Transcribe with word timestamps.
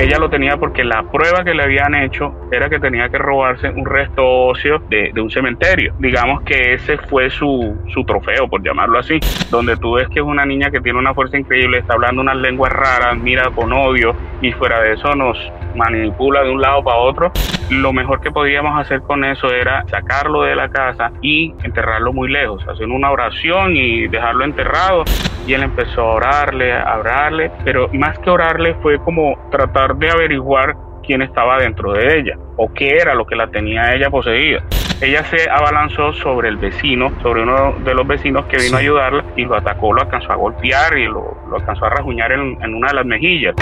Ella 0.00 0.18
lo 0.18 0.30
tenía 0.30 0.56
porque 0.56 0.82
la 0.82 1.02
prueba 1.02 1.44
que 1.44 1.52
le 1.52 1.62
habían 1.62 1.94
hecho 1.94 2.34
era 2.50 2.70
que 2.70 2.80
tenía 2.80 3.10
que 3.10 3.18
robarse 3.18 3.68
un 3.68 3.84
resto 3.84 4.26
óseo 4.26 4.78
de, 4.88 5.12
un 5.20 5.30
cementerio. 5.30 5.92
Digamos 5.98 6.40
que 6.40 6.72
ese 6.72 6.96
fue 6.96 7.28
su, 7.28 7.76
su, 7.92 8.02
trofeo, 8.04 8.48
por 8.48 8.62
llamarlo 8.62 8.98
así, 8.98 9.20
donde 9.50 9.76
tú 9.76 9.96
ves 9.96 10.08
que 10.08 10.20
es 10.20 10.24
una 10.24 10.46
niña 10.46 10.70
que 10.70 10.80
tiene 10.80 10.98
una 10.98 11.12
fuerza 11.12 11.36
increíble, 11.36 11.80
está 11.80 11.92
hablando 11.92 12.22
unas 12.22 12.36
lenguas 12.36 12.72
raras, 12.72 13.18
mira 13.18 13.50
con 13.50 13.74
odio 13.74 14.16
y 14.40 14.52
fuera 14.52 14.80
de 14.80 14.94
eso 14.94 15.14
nos 15.14 15.36
manipula 15.76 16.42
de 16.44 16.50
un 16.50 16.62
lado 16.62 16.82
para 16.82 16.96
otro. 16.96 17.32
Lo 17.70 17.92
mejor 17.92 18.20
que 18.20 18.30
podíamos 18.30 18.80
hacer 18.80 19.02
con 19.02 19.24
eso 19.24 19.52
era 19.52 19.84
sacarlo 19.88 20.42
de 20.42 20.56
la 20.56 20.70
casa 20.70 21.12
y 21.22 21.54
enterrarlo 21.62 22.12
muy 22.12 22.30
lejos, 22.30 22.66
hacer 22.66 22.88
una 22.88 23.10
oración 23.10 23.76
y 23.76 24.08
dejarlo 24.08 24.44
enterrado. 24.44 25.04
Y 25.46 25.54
él 25.54 25.62
empezó 25.62 26.02
a 26.02 26.14
orarle, 26.14 26.72
a 26.72 26.98
orarle, 26.98 27.50
pero 27.64 27.88
más 27.92 28.18
que 28.18 28.30
orarle 28.30 28.74
fue 28.82 28.98
como 28.98 29.36
tratar 29.50 29.89
de 29.94 30.10
averiguar 30.10 30.76
quién 31.02 31.22
estaba 31.22 31.58
dentro 31.58 31.92
de 31.92 32.18
ella 32.18 32.38
o 32.56 32.72
qué 32.72 32.96
era 32.96 33.14
lo 33.14 33.26
que 33.26 33.36
la 33.36 33.50
tenía 33.50 33.94
ella 33.94 34.10
poseída. 34.10 34.64
Ella 35.00 35.24
se 35.24 35.48
abalanzó 35.48 36.12
sobre 36.12 36.50
el 36.50 36.58
vecino, 36.58 37.10
sobre 37.22 37.42
uno 37.42 37.74
de 37.84 37.94
los 37.94 38.06
vecinos 38.06 38.44
que 38.46 38.58
vino 38.58 38.76
a 38.76 38.80
ayudarla 38.80 39.24
y 39.34 39.44
lo 39.44 39.56
atacó, 39.56 39.94
lo 39.94 40.02
alcanzó 40.02 40.32
a 40.32 40.36
golpear 40.36 40.98
y 40.98 41.06
lo, 41.06 41.36
alcanzó 41.54 41.86
a 41.86 41.90
rajuñar 41.90 42.32
en, 42.32 42.62
en 42.62 42.74
una 42.74 42.88
de 42.88 42.94
las 42.94 43.06
mejillas. 43.06 43.54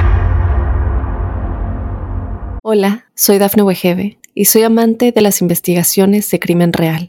Hola, 2.63 3.05
soy 3.15 3.39
Dafne 3.39 3.63
Wegebe 3.63 4.19
y 4.35 4.47
soy 4.47 4.65
amante 4.65 5.13
de 5.13 5.21
las 5.21 5.41
investigaciones 5.41 6.31
de 6.31 6.41
crimen 6.41 6.73
real. 6.73 7.09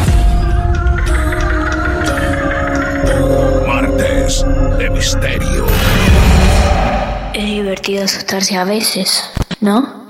de 4.77 4.89
misterio. 4.89 5.65
Es 7.33 7.45
divertido 7.45 8.05
asustarse 8.05 8.55
a 8.55 8.63
veces, 8.63 9.23
¿no? 9.59 10.01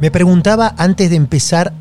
Me 0.00 0.10
preguntaba 0.10 0.74
antes 0.78 1.10
de 1.10 1.16
empezar 1.16 1.74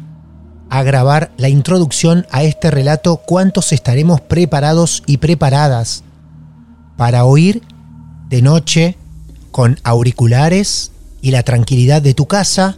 a 0.70 0.84
grabar 0.84 1.32
la 1.38 1.48
introducción 1.48 2.28
a 2.32 2.44
este 2.44 2.72
relato 2.72 3.18
cuántos 3.18 3.72
estaremos 3.72 4.20
preparados 4.20 5.02
y 5.06 5.18
preparadas 5.18 6.04
para 6.98 7.24
oír 7.24 7.62
de 8.28 8.42
noche 8.42 8.98
con 9.52 9.80
auriculares 9.84 10.92
y 11.22 11.32
la 11.32 11.44
tranquilidad 11.44 12.02
de 12.02 12.14
tu 12.14 12.26
casa 12.26 12.78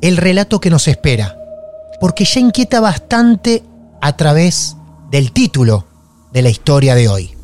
el 0.00 0.16
relato 0.16 0.60
que 0.60 0.70
nos 0.70 0.88
espera, 0.88 1.38
porque 2.00 2.24
ya 2.24 2.40
inquieta 2.40 2.80
bastante 2.80 3.62
a 4.00 4.16
través 4.16 4.76
del 5.10 5.32
título 5.32 5.86
de 6.32 6.42
la 6.42 6.50
historia 6.50 6.94
de 6.94 7.08
hoy. 7.08 7.34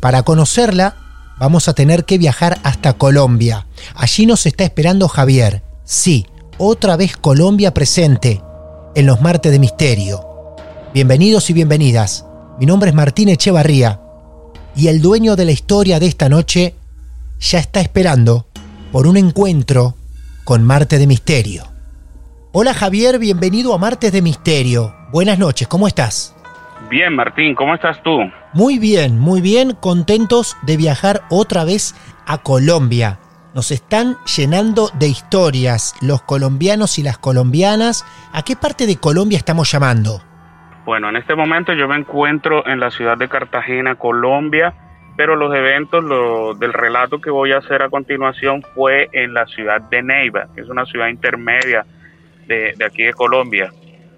Para 0.00 0.22
conocerla, 0.22 0.96
vamos 1.38 1.68
a 1.68 1.74
tener 1.74 2.04
que 2.04 2.18
viajar 2.18 2.58
hasta 2.62 2.94
Colombia. 2.94 3.66
Allí 3.94 4.26
nos 4.26 4.46
está 4.46 4.64
esperando 4.64 5.08
Javier. 5.08 5.62
Sí, 5.84 6.26
otra 6.58 6.96
vez 6.96 7.16
Colombia 7.16 7.72
presente 7.74 8.42
en 8.94 9.06
los 9.06 9.20
martes 9.20 9.52
de 9.52 9.58
misterio. 9.58 10.56
Bienvenidos 10.92 11.50
y 11.50 11.52
bienvenidas. 11.52 12.24
Mi 12.58 12.66
nombre 12.66 12.90
es 12.90 12.96
Martín 12.96 13.28
Echevarría 13.28 14.00
y 14.74 14.88
el 14.88 15.00
dueño 15.00 15.36
de 15.36 15.44
la 15.44 15.52
historia 15.52 16.00
de 16.00 16.06
esta 16.06 16.28
noche 16.28 16.74
ya 17.38 17.58
está 17.58 17.80
esperando 17.80 18.46
por 18.92 19.06
un 19.06 19.16
encuentro 19.16 19.94
con 20.44 20.64
Marte 20.64 20.98
de 20.98 21.06
Misterio. 21.06 21.69
Hola 22.52 22.74
Javier, 22.74 23.20
bienvenido 23.20 23.72
a 23.74 23.78
Martes 23.78 24.10
de 24.10 24.22
Misterio. 24.22 24.92
Buenas 25.12 25.38
noches, 25.38 25.68
¿cómo 25.68 25.86
estás? 25.86 26.34
Bien, 26.90 27.14
Martín, 27.14 27.54
¿cómo 27.54 27.76
estás 27.76 28.02
tú? 28.02 28.28
Muy 28.54 28.80
bien, 28.80 29.20
muy 29.20 29.40
bien, 29.40 29.76
contentos 29.80 30.56
de 30.62 30.76
viajar 30.76 31.20
otra 31.30 31.64
vez 31.64 31.94
a 32.26 32.38
Colombia. 32.38 33.20
Nos 33.54 33.70
están 33.70 34.16
llenando 34.36 34.88
de 34.98 35.06
historias 35.06 35.94
los 36.02 36.22
colombianos 36.22 36.98
y 36.98 37.04
las 37.04 37.18
colombianas. 37.18 38.04
¿A 38.32 38.42
qué 38.42 38.56
parte 38.56 38.88
de 38.88 38.96
Colombia 38.96 39.38
estamos 39.38 39.70
llamando? 39.70 40.18
Bueno, 40.84 41.08
en 41.08 41.18
este 41.18 41.36
momento 41.36 41.72
yo 41.72 41.86
me 41.86 41.98
encuentro 41.98 42.66
en 42.66 42.80
la 42.80 42.90
ciudad 42.90 43.16
de 43.16 43.28
Cartagena, 43.28 43.94
Colombia, 43.94 44.74
pero 45.16 45.36
los 45.36 45.54
eventos 45.54 46.02
lo, 46.02 46.54
del 46.54 46.72
relato 46.72 47.20
que 47.20 47.30
voy 47.30 47.52
a 47.52 47.58
hacer 47.58 47.80
a 47.80 47.90
continuación 47.90 48.62
fue 48.74 49.08
en 49.12 49.34
la 49.34 49.46
ciudad 49.46 49.82
de 49.82 50.02
Neiva, 50.02 50.48
que 50.52 50.62
es 50.62 50.68
una 50.68 50.84
ciudad 50.84 51.06
intermedia 51.06 51.86
de, 52.54 52.84
aquí 52.84 53.04
de 53.04 53.12
Colombia. 53.12 53.72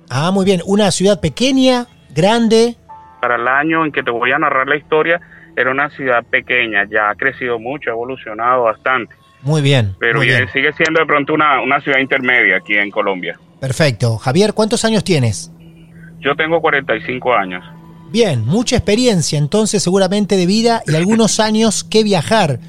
Ah, 0.09 0.31
muy 0.31 0.45
bien. 0.45 0.61
Una 0.67 0.91
ciudad 0.91 1.21
pequeña, 1.21 1.87
grande. 2.15 2.77
Para 3.21 3.37
el 3.37 3.47
año 3.47 3.85
en 3.85 3.93
que 3.93 4.03
te 4.03 4.11
voy 4.11 4.33
a 4.33 4.39
narrar 4.39 4.67
la 4.67 4.77
historia, 4.77 5.21
era 5.57 5.71
una 5.71 5.91
ciudad 5.91 6.25
pequeña, 6.25 6.85
ya 6.91 7.11
ha 7.11 7.15
crecido 7.15 7.59
mucho, 7.59 7.91
ha 7.91 7.93
evolucionado 7.93 8.65
bastante. 8.65 9.15
Muy 9.43 9.61
bien. 9.61 9.95
Pero 9.99 10.21
sigue 10.21 10.73
siendo 10.73 11.01
de 11.01 11.07
pronto 11.07 11.35
una, 11.35 11.61
una 11.61 11.81
ciudad 11.81 11.99
intermedia 11.99 12.57
aquí 12.59 12.75
en 12.75 12.91
Colombia. 12.91 13.39
Perfecto. 13.61 14.17
Javier, 14.19 14.55
¿cuántos 14.55 14.85
años 14.85 15.05
tienes? 15.05 15.51
Yo 16.21 16.35
tengo 16.37 16.61
45 16.61 17.35
años. 17.35 17.65
Bien, 18.11 18.45
mucha 18.45 18.77
experiencia 18.77 19.39
entonces 19.39 19.83
seguramente 19.83 20.37
de 20.37 20.47
vida 20.47 20.83
y 20.87 20.95
algunos 20.95 21.41
años 21.41 21.83
que 21.83 22.05
viajar 22.05 22.61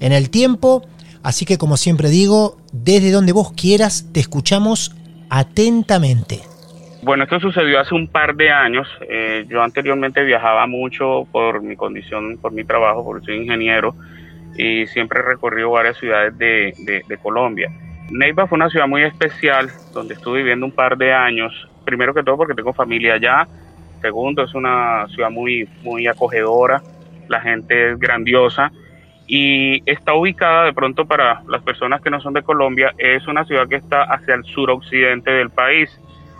en 0.00 0.12
el 0.12 0.28
tiempo. 0.30 0.86
Así 1.22 1.44
que 1.44 1.58
como 1.58 1.76
siempre 1.76 2.10
digo, 2.10 2.58
desde 2.72 3.10
donde 3.10 3.32
vos 3.32 3.52
quieras, 3.52 4.06
te 4.12 4.20
escuchamos 4.20 4.94
atentamente. 5.30 6.40
Bueno, 7.02 7.24
esto 7.24 7.38
sucedió 7.38 7.78
hace 7.80 7.94
un 7.94 8.08
par 8.08 8.34
de 8.34 8.50
años. 8.50 8.88
Eh, 9.08 9.46
yo 9.48 9.62
anteriormente 9.62 10.24
viajaba 10.24 10.66
mucho 10.66 11.26
por 11.30 11.62
mi 11.62 11.76
condición, 11.76 12.38
por 12.38 12.52
mi 12.52 12.64
trabajo, 12.64 13.04
porque 13.04 13.26
soy 13.26 13.36
ingeniero 13.36 13.94
y 14.56 14.86
siempre 14.88 15.20
he 15.20 15.22
recorrido 15.22 15.70
varias 15.70 15.96
ciudades 15.96 16.36
de, 16.36 17.18
Colombia. 17.22 17.70
Neiva 18.10 18.46
fue 18.46 18.56
una 18.56 18.68
ciudad 18.68 18.88
muy 18.88 19.02
especial 19.02 19.70
donde 19.92 20.14
estuve 20.14 20.38
viviendo 20.38 20.66
un 20.66 20.72
par 20.72 20.96
de 20.98 21.12
años. 21.12 21.52
Primero 21.84 22.12
que 22.12 22.22
todo 22.22 22.36
porque 22.36 22.54
tengo 22.54 22.72
familia 22.72 23.14
allá. 23.14 23.46
Segundo, 24.02 24.42
es 24.42 24.54
una 24.54 25.06
ciudad 25.08 25.30
muy, 25.30 25.68
muy 25.82 26.06
acogedora. 26.06 26.82
la 27.28 27.40
gente 27.40 27.92
es 27.92 27.98
grandiosa 27.98 28.72
y 29.28 29.82
está 29.84 30.14
ubicada 30.14 30.64
de 30.64 30.72
pronto 30.72 31.04
para 31.04 31.42
las 31.46 31.62
personas 31.62 32.00
que 32.00 32.08
no 32.08 32.18
son 32.20 32.32
de 32.32 32.42
Colombia, 32.42 32.94
es 32.96 33.28
una 33.28 33.44
ciudad 33.44 33.68
que 33.68 33.76
está 33.76 34.02
hacia 34.04 34.34
el 34.34 34.44
suroccidente 34.44 35.30
del 35.30 35.50
país. 35.50 35.90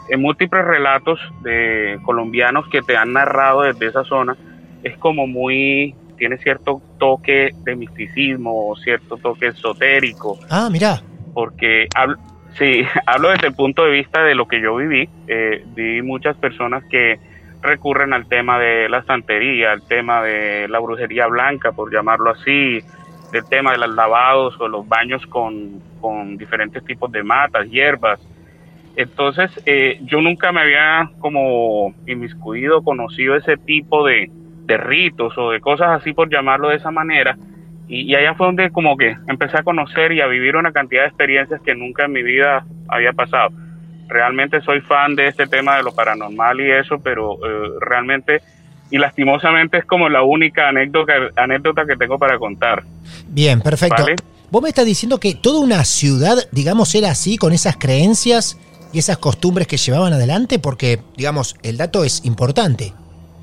En 0.09 0.23
múltiples 0.23 0.65
relatos 0.65 1.21
de 1.43 1.99
colombianos 2.03 2.67
que 2.69 2.81
te 2.81 2.97
han 2.97 3.13
narrado 3.13 3.61
desde 3.61 3.89
esa 3.89 4.05
zona, 4.05 4.39
es 4.83 4.97
como 4.97 5.27
muy, 5.27 5.95
tiene 6.17 6.39
cierto 6.39 6.81
toque 6.99 7.51
de 7.63 7.77
misticismo, 7.77 8.75
cierto 8.83 9.19
toque 9.19 9.49
esotérico. 9.49 10.39
Ah, 10.49 10.71
mira. 10.73 11.03
Porque 11.35 11.89
hablo, 11.95 12.17
sí, 12.59 12.87
hablo 13.07 13.29
desde 13.29 13.49
el 13.49 13.55
punto 13.55 13.85
de 13.85 13.91
vista 13.91 14.23
de 14.23 14.35
lo 14.35 14.49
que 14.49 14.63
yo 14.63 14.77
viví. 14.77 15.11
Eh, 15.27 15.63
vi 15.75 16.01
muchas 16.01 16.39
personas 16.39 16.83
que 16.91 17.21
recurren 17.63 18.13
al 18.13 18.27
tema 18.29 18.59
de 18.59 18.89
la 18.89 19.03
santería, 19.03 19.73
al 19.73 19.87
tema 19.87 20.23
de 20.23 20.69
la 20.69 20.79
brujería 20.79 21.27
blanca, 21.27 21.73
por 21.73 21.93
llamarlo 21.93 22.31
así, 22.31 22.81
del 23.33 23.45
tema 23.49 23.73
de 23.73 23.79
los 23.79 23.95
lavados 23.95 24.59
o 24.61 24.69
los 24.69 24.87
baños 24.89 25.27
con, 25.27 25.81
diferentes 26.39 26.85
tipos 26.85 27.11
de 27.11 27.23
matas, 27.23 27.69
hierbas. 27.69 28.21
Entonces, 28.97 29.51
eh, 29.67 29.99
yo 30.03 30.21
nunca 30.21 30.53
me 30.53 30.61
había 30.61 31.11
como 31.19 31.95
inmiscuido, 32.07 32.83
conocido 32.83 33.37
ese 33.37 33.57
tipo 33.57 34.07
de, 34.07 34.31
de 34.65 34.77
ritos 34.77 35.37
o 35.37 35.51
de 35.51 35.61
cosas 35.61 36.01
así, 36.01 36.13
por 36.13 36.31
llamarlo 36.31 36.69
de 36.69 36.77
esa 36.77 36.91
manera. 36.91 37.37
Y, 37.89 38.03
y, 38.03 38.15
allá 38.15 38.35
fue 38.35 38.47
donde 38.47 38.71
como 38.71 38.97
que 38.97 39.17
empecé 39.27 39.59
a 39.59 39.63
conocer 39.63 40.13
y 40.13 40.21
a 40.21 40.27
vivir 40.27 40.57
una 40.57 40.73
cantidad 40.73 41.03
de 41.03 41.09
experiencias 41.09 41.61
que 41.63 41.75
nunca 41.75 42.05
en 42.05 42.13
mi 42.13 42.23
vida 42.23 42.65
había 42.89 43.13
pasado 43.13 43.51
realmente 44.09 44.61
soy 44.63 44.81
fan 44.81 45.15
de 45.15 45.29
este 45.29 45.47
tema 45.47 45.77
de 45.77 45.83
lo 45.83 45.95
paranormal 45.95 46.61
y 46.61 46.71
eso, 46.71 46.99
pero 46.99 47.35
eh, 47.35 47.71
realmente 47.81 48.41
y 48.91 48.99
lastimosamente 48.99 49.79
es 49.79 49.85
como 49.85 50.09
la 50.09 50.23
única 50.23 50.69
anécdota, 50.69 51.13
anécdota 51.37 51.85
que 51.87 51.97
tengo 51.97 52.19
para 52.19 52.39
contar. 52.39 52.83
Bien, 53.29 53.61
perfecto. 53.61 54.05
Vos 54.51 54.63
me 54.63 54.71
estás 54.71 54.87
diciendo 54.87 55.21
que 55.21 55.35
toda 55.35 55.61
una 55.61 55.85
ciudad, 55.85 56.37
digamos, 56.53 56.95
era 56.95 57.11
así, 57.11 57.37
con 57.37 57.53
esas 57.53 57.77
creencias 57.77 58.59
y 58.93 58.99
esas 58.99 59.19
costumbres 59.19 59.67
que 59.67 59.77
llevaban 59.77 60.15
adelante, 60.15 60.59
porque, 60.59 61.01
digamos, 61.17 61.55
el 61.63 61.77
dato 61.77 62.03
es 62.03 62.25
importante. 62.25 62.95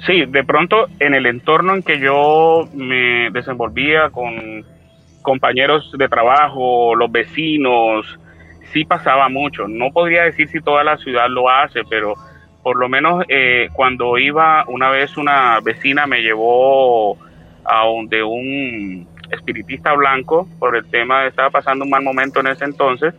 Sí, 0.08 0.26
de 0.26 0.44
pronto 0.44 0.88
en 1.00 1.14
el 1.14 1.28
entorno 1.28 1.76
en 1.76 1.84
que 1.84 2.00
yo 2.00 2.68
me 2.74 3.30
desenvolvía 3.32 4.10
con 4.10 4.66
compañeros 5.22 5.92
de 5.98 6.08
trabajo, 6.08 6.96
los 6.96 7.12
vecinos, 7.12 8.06
sí 8.72 8.86
pasaba 8.86 9.30
mucho. 9.30 9.68
No 9.68 9.92
podría 9.92 10.24
decir 10.24 10.48
si 10.50 10.62
toda 10.62 10.84
la 10.84 10.98
ciudad 10.98 11.28
lo 11.30 11.50
hace, 11.50 11.82
pero 11.90 12.16
por 12.64 12.78
lo 12.78 12.90
menos 12.90 13.24
eh, 13.30 13.70
cuando 13.74 14.18
iba 14.18 14.66
una 14.68 14.90
vez 14.90 15.18
una 15.18 15.60
vecina 15.62 16.08
me 16.08 16.22
llevó 16.22 17.18
a 17.64 17.86
donde 17.86 18.24
un 18.24 19.08
espiritista 19.32 19.94
blanco 19.94 20.48
por 20.60 20.76
el 20.76 20.86
tema 20.90 21.22
de 21.22 21.30
estaba 21.30 21.50
pasando 21.50 21.84
un 21.84 21.92
mal 21.92 22.04
momento 22.04 22.40
en 22.40 22.48
ese 22.48 22.66
entonces 22.66 23.14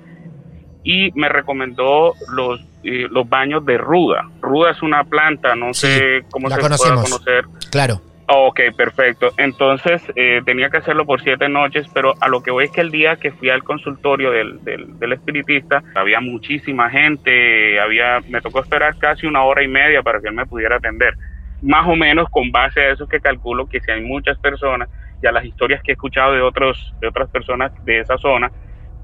y 0.82 1.10
me 1.12 1.28
recomendó 1.28 2.14
los 2.32 2.60
eh, 2.84 3.08
los 3.10 3.28
baños 3.28 3.64
de 3.66 3.78
ruda. 3.78 4.28
Ruda 4.40 4.70
es 4.70 4.80
una 4.82 5.02
planta, 5.02 5.56
no 5.56 5.74
sé 5.74 6.24
cómo 6.30 6.48
se 6.48 6.56
puede 6.56 6.94
conocer. 6.94 7.44
Claro. 7.70 8.00
Ok, 8.28 8.60
perfecto. 8.76 9.28
Entonces 9.36 10.02
eh, 10.16 10.40
tenía 10.44 10.68
que 10.68 10.78
hacerlo 10.78 11.06
por 11.06 11.22
siete 11.22 11.48
noches, 11.48 11.86
pero 11.94 12.14
a 12.20 12.28
lo 12.28 12.42
que 12.42 12.50
voy 12.50 12.64
es 12.64 12.72
que 12.72 12.80
el 12.80 12.90
día 12.90 13.16
que 13.16 13.30
fui 13.30 13.50
al 13.50 13.62
consultorio 13.62 14.32
del, 14.32 14.64
del, 14.64 15.12
espiritista 15.12 15.84
había 15.94 16.20
muchísima 16.20 16.90
gente, 16.90 17.78
había, 17.78 18.20
me 18.28 18.40
tocó 18.40 18.60
esperar 18.60 18.96
casi 18.98 19.28
una 19.28 19.44
hora 19.44 19.62
y 19.62 19.68
media 19.68 20.02
para 20.02 20.20
que 20.20 20.26
él 20.26 20.34
me 20.34 20.44
pudiera 20.44 20.76
atender. 20.76 21.14
Más 21.62 21.86
o 21.86 21.94
menos 21.94 22.28
con 22.28 22.50
base 22.50 22.80
a 22.80 22.90
eso 22.90 23.06
que 23.06 23.20
calculo 23.20 23.68
que 23.68 23.80
si 23.80 23.92
hay 23.92 24.02
muchas 24.02 24.36
personas 24.38 24.88
y 25.22 25.26
a 25.28 25.32
las 25.32 25.44
historias 25.44 25.80
que 25.82 25.92
he 25.92 25.94
escuchado 25.94 26.32
de 26.32 26.40
otros 26.42 26.94
de 27.00 27.06
otras 27.06 27.30
personas 27.30 27.72
de 27.84 28.00
esa 28.00 28.18
zona, 28.18 28.50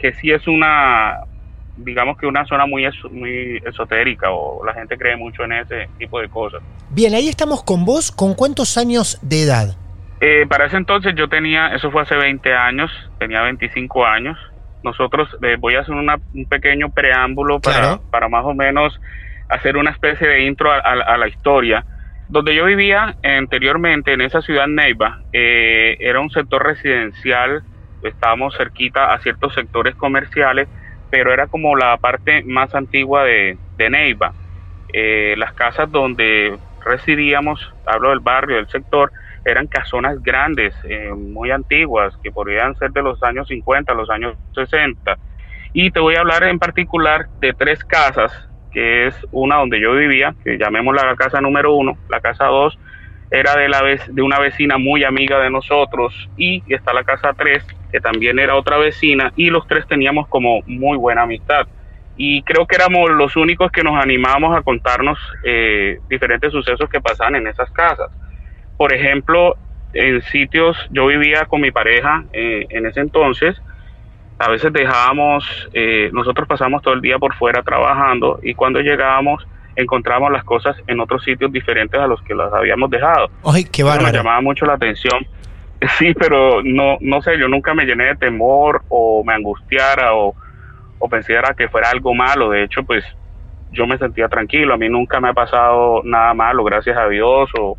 que 0.00 0.12
sí 0.14 0.32
es 0.32 0.48
una 0.48 1.20
digamos 1.76 2.18
que 2.18 2.26
una 2.26 2.44
zona 2.46 2.66
muy, 2.66 2.86
muy 3.10 3.60
esotérica 3.64 4.30
o 4.30 4.64
la 4.64 4.74
gente 4.74 4.96
cree 4.98 5.16
mucho 5.16 5.44
en 5.44 5.52
ese 5.52 5.88
tipo 5.98 6.20
de 6.20 6.28
cosas. 6.28 6.62
Bien, 6.90 7.14
ahí 7.14 7.28
estamos 7.28 7.62
con 7.62 7.84
vos. 7.84 8.12
¿Con 8.12 8.34
cuántos 8.34 8.76
años 8.76 9.18
de 9.22 9.42
edad? 9.42 9.76
Eh, 10.20 10.46
para 10.48 10.66
ese 10.66 10.76
entonces 10.76 11.14
yo 11.16 11.28
tenía, 11.28 11.74
eso 11.74 11.90
fue 11.90 12.02
hace 12.02 12.14
20 12.14 12.54
años, 12.54 12.90
tenía 13.18 13.42
25 13.42 14.06
años. 14.06 14.38
Nosotros, 14.84 15.28
eh, 15.42 15.56
voy 15.58 15.76
a 15.76 15.80
hacer 15.80 15.94
un 15.94 16.46
pequeño 16.48 16.90
preámbulo 16.90 17.60
para, 17.60 17.98
para 18.10 18.28
más 18.28 18.44
o 18.44 18.54
menos 18.54 19.00
hacer 19.48 19.76
una 19.76 19.90
especie 19.90 20.26
de 20.26 20.44
intro 20.44 20.70
a, 20.72 21.16
la 21.16 21.28
historia. 21.28 21.84
Donde 22.28 22.54
yo 22.54 22.64
vivía 22.64 23.16
anteriormente, 23.22 24.12
en 24.12 24.22
esa 24.22 24.40
ciudad 24.40 24.66
Neiva, 24.66 25.20
eh, 25.32 25.96
era 26.00 26.20
un 26.20 26.30
sector 26.30 26.64
residencial, 26.64 27.62
estábamos 28.02 28.56
cerquita 28.56 29.12
a 29.12 29.18
ciertos 29.18 29.54
sectores 29.54 29.94
comerciales, 29.96 30.68
pero 31.12 31.30
era 31.30 31.46
como 31.46 31.76
la 31.76 31.98
parte 31.98 32.42
más 32.42 32.74
antigua 32.74 33.24
de, 33.24 33.58
Neiva. 33.76 34.32
Eh, 34.94 35.34
las 35.36 35.52
casas 35.52 35.90
donde 35.90 36.56
residíamos, 36.82 37.60
hablo 37.84 38.08
del 38.08 38.20
barrio, 38.20 38.56
del 38.56 38.68
sector, 38.68 39.12
eran 39.44 39.66
casonas 39.66 40.22
grandes, 40.22 40.74
eh, 40.84 41.12
muy 41.14 41.50
antiguas, 41.50 42.16
que 42.22 42.32
podrían 42.32 42.74
ser 42.76 42.92
de 42.92 43.02
los 43.02 43.22
años 43.22 43.46
50, 43.48 43.92
los 43.92 44.08
años 44.08 44.38
60. 44.54 45.18
Y 45.74 45.90
te 45.90 46.00
voy 46.00 46.14
a 46.14 46.20
hablar 46.20 46.44
en 46.44 46.58
particular 46.58 47.26
de 47.40 47.52
tres 47.52 47.84
casas, 47.84 48.32
que 48.70 49.06
es 49.08 49.14
una 49.32 49.56
donde 49.56 49.82
yo 49.82 49.92
vivía, 49.92 50.34
que 50.42 50.56
llamémosla 50.56 51.04
la 51.04 51.16
casa 51.16 51.42
número 51.42 51.74
uno, 51.74 51.98
la 52.08 52.20
casa 52.20 52.46
dos 52.46 52.78
era 53.32 53.56
de, 53.56 53.68
la 53.68 53.82
de 53.82 54.22
una 54.22 54.38
vecina 54.38 54.76
muy 54.76 55.04
amiga 55.04 55.40
de 55.40 55.50
nosotros, 55.50 56.28
y 56.36 56.62
está 56.68 56.92
la 56.92 57.02
casa 57.02 57.32
tres, 57.36 57.64
que 57.90 57.98
también 57.98 58.38
era 58.38 58.56
otra 58.56 58.76
vecina, 58.76 59.32
y 59.36 59.48
los 59.48 59.66
tres 59.66 59.86
teníamos 59.86 60.28
como 60.28 60.60
muy 60.66 60.98
buena 60.98 61.22
amistad. 61.22 61.66
Y 62.16 62.42
creo 62.42 62.66
que 62.66 62.76
éramos 62.76 63.10
los 63.10 63.34
únicos 63.36 63.72
que 63.72 63.82
nos 63.82 64.00
animábamos 64.00 64.54
a 64.54 64.60
contarnos 64.60 65.18
eh, 65.44 65.98
diferentes 66.10 66.52
sucesos 66.52 66.90
que 66.90 67.00
pasaban 67.00 67.36
en 67.36 67.46
esas 67.46 67.70
casas. 67.70 68.10
Por 68.76 68.92
ejemplo, 68.92 69.56
en 69.94 70.20
sitios, 70.22 70.76
yo 70.90 71.06
vivía 71.06 71.46
con 71.46 71.62
mi 71.62 71.70
pareja 71.70 72.24
eh, 72.34 72.66
en 72.68 72.84
ese 72.84 73.00
entonces, 73.00 73.60
a 74.38 74.50
veces 74.50 74.72
dejábamos, 74.72 75.70
eh, 75.72 76.10
nosotros 76.12 76.46
pasamos 76.48 76.82
todo 76.82 76.94
el 76.94 77.00
día 77.00 77.18
por 77.18 77.34
fuera 77.34 77.62
trabajando 77.62 78.40
y 78.42 78.54
cuando 78.54 78.80
llegábamos 78.80 79.46
encontrábamos 79.76 80.32
las 80.32 80.44
cosas 80.44 80.76
en 80.86 81.00
otros 81.00 81.24
sitios 81.24 81.52
diferentes 81.52 82.00
a 82.00 82.06
los 82.06 82.20
que 82.22 82.34
las 82.34 82.52
habíamos 82.52 82.90
dejado. 82.90 83.28
¡Ay, 83.44 83.64
qué 83.64 83.82
bárbaro! 83.82 84.12
me 84.12 84.18
llamaba 84.18 84.40
mucho 84.40 84.66
la 84.66 84.74
atención 84.74 85.26
Sí, 85.98 86.14
pero 86.14 86.62
no, 86.62 86.98
no 87.00 87.22
sé, 87.22 87.38
yo 87.38 87.48
nunca 87.48 87.74
me 87.74 87.84
llené 87.84 88.06
de 88.06 88.16
temor 88.16 88.82
o 88.88 89.22
me 89.24 89.34
angustiara 89.34 90.14
o, 90.14 90.34
o 90.98 91.08
pensara 91.08 91.54
que 91.54 91.68
fuera 91.68 91.90
algo 91.90 92.14
malo. 92.14 92.50
De 92.50 92.64
hecho, 92.64 92.82
pues 92.84 93.04
yo 93.70 93.86
me 93.86 93.98
sentía 93.98 94.28
tranquilo. 94.28 94.74
A 94.74 94.76
mí 94.76 94.88
nunca 94.88 95.20
me 95.20 95.28
ha 95.28 95.32
pasado 95.32 96.02
nada 96.04 96.34
malo, 96.34 96.64
gracias 96.64 96.96
a 96.96 97.08
Dios, 97.08 97.50
o, 97.58 97.76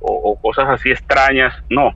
o, 0.00 0.40
cosas 0.40 0.68
así 0.68 0.90
extrañas. 0.90 1.54
No. 1.70 1.94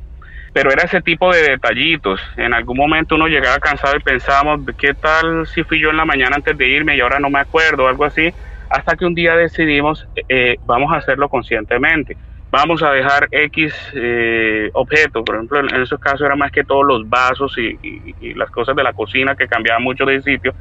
Pero 0.55 0.71
era 0.71 0.85
ese 0.85 1.01
tipo 1.01 1.33
de 1.33 1.43
detallitos. 1.43 2.21
En 2.37 2.53
algún 2.53 2.77
momento 2.77 3.15
uno 3.15 3.27
llegaba 3.27 3.59
cansado 3.59 3.97
y 3.97 4.01
pensábamos, 4.01 4.61
¿qué 4.79 4.93
tal 4.95 5.47
si 5.47 5.65
fui 5.65 5.81
yo 5.81 5.91
en 5.91 5.97
la 5.97 6.05
mañana 6.05 6.37
antes 6.37 6.57
de 6.57 6.69
irme 6.69 6.97
y 6.97 7.01
ahora 7.01 7.19
no 7.19 7.31
me 7.31 7.41
acuerdo? 7.41 7.89
Algo 7.89 8.05
así. 8.05 8.33
Hasta 8.73 8.97
que 8.97 9.05
un 9.05 9.15
día 9.15 9.37
decidimos, 9.37 10.07
eh, 10.29 10.57
vamos 10.65 10.93
a 10.93 10.97
hacerlo 10.97 11.29
conscientemente. 11.29 12.17
Vamos 12.51 12.83
a 12.83 12.91
dejar 12.91 13.29
X 13.31 13.75
eh, 13.95 14.71
objetos, 14.73 15.23
por 15.25 15.37
ejemplo, 15.37 15.61
en, 15.61 15.83
esos 15.83 16.01
casos 16.01 16.23
era 16.23 16.37
más 16.37 16.51
que 16.53 16.65
todos 16.65 16.85
los 16.85 17.09
vasos 17.09 17.57
y, 17.59 18.35
las 18.35 18.51
cosas 18.51 18.75
de 18.75 18.83
la 18.83 18.93
cocina 18.93 19.35
que 19.35 19.47
cambiaban 19.47 19.83
mucho 19.83 20.05
de 20.05 20.21
sitio, 20.21 20.55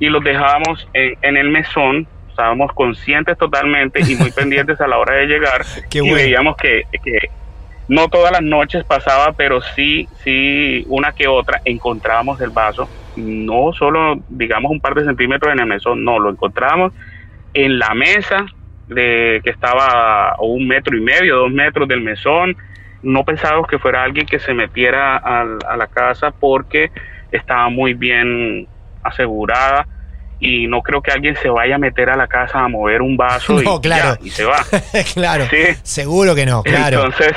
y 0.00 0.08
los 0.08 0.22
dejábamos 0.22 0.88
en, 0.92 1.36
el 1.36 1.48
mesón, 1.50 2.08
estábamos 2.28 2.72
conscientes 2.72 3.38
totalmente 3.38 4.00
y 4.00 4.16
muy 4.16 4.30
pendientes 4.36 4.80
a 4.80 4.88
la 4.88 4.98
hora 4.98 5.14
de 5.14 5.26
llegar, 5.26 5.64
y 5.92 6.12
veíamos 6.12 6.56
que, 6.56 6.82
no 7.86 8.08
todas 8.08 8.32
las 8.32 8.42
noches 8.42 8.84
pasaba, 8.84 9.32
pero 9.32 9.60
sí, 9.60 10.08
sí, 10.24 10.84
una 10.88 11.12
que 11.12 11.28
otra 11.28 11.60
encontrábamos 11.64 12.40
el 12.40 12.50
vaso, 12.50 12.88
no 13.16 13.72
solo, 13.72 14.16
digamos, 14.28 14.72
un 14.72 14.80
par 14.80 14.94
de 14.94 15.04
centímetros 15.04 15.52
en 15.52 15.60
el 15.60 15.66
mesón, 15.66 16.04
no, 16.04 16.18
lo 16.18 16.30
encontrábamos 16.30 16.92
en 17.54 17.78
la 17.78 17.94
mesa 17.94 18.46
de 18.88 19.40
que 19.44 19.50
estaba 19.50 20.30
a 20.30 20.40
un 20.40 20.66
metro 20.66 20.96
y 20.96 21.00
medio, 21.00 21.36
dos 21.36 21.50
metros 21.50 21.88
del 21.88 22.00
mesón. 22.00 22.56
No 23.02 23.24
pensábamos 23.24 23.68
que 23.68 23.78
fuera 23.78 24.02
alguien 24.02 24.26
que 24.26 24.40
se 24.40 24.54
metiera 24.54 25.16
a, 25.16 25.76
la 25.76 25.86
casa 25.86 26.30
porque 26.32 26.90
estaba 27.30 27.68
muy 27.68 27.94
bien 27.94 28.66
asegurada 29.02 29.86
y 30.40 30.66
no 30.66 30.82
creo 30.82 31.02
que 31.02 31.10
alguien 31.10 31.36
se 31.36 31.48
vaya 31.48 31.76
a 31.76 31.78
meter 31.78 32.10
a 32.10 32.16
la 32.16 32.26
casa 32.26 32.60
a 32.60 32.68
mover 32.68 33.02
un 33.02 33.16
vaso 33.16 33.60
y, 33.60 33.80
claro. 33.80 34.18
y 34.22 34.30
se 34.30 34.44
va. 34.44 34.58
claro, 35.14 35.44
seguro 35.82 36.34
que 36.34 36.46
no, 36.46 36.62
claro. 36.62 37.04
Entonces, 37.04 37.34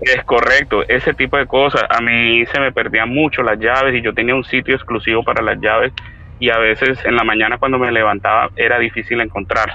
es 0.00 0.22
correcto, 0.24 0.82
ese 0.86 1.14
tipo 1.14 1.36
de 1.36 1.46
cosas. 1.46 1.84
A 1.88 2.00
mí 2.00 2.44
se 2.46 2.60
me 2.60 2.72
perdían 2.72 3.08
mucho 3.08 3.42
las 3.42 3.58
llaves 3.58 3.94
y 3.94 4.02
yo 4.02 4.12
tenía 4.12 4.34
un 4.34 4.44
sitio 4.44 4.74
exclusivo 4.74 5.22
para 5.22 5.42
las 5.42 5.60
llaves 5.60 5.92
y 6.38 6.50
a 6.50 6.58
veces 6.58 7.04
en 7.04 7.16
la 7.16 7.24
mañana 7.24 7.58
cuando 7.58 7.78
me 7.78 7.90
levantaba 7.92 8.50
era 8.56 8.78
difícil 8.78 9.20
encontrar. 9.20 9.72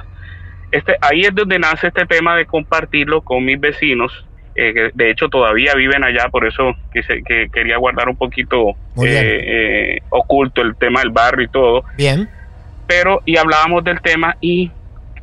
Este, 0.71 0.95
ahí 1.01 1.21
es 1.21 1.35
donde 1.35 1.59
nace 1.59 1.87
este 1.87 2.05
tema 2.05 2.35
de 2.35 2.45
compartirlo 2.45 3.21
con 3.21 3.45
mis 3.45 3.59
vecinos 3.59 4.11
eh, 4.55 4.73
que 4.73 4.91
de 4.93 5.09
hecho 5.09 5.29
todavía 5.29 5.73
viven 5.73 6.03
allá, 6.03 6.29
por 6.29 6.45
eso 6.45 6.75
quise- 6.91 7.23
que 7.23 7.49
quería 7.51 7.77
guardar 7.77 8.07
un 8.07 8.15
poquito 8.15 8.69
eh, 8.69 9.43
eh, 9.95 9.99
oculto 10.09 10.61
el 10.61 10.75
tema 10.75 10.99
del 11.01 11.09
barrio 11.09 11.45
y 11.45 11.49
todo. 11.49 11.83
Bien. 11.97 12.29
Pero, 12.87 13.21
y 13.25 13.37
hablábamos 13.37 13.83
del 13.83 13.99
tema 14.01 14.35
y 14.39 14.71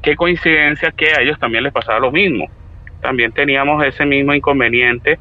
qué 0.02 0.16
coincidencia 0.16 0.92
que 0.96 1.12
a 1.12 1.20
ellos 1.20 1.38
también 1.38 1.62
les 1.62 1.72
pasaba 1.72 2.00
lo 2.00 2.10
mismo. 2.10 2.50
También 3.00 3.32
teníamos 3.32 3.84
ese 3.84 4.04
mismo 4.04 4.34
inconveniente 4.34 5.18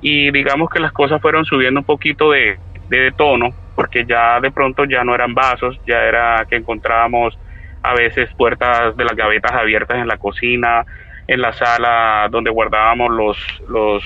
y 0.00 0.30
digamos 0.30 0.68
que 0.68 0.80
las 0.80 0.92
cosas 0.92 1.20
fueron 1.20 1.44
subiendo 1.44 1.80
un 1.80 1.86
poquito 1.86 2.30
de, 2.30 2.58
de 2.88 3.12
tono 3.12 3.50
porque 3.78 4.04
ya 4.04 4.40
de 4.40 4.50
pronto 4.50 4.86
ya 4.86 5.04
no 5.04 5.14
eran 5.14 5.34
vasos, 5.34 5.78
ya 5.86 6.02
era 6.02 6.44
que 6.50 6.56
encontrábamos 6.56 7.38
a 7.84 7.94
veces 7.94 8.28
puertas 8.34 8.96
de 8.96 9.04
las 9.04 9.14
gavetas 9.14 9.52
abiertas 9.52 9.98
en 9.98 10.08
la 10.08 10.16
cocina, 10.16 10.84
en 11.28 11.40
la 11.40 11.52
sala 11.52 12.26
donde 12.28 12.50
guardábamos 12.50 13.08
los, 13.10 13.38
los 13.68 14.02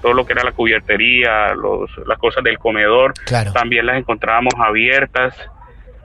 todo 0.00 0.12
lo 0.14 0.24
que 0.24 0.32
era 0.34 0.44
la 0.44 0.52
cubiertería, 0.52 1.54
los, 1.56 1.90
las 2.06 2.18
cosas 2.18 2.44
del 2.44 2.56
comedor, 2.60 3.14
Claro. 3.24 3.52
también 3.52 3.86
las 3.86 3.96
encontrábamos 3.96 4.54
abiertas, 4.58 5.34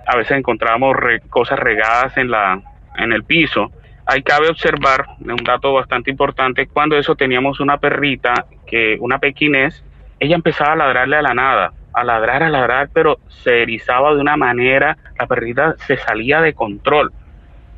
a 0.07 0.17
veces 0.17 0.35
encontrábamos 0.39 0.95
re- 0.95 1.21
cosas 1.29 1.59
regadas 1.59 2.17
en 2.17 2.31
la 2.31 2.59
en 2.97 3.13
el 3.13 3.23
piso. 3.23 3.71
Ahí 4.07 4.23
cabe 4.23 4.49
observar 4.49 5.05
un 5.19 5.43
dato 5.43 5.73
bastante 5.73 6.09
importante, 6.09 6.65
cuando 6.65 6.97
eso 6.97 7.15
teníamos 7.15 7.59
una 7.59 7.77
perrita, 7.77 8.47
que 8.65 8.97
una 8.99 9.19
pequinés, 9.19 9.83
ella 10.19 10.33
empezaba 10.35 10.73
a 10.73 10.75
ladrarle 10.75 11.17
a 11.17 11.21
la 11.21 11.35
nada, 11.35 11.71
a 11.93 12.03
ladrar, 12.03 12.43
a 12.43 12.49
ladrar, 12.49 12.89
pero 12.93 13.19
se 13.27 13.61
erizaba 13.61 14.13
de 14.13 14.21
una 14.21 14.37
manera, 14.37 14.97
la 15.19 15.27
perrita 15.27 15.75
se 15.87 15.97
salía 15.97 16.41
de 16.41 16.53
control. 16.53 17.11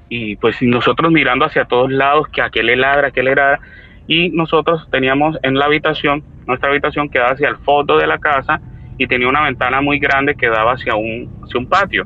Y 0.10 0.36
pues 0.36 0.62
nosotros 0.62 1.12
mirando 1.12 1.46
hacia 1.46 1.66
todos 1.66 1.92
lados, 1.92 2.28
que 2.30 2.42
a 2.42 2.50
qué 2.50 2.64
le 2.64 2.76
ladra, 2.76 3.08
a 3.08 3.12
qué 3.12 3.24
le 3.24 3.36
ladra, 3.36 3.60
y 4.08 4.30
nosotros 4.30 4.88
teníamos 4.92 5.38
en 5.44 5.56
la 5.56 5.66
habitación, 5.66 6.24
nuestra 6.46 6.70
habitación 6.70 7.10
quedaba 7.10 7.32
hacia 7.32 7.50
el 7.50 7.58
fondo 7.58 7.98
de 7.98 8.08
la 8.08 8.20
casa 8.20 8.60
y 8.98 9.08
tenía 9.08 9.28
una 9.28 9.44
ventana 9.44 9.82
muy 9.82 10.00
grande 10.00 10.36
que 10.36 10.50
daba 10.50 10.74
hacia 10.74 10.96
un, 10.96 11.30
hacia 11.44 11.60
un 11.60 11.68
patio. 11.68 12.06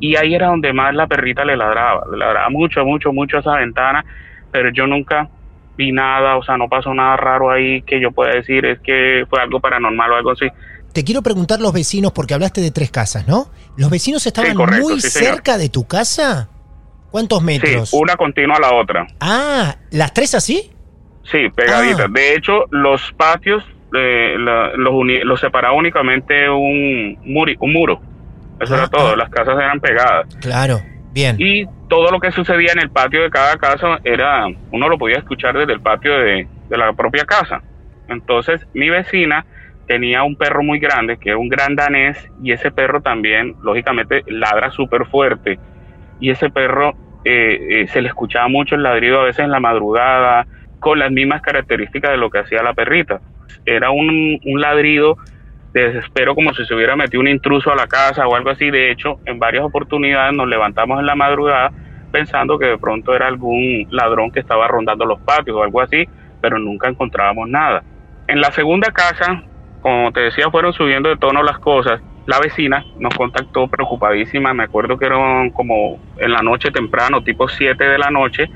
Y 0.00 0.16
ahí 0.16 0.34
era 0.34 0.48
donde 0.48 0.72
más 0.72 0.94
la 0.94 1.06
perrita 1.06 1.44
le 1.44 1.56
ladraba, 1.56 2.04
le 2.10 2.18
ladraba 2.18 2.48
mucho, 2.50 2.84
mucho, 2.84 3.12
mucho 3.12 3.36
a 3.36 3.40
esa 3.40 3.56
ventana, 3.56 4.04
pero 4.50 4.70
yo 4.70 4.86
nunca 4.86 5.28
vi 5.76 5.92
nada, 5.92 6.36
o 6.36 6.42
sea, 6.42 6.56
no 6.56 6.68
pasó 6.68 6.92
nada 6.94 7.16
raro 7.16 7.50
ahí 7.50 7.82
que 7.82 8.00
yo 8.00 8.10
pueda 8.10 8.34
decir 8.34 8.64
es 8.64 8.80
que 8.80 9.24
fue 9.28 9.40
algo 9.40 9.60
paranormal 9.60 10.12
o 10.12 10.16
algo 10.16 10.30
así. 10.32 10.48
Te 10.96 11.04
quiero 11.04 11.20
preguntar 11.20 11.60
los 11.60 11.74
vecinos, 11.74 12.12
porque 12.12 12.32
hablaste 12.32 12.62
de 12.62 12.70
tres 12.70 12.90
casas, 12.90 13.28
¿no? 13.28 13.50
¿Los 13.76 13.90
vecinos 13.90 14.26
estaban 14.26 14.54
correcto, 14.54 14.88
muy 14.88 14.98
sí, 15.02 15.10
cerca 15.10 15.58
de 15.58 15.68
tu 15.68 15.86
casa? 15.86 16.48
¿Cuántos 17.10 17.42
metros? 17.42 17.90
Sí, 17.90 17.98
una 18.00 18.16
continua 18.16 18.56
a 18.56 18.60
la 18.60 18.74
otra. 18.74 19.06
Ah, 19.20 19.76
¿las 19.90 20.14
tres 20.14 20.34
así? 20.34 20.70
Sí, 21.30 21.50
pegaditas. 21.54 22.06
Ah. 22.08 22.12
De 22.14 22.34
hecho, 22.34 22.64
los 22.70 23.12
patios 23.18 23.62
eh, 23.94 24.36
la- 24.38 24.70
los, 24.74 24.94
uni- 24.94 25.20
los 25.22 25.38
separaba 25.38 25.74
únicamente 25.74 26.48
un, 26.48 27.18
muri- 27.26 27.58
un 27.60 27.74
muro. 27.74 28.00
Eso 28.58 28.72
Ah, 28.74 28.78
era 28.78 28.88
todo. 28.88 29.12
ah. 29.12 29.16
Las 29.16 29.28
casas 29.28 29.54
eran 29.58 29.78
pegadas. 29.78 30.34
Claro, 30.40 30.80
bien. 31.12 31.36
Y 31.38 31.66
todo 31.90 32.10
lo 32.10 32.20
que 32.20 32.32
sucedía 32.32 32.72
en 32.72 32.78
el 32.80 32.88
patio 32.88 33.20
de 33.22 33.28
cada 33.28 33.58
casa 33.58 33.98
era, 34.02 34.46
uno 34.72 34.88
lo 34.88 34.96
podía 34.96 35.18
escuchar 35.18 35.58
desde 35.58 35.74
el 35.74 35.80
patio 35.82 36.12
de, 36.18 36.48
de 36.70 36.76
la 36.78 36.94
propia 36.94 37.26
casa. 37.26 37.60
Entonces, 38.08 38.62
mi 38.72 38.88
vecina 38.88 39.44
tenía 39.86 40.22
un 40.22 40.36
perro 40.36 40.62
muy 40.62 40.78
grande, 40.78 41.16
que 41.16 41.30
era 41.30 41.38
un 41.38 41.48
gran 41.48 41.76
danés, 41.76 42.30
y 42.42 42.52
ese 42.52 42.70
perro 42.70 43.00
también, 43.00 43.54
lógicamente, 43.62 44.22
ladra 44.26 44.70
súper 44.70 45.06
fuerte. 45.06 45.58
Y 46.20 46.30
ese 46.30 46.50
perro 46.50 46.94
eh, 47.24 47.82
eh, 47.82 47.88
se 47.88 48.02
le 48.02 48.08
escuchaba 48.08 48.48
mucho 48.48 48.74
el 48.74 48.82
ladrido 48.82 49.20
a 49.20 49.24
veces 49.24 49.44
en 49.44 49.50
la 49.50 49.60
madrugada, 49.60 50.46
con 50.80 50.98
las 50.98 51.10
mismas 51.10 51.42
características 51.42 52.10
de 52.10 52.16
lo 52.16 52.30
que 52.30 52.38
hacía 52.38 52.62
la 52.62 52.74
perrita. 52.74 53.20
Era 53.64 53.90
un, 53.90 54.38
un 54.44 54.60
ladrido 54.60 55.16
de 55.72 55.92
desespero 55.92 56.34
como 56.34 56.54
si 56.54 56.64
se 56.64 56.74
hubiera 56.74 56.96
metido 56.96 57.20
un 57.20 57.28
intruso 57.28 57.72
a 57.72 57.76
la 57.76 57.86
casa 57.86 58.26
o 58.26 58.34
algo 58.34 58.50
así. 58.50 58.70
De 58.70 58.90
hecho, 58.90 59.20
en 59.24 59.38
varias 59.38 59.64
oportunidades 59.64 60.34
nos 60.34 60.48
levantamos 60.48 61.00
en 61.00 61.06
la 61.06 61.14
madrugada 61.14 61.70
pensando 62.12 62.58
que 62.58 62.66
de 62.66 62.78
pronto 62.78 63.14
era 63.14 63.26
algún 63.26 63.86
ladrón 63.90 64.30
que 64.30 64.40
estaba 64.40 64.68
rondando 64.68 65.04
los 65.04 65.20
patios 65.20 65.56
o 65.56 65.62
algo 65.62 65.80
así, 65.80 66.08
pero 66.40 66.58
nunca 66.58 66.88
encontrábamos 66.88 67.48
nada. 67.48 67.82
En 68.28 68.40
la 68.40 68.50
segunda 68.52 68.90
casa, 68.90 69.42
como 69.86 70.10
te 70.10 70.18
decía, 70.18 70.50
fueron 70.50 70.72
subiendo 70.72 71.08
de 71.08 71.16
tono 71.16 71.44
las 71.44 71.60
cosas. 71.60 72.02
La 72.26 72.40
vecina 72.40 72.84
nos 72.98 73.14
contactó 73.14 73.68
preocupadísima, 73.68 74.52
me 74.52 74.64
acuerdo 74.64 74.98
que 74.98 75.06
eran 75.06 75.50
como 75.50 76.00
en 76.18 76.32
la 76.32 76.42
noche 76.42 76.72
temprano, 76.72 77.22
tipo 77.22 77.46
7 77.46 77.84
de 77.84 77.96
la 77.96 78.10
noche, 78.10 78.50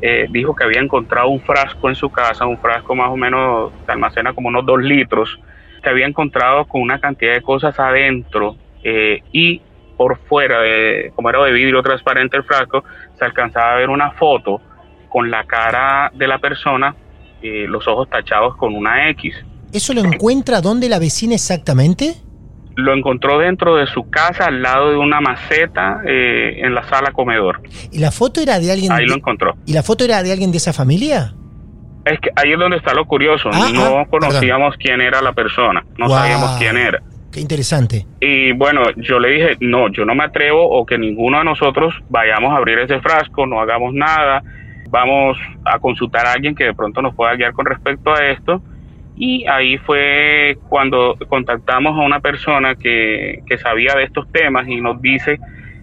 eh, 0.00 0.26
dijo 0.30 0.56
que 0.56 0.64
había 0.64 0.80
encontrado 0.80 1.28
un 1.28 1.42
frasco 1.42 1.90
en 1.90 1.96
su 1.96 2.08
casa, 2.08 2.46
un 2.46 2.56
frasco 2.56 2.94
más 2.94 3.10
o 3.10 3.16
menos 3.18 3.72
que 3.84 3.92
almacena 3.92 4.32
como 4.32 4.48
unos 4.48 4.64
2 4.64 4.80
litros, 4.80 5.38
que 5.82 5.90
había 5.90 6.06
encontrado 6.06 6.64
con 6.64 6.80
una 6.80 6.98
cantidad 6.98 7.34
de 7.34 7.42
cosas 7.42 7.78
adentro 7.78 8.56
eh, 8.82 9.20
y 9.32 9.60
por 9.98 10.16
fuera, 10.20 10.62
de, 10.62 11.12
como 11.14 11.28
era 11.28 11.44
de 11.44 11.52
vidrio 11.52 11.82
transparente 11.82 12.38
el 12.38 12.44
frasco, 12.44 12.84
se 13.18 13.24
alcanzaba 13.26 13.74
a 13.74 13.76
ver 13.76 13.90
una 13.90 14.12
foto 14.12 14.62
con 15.10 15.30
la 15.30 15.44
cara 15.44 16.10
de 16.14 16.26
la 16.26 16.38
persona, 16.38 16.96
eh, 17.42 17.66
los 17.68 17.86
ojos 17.86 18.08
tachados 18.08 18.56
con 18.56 18.74
una 18.74 19.10
X. 19.10 19.44
¿Eso 19.72 19.94
lo 19.94 20.00
encuentra 20.02 20.60
dónde 20.60 20.88
la 20.88 20.98
vecina 20.98 21.34
exactamente? 21.34 22.14
Lo 22.76 22.94
encontró 22.94 23.38
dentro 23.38 23.76
de 23.76 23.86
su 23.86 24.08
casa, 24.10 24.46
al 24.46 24.62
lado 24.62 24.90
de 24.90 24.96
una 24.96 25.20
maceta, 25.20 26.00
eh, 26.06 26.60
en 26.62 26.74
la 26.74 26.88
sala 26.88 27.12
comedor. 27.12 27.60
¿Y 27.92 27.98
la 27.98 28.10
foto 28.10 28.40
era 28.40 28.58
de 28.58 28.72
alguien 28.72 28.92
Ahí 28.92 29.04
lo 29.04 29.12
de, 29.12 29.18
encontró. 29.18 29.56
¿Y 29.66 29.72
la 29.72 29.82
foto 29.82 30.04
era 30.04 30.22
de 30.22 30.32
alguien 30.32 30.50
de 30.50 30.58
esa 30.58 30.72
familia? 30.72 31.34
Es 32.04 32.18
que 32.20 32.30
ahí 32.36 32.52
es 32.52 32.58
donde 32.58 32.78
está 32.78 32.94
lo 32.94 33.04
curioso. 33.04 33.50
Ah, 33.52 33.68
no 33.72 33.98
ah, 33.98 34.06
conocíamos 34.08 34.76
quién 34.76 35.00
era 35.00 35.20
la 35.20 35.32
persona, 35.32 35.84
no 35.98 36.08
sabíamos 36.08 36.56
quién 36.58 36.76
era. 36.76 37.02
Qué 37.30 37.40
interesante. 37.40 38.06
Y 38.20 38.52
bueno, 38.52 38.82
yo 38.96 39.20
le 39.20 39.30
dije, 39.30 39.56
no, 39.60 39.88
yo 39.92 40.04
no 40.04 40.14
me 40.14 40.24
atrevo 40.24 40.68
o 40.68 40.84
que 40.84 40.98
ninguno 40.98 41.38
de 41.38 41.44
nosotros 41.44 41.94
vayamos 42.08 42.52
a 42.52 42.56
abrir 42.56 42.78
ese 42.80 43.00
frasco, 43.00 43.46
no 43.46 43.60
hagamos 43.60 43.94
nada, 43.94 44.42
vamos 44.88 45.38
a 45.64 45.78
consultar 45.78 46.26
a 46.26 46.32
alguien 46.32 46.54
que 46.56 46.64
de 46.64 46.74
pronto 46.74 47.00
nos 47.02 47.14
pueda 47.14 47.34
guiar 47.36 47.52
con 47.52 47.66
respecto 47.66 48.12
a 48.12 48.26
esto. 48.30 48.60
Y 49.22 49.46
ahí 49.46 49.76
fue 49.76 50.56
cuando 50.70 51.14
contactamos 51.28 51.94
a 51.94 52.00
una 52.00 52.20
persona 52.20 52.74
que, 52.74 53.42
que 53.46 53.58
sabía 53.58 53.92
de 53.94 54.04
estos 54.04 54.32
temas 54.32 54.66
y 54.66 54.80
nos 54.80 55.02
dice 55.02 55.38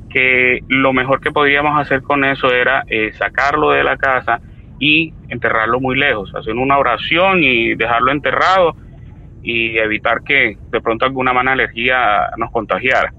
que 0.10 0.62
lo 0.70 0.91
mejor 0.91 1.22
que 1.22 1.29
podíamos 1.29 1.79
hacer 1.79 2.01
con 2.01 2.25
eso 2.25 2.51
era 2.51 2.84
eh, 2.88 3.12
sacarlo 3.13 3.70
de 3.70 3.84
la 3.84 3.96
casa 3.96 4.41
y 4.79 5.13
enterrarlo 5.29 5.79
muy 5.79 5.96
lejos, 5.96 6.34
hacer 6.34 6.56
una 6.56 6.79
oración 6.79 7.44
y 7.44 7.75
dejarlo 7.75 8.12
enterrado 8.12 8.75
y 9.44 9.77
evitar 9.77 10.24
que 10.24 10.58
de 10.72 10.82
pronto 10.82 11.06
alguna 11.06 11.32
mala 11.32 11.51
alergia 11.51 12.32
nos 12.38 12.50
contagiara. 12.50 13.13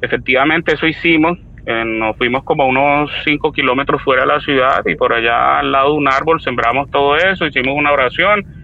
Efectivamente 0.00 0.74
eso 0.74 0.86
hicimos, 0.86 1.36
eh, 1.66 1.82
nos 1.84 2.16
fuimos 2.16 2.44
como 2.44 2.68
unos 2.68 3.10
5 3.24 3.50
kilómetros 3.50 4.00
fuera 4.02 4.22
de 4.22 4.28
la 4.28 4.40
ciudad 4.40 4.86
y 4.86 4.94
por 4.94 5.12
allá 5.12 5.58
al 5.58 5.72
lado 5.72 5.90
de 5.90 5.98
un 5.98 6.06
árbol 6.06 6.40
sembramos 6.40 6.88
todo 6.88 7.16
eso, 7.16 7.46
hicimos 7.46 7.74
una 7.76 7.90
oración 7.90 8.59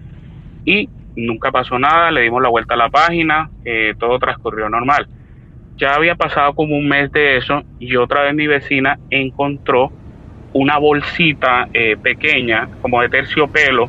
y 0.67 0.91
nunca 1.15 1.51
pasó 1.51 1.79
nada, 1.79 2.11
le 2.11 2.23
dimos 2.23 2.43
la 2.43 2.51
vuelta 2.51 2.75
a 2.75 2.77
la 2.77 2.91
página, 2.91 3.51
eh, 3.65 3.95
todo 3.99 4.19
transcurrió 4.19 4.69
normal. 4.69 5.09
Ya 5.79 5.95
había 5.95 6.15
pasado 6.15 6.53
como 6.55 6.77
un 6.77 6.89
mes 6.89 7.11
de 7.13 7.39
eso 7.39 7.63
y 7.79 7.97
otra 7.97 8.23
vez 8.23 8.35
mi 8.35 8.47
vecina 8.47 8.99
encontró 9.09 9.91
una 10.53 10.79
bolsita 10.79 11.69
eh, 11.73 11.97
pequeña, 12.03 12.69
como 12.81 13.01
de 13.03 13.09
terciopelo, 13.09 13.89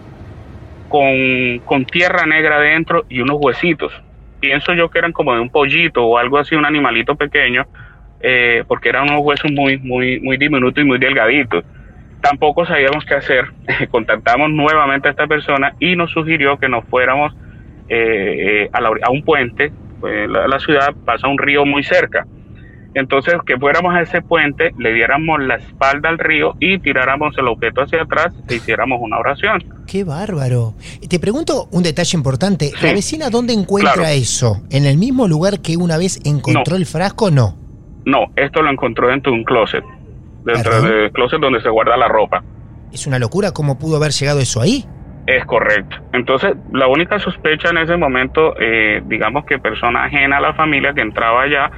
con, 0.90 1.60
con 1.66 1.86
tierra 1.86 2.26
negra 2.26 2.60
dentro 2.60 3.06
y 3.10 3.22
unos 3.22 3.38
huesitos. 3.40 3.92
Pienso 4.40 4.74
yo 4.74 4.90
que 4.90 5.00
eran 5.00 5.14
como 5.14 5.34
de 5.34 5.40
un 5.40 5.50
pollito 5.50 6.06
o 6.06 6.18
algo 6.18 6.38
así, 6.38 6.56
un 6.56 6.66
animalito 6.66 7.16
pequeño, 7.16 7.66
eh, 8.20 8.64
porque 8.68 8.90
eran 8.90 9.10
unos 9.10 9.22
huesos 9.22 9.52
muy, 9.52 9.78
muy, 9.78 10.20
muy 10.20 10.38
diminutos 10.38 10.84
y 10.84 10.88
muy 10.88 11.00
delgaditos. 11.00 11.64
Tampoco 12.22 12.66
sabíamos 12.66 13.06
qué 13.06 13.16
hacer. 13.16 13.46
Contactamos 13.92 14.50
nuevamente 14.52 15.08
a 15.08 15.12
esta 15.12 15.28
persona 15.28 15.74
y 15.80 15.96
nos 15.96 16.12
sugirió 16.12 16.58
que 16.58 16.68
nos 16.70 16.84
fuéramos 16.86 17.34
eh, 17.90 18.64
eh, 18.66 18.70
a, 18.74 18.82
la 18.82 18.90
a 19.04 19.12
un 19.12 19.24
puente. 19.24 19.72
Pues, 20.00 20.30
la, 20.30 20.48
la 20.48 20.60
ciudad 20.60 20.94
pasa 21.06 21.28
un 21.28 21.38
río 21.38 21.66
muy 21.66 21.84
cerca. 21.84 22.26
Entonces, 22.94 23.36
que 23.46 23.58
fuéramos 23.58 23.94
a 23.94 24.02
ese 24.02 24.22
puente, 24.24 24.72
le 24.80 24.92
diéramos 24.92 25.40
la 25.44 25.56
espalda 25.56 26.10
al 26.10 26.18
río 26.18 26.56
y 26.60 26.80
tiráramos 26.80 27.38
el 27.38 27.48
objeto 27.48 27.82
hacia 27.84 28.02
atrás 28.02 28.34
e 28.50 28.56
hiciéramos 28.56 28.98
una 29.00 29.20
oración. 29.20 29.64
Qué 29.86 30.04
bárbaro. 30.04 30.74
Y 31.00 31.08
Te 31.08 31.20
pregunto 31.20 31.68
un 31.72 31.84
detalle 31.84 32.18
importante. 32.18 32.72
¿La 32.82 32.90
Sí. 32.90 32.96
vecina 32.96 33.30
dónde 33.30 33.54
encuentra 33.54 33.94
Claro. 33.94 34.10
eso? 34.10 34.62
¿En 34.72 34.88
el 34.88 34.98
mismo 34.98 35.28
lugar 35.28 35.60
que 35.62 35.78
una 35.78 35.98
vez 35.98 36.20
encontró 36.26 36.72
No. 36.72 36.78
el 36.78 36.86
frasco? 36.88 37.30
No. 37.30 37.56
No, 38.06 38.32
esto 38.36 38.64
lo 38.64 38.72
encontró 38.72 39.10
dentro 39.10 39.32
de 39.32 39.38
un 39.40 39.44
closet, 39.44 39.84
dentro 40.48 40.72
Perdón. 40.72 40.90
del 40.90 41.12
closet 41.12 41.40
donde 41.40 41.62
se 41.62 41.70
guarda 41.70 41.96
la 41.98 42.08
ropa. 42.08 42.42
Es 42.92 43.06
una 43.06 43.20
locura 43.20 43.52
cómo 43.52 43.78
pudo 43.78 43.98
haber 43.98 44.12
llegado 44.12 44.40
eso 44.40 44.62
ahí. 44.62 44.86
Es 45.28 45.46
correcto. 45.46 45.98
Entonces, 46.14 46.56
la 46.72 46.88
única 46.88 47.20
sospecha 47.20 47.70
en 47.70 47.80
ese 47.80 47.98
momento, 47.98 48.56
eh, 48.60 49.02
digamos 49.06 49.46
que 49.46 49.60
persona 49.60 50.06
ajena 50.06 50.38
a 50.38 50.42
la 50.42 50.54
familia 50.54 50.94
que 50.94 51.02
entraba 51.02 51.44
allá, 51.44 51.70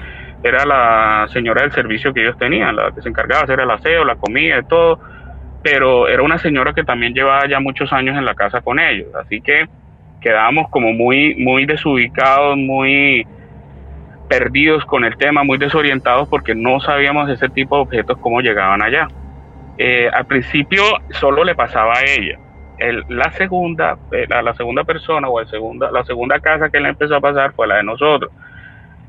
era 0.43 0.65
la 0.65 1.27
señora 1.33 1.63
del 1.63 1.71
servicio 1.71 2.13
que 2.13 2.21
ellos 2.21 2.37
tenían, 2.37 2.75
la 2.75 2.91
que 2.91 3.01
se 3.01 3.09
encargaba 3.09 3.41
de 3.41 3.45
hacer 3.45 3.59
el 3.59 3.71
aseo, 3.71 4.05
la 4.05 4.15
comida 4.15 4.59
y 4.59 4.67
todo. 4.67 4.99
pero 5.61 6.07
era 6.07 6.23
una 6.23 6.37
señora 6.37 6.73
que 6.73 6.83
también 6.85 7.13
llevaba 7.13 7.45
ya 7.49 7.59
muchos 7.59 7.91
años 7.91 8.17
en 8.17 8.23
la 8.23 8.33
casa 8.33 8.61
con 8.61 8.79
ellos, 8.79 9.07
así 9.15 9.41
que 9.41 9.65
quedábamos 10.21 10.69
como 10.69 10.93
muy, 10.93 11.35
muy 11.35 11.65
desubicados, 11.65 12.55
muy 12.55 13.27
perdidos 14.29 14.85
con 14.85 15.03
el 15.03 15.17
tema, 15.17 15.43
muy 15.43 15.57
desorientados 15.57 16.29
porque 16.29 16.55
no 16.55 16.79
sabíamos 16.79 17.29
ese 17.29 17.49
tipo 17.49 17.75
de 17.75 17.81
objetos 17.81 18.17
cómo 18.19 18.39
llegaban 18.39 18.81
allá. 18.81 19.07
Eh, 19.77 20.09
al 20.13 20.25
principio 20.25 20.83
solo 21.09 21.43
le 21.43 21.55
pasaba 21.55 21.93
a 21.93 22.03
ella. 22.03 22.37
la 23.09 23.31
segunda, 23.31 23.97
eh, 24.11 24.27
la, 24.29 24.53
segunda 24.53 24.85
persona 24.85 25.27
o 25.27 25.41
la 25.41 26.03
segunda 26.05 26.39
casa 26.39 26.69
que 26.69 26.79
le 26.79 26.89
empezó 26.89 27.15
a 27.15 27.19
pasar 27.19 27.53
fue 27.53 27.67
la 27.67 27.77
de 27.77 27.83
nosotros. 27.83 28.31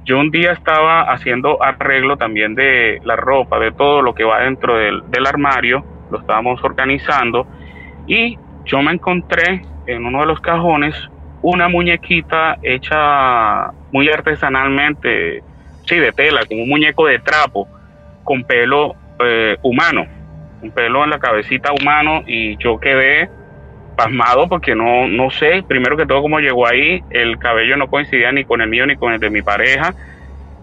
Yo 0.05 0.19
un 0.19 0.31
día 0.31 0.53
estaba 0.53 1.03
haciendo 1.03 1.63
arreglo 1.63 2.17
también 2.17 2.55
de 2.55 3.01
la 3.05 3.17
ropa, 3.17 3.59
de 3.59 3.71
todo 3.71 4.01
lo 4.01 4.15
que 4.15 4.25
va 4.25 4.41
dentro 4.41 4.77
del, 4.77 5.03
del 5.11 5.27
armario, 5.27 5.85
lo 6.11 6.21
estábamos 6.21 6.63
organizando 6.65 7.47
y 8.07 8.39
yo 8.65 8.83
me 8.83 8.93
encontré 8.93 9.63
en 9.87 10.05
uno 10.05 10.21
de 10.21 10.27
los 10.27 10.41
cajones 10.41 10.95
una 11.43 11.69
muñequita 11.69 12.59
hecha 12.63 13.73
muy 13.93 14.09
artesanalmente, 14.09 15.43
sí, 15.87 15.97
de 15.97 16.13
tela, 16.13 16.45
como 16.47 16.63
un 16.63 16.69
muñeco 16.69 17.07
de 17.07 17.19
trapo, 17.19 17.69
con 18.25 18.45
pelo 18.45 18.95
eh, 19.25 19.57
humano, 19.63 20.07
un 20.63 20.71
pelo 20.71 21.05
en 21.05 21.11
la 21.11 21.19
cabecita 21.19 21.73
humano 21.73 22.23
y 22.27 22.57
yo 22.59 22.79
quedé 22.79 23.29
pasmado 23.97 24.49
porque 24.49 24.75
no, 24.75 25.09
no 25.09 25.31
sé, 25.31 25.63
primero 25.67 25.97
que 25.97 26.07
todo 26.07 26.23
cómo 26.23 26.41
llegó 26.41 26.67
ahí, 26.67 27.03
el 27.11 27.39
cabello 27.39 27.77
no 27.77 27.89
coincidía 27.89 28.33
ni 28.33 28.45
con 28.45 28.61
el 28.61 28.69
mío 28.69 28.87
ni 28.87 28.97
con 28.97 29.13
el 29.13 29.21
de 29.21 29.31
mi 29.31 29.43
pareja, 29.43 29.95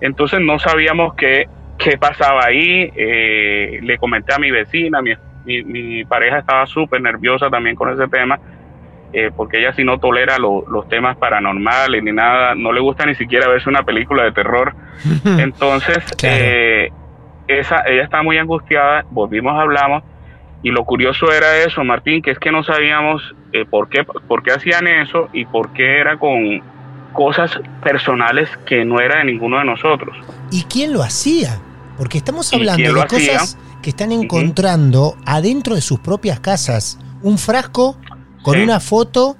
entonces 0.01 0.39
no 0.39 0.59
sabíamos 0.59 1.15
qué, 1.15 1.47
qué 1.77 1.97
pasaba 1.97 2.45
ahí, 2.45 2.91
eh, 2.95 3.79
le 3.81 3.97
comenté 3.97 4.33
a 4.33 4.39
mi 4.39 4.51
vecina, 4.51 5.01
mi, 5.01 5.13
mi, 5.45 5.63
mi 5.63 6.05
pareja 6.05 6.39
estaba 6.39 6.65
súper 6.67 7.01
nerviosa 7.01 7.49
también 7.49 7.75
con 7.75 7.89
ese 7.89 8.07
tema, 8.07 8.39
eh, 9.13 9.31
porque 9.35 9.59
ella 9.59 9.73
sí 9.73 9.83
no 9.83 9.99
tolera 9.99 10.37
los 10.37 10.87
temas 10.89 11.17
paranormales 11.17 12.03
ni 12.03 12.11
nada, 12.11 12.55
no 12.55 12.71
le 12.71 12.81
gusta 12.81 13.05
ni 13.05 13.15
siquiera 13.15 13.47
verse 13.47 13.69
una 13.69 13.83
película 13.83 14.23
de 14.23 14.31
terror. 14.31 14.75
Entonces, 15.25 16.03
eh, 16.23 16.91
esa, 17.47 17.83
ella 17.87 18.03
estaba 18.03 18.23
muy 18.23 18.37
angustiada, 18.37 19.05
volvimos, 19.09 19.57
hablamos, 19.57 20.03
y 20.63 20.71
lo 20.71 20.83
curioso 20.83 21.31
era 21.31 21.57
eso, 21.63 21.83
Martín, 21.83 22.21
que 22.21 22.31
es 22.31 22.39
que 22.39 22.51
no 22.51 22.63
sabíamos 22.63 23.21
eh, 23.53 23.65
por, 23.65 23.89
qué, 23.89 24.03
por 24.03 24.43
qué 24.43 24.51
hacían 24.51 24.87
eso 24.87 25.29
y 25.31 25.45
por 25.45 25.71
qué 25.73 25.99
era 25.99 26.17
con 26.17 26.61
cosas 27.13 27.51
personales 27.83 28.49
que 28.65 28.83
no 28.83 28.99
era 28.99 29.19
de 29.19 29.25
ninguno 29.25 29.59
de 29.59 29.65
nosotros. 29.65 30.17
¿Y 30.51 30.63
quién 30.63 30.93
lo 30.93 31.03
hacía? 31.03 31.59
Porque 31.97 32.17
estamos 32.17 32.53
hablando 32.53 32.93
de 32.93 33.07
cosas 33.07 33.57
que 33.81 33.89
están 33.91 34.11
encontrando 34.11 35.15
adentro 35.25 35.75
de 35.75 35.81
sus 35.81 35.99
propias 35.99 36.39
casas. 36.39 36.99
Un 37.21 37.37
frasco 37.37 37.97
con 38.47 38.61
una 38.61 38.79
foto 38.79 39.35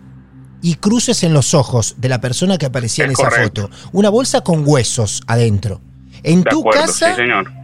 y 0.62 0.76
cruces 0.76 1.24
en 1.24 1.34
los 1.34 1.54
ojos 1.54 1.96
de 1.98 2.10
la 2.10 2.20
persona 2.20 2.58
que 2.58 2.66
aparecía 2.66 3.06
en 3.06 3.12
esa 3.12 3.32
foto. 3.32 3.70
Una 3.94 4.10
bolsa 4.10 4.42
con 4.42 4.64
huesos 4.66 5.22
adentro. 5.28 5.80
En 6.24 6.44
tu 6.44 6.62
casa, 6.66 7.16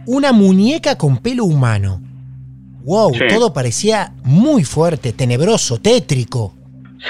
una 0.06 0.32
muñeca 0.32 0.96
con 0.96 1.18
pelo 1.18 1.44
humano. 1.44 2.00
Wow, 2.84 3.12
todo 3.28 3.52
parecía 3.52 4.14
muy 4.22 4.64
fuerte, 4.64 5.12
tenebroso, 5.12 5.78
tétrico. 5.78 6.54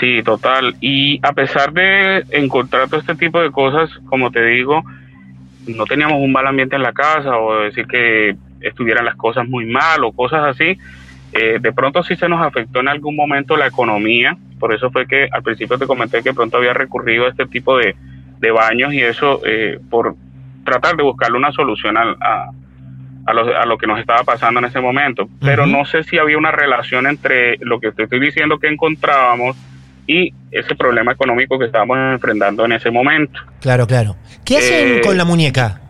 Sí, 0.01 0.21
total. 0.25 0.75
Y 0.81 1.25
a 1.25 1.33
pesar 1.33 1.73
de 1.73 2.25
encontrar 2.31 2.89
todo 2.89 2.99
este 2.99 3.15
tipo 3.15 3.41
de 3.41 3.53
cosas, 3.53 3.89
como 4.07 4.33
te 4.33 4.45
digo, 4.45 4.83
no 5.69 5.85
teníamos 5.87 6.19
un 6.19 6.33
mal 6.33 6.49
ambiente 6.49 6.75
en 6.75 6.83
la 6.83 6.93
casa 6.93 7.39
o 7.39 7.61
decir 7.61 7.87
que 7.87 8.37
estuvieran 8.61 9.05
las 9.05 9.15
cosas 9.15 9.49
muy 9.49 9.67
mal 9.67 10.03
o 10.03 10.11
cosas 10.11 10.41
así. 10.45 10.77
Eh, 11.35 11.59
de 11.61 11.73
pronto 11.73 12.03
sí 12.05 12.15
se 12.15 12.29
nos 12.29 12.41
afectó 12.41 12.81
en 12.81 12.89
algún 12.89 13.17
momento 13.17 13.57
la 13.57 13.67
economía, 13.67 14.37
por 14.61 14.73
eso 14.73 14.91
fue 14.91 15.07
que 15.07 15.29
al 15.31 15.43
principio 15.43 15.77
te 15.79 15.87
comenté 15.87 16.23
que 16.23 16.33
pronto 16.33 16.59
había 16.59 16.73
recurrido 16.73 17.27
a 17.27 17.31
este 17.31 17.47
tipo 17.47 17.77
de, 17.77 17.95
baños 18.53 18.93
y 18.93 19.01
eso 19.01 19.41
eh, 19.47 19.79
por 19.89 20.17
tratar 20.67 20.97
de 20.97 21.03
buscarle 21.03 21.39
una 21.39 21.51
solución 21.51 21.97
a, 21.97 22.51
a, 23.27 23.65
lo, 23.65 23.79
que 23.79 23.87
nos 23.87 23.99
estaba 23.99 24.23
pasando 24.23 24.61
en 24.61 24.67
ese 24.67 24.81
momento. 24.81 25.29
Pero 25.41 25.67
no 25.67 25.87
sé 25.87 26.03
si 26.05 26.19
había 26.19 26.37
una 26.37 26.51
relación 26.51 27.07
entre 27.07 27.57
lo 27.59 27.81
que 27.81 27.93
te 27.93 28.03
estoy 28.03 28.21
diciendo 28.21 28.59
que 28.59 28.69
encontrábamos 28.69 29.57
y 30.07 30.35
ese 30.51 30.75
problema 30.75 31.13
económico 31.13 31.59
que 31.59 31.67
estábamos 31.67 31.97
enfrentando 31.99 32.65
en 32.67 32.73
ese 32.73 32.91
momento. 32.91 33.41
Claro, 33.61 33.87
claro. 33.87 34.17
¿Qué 34.45 34.59
hacen 34.59 34.99
eh, 34.99 35.01
con 35.03 35.17
la 35.17 35.25
muñeca? 35.25 35.81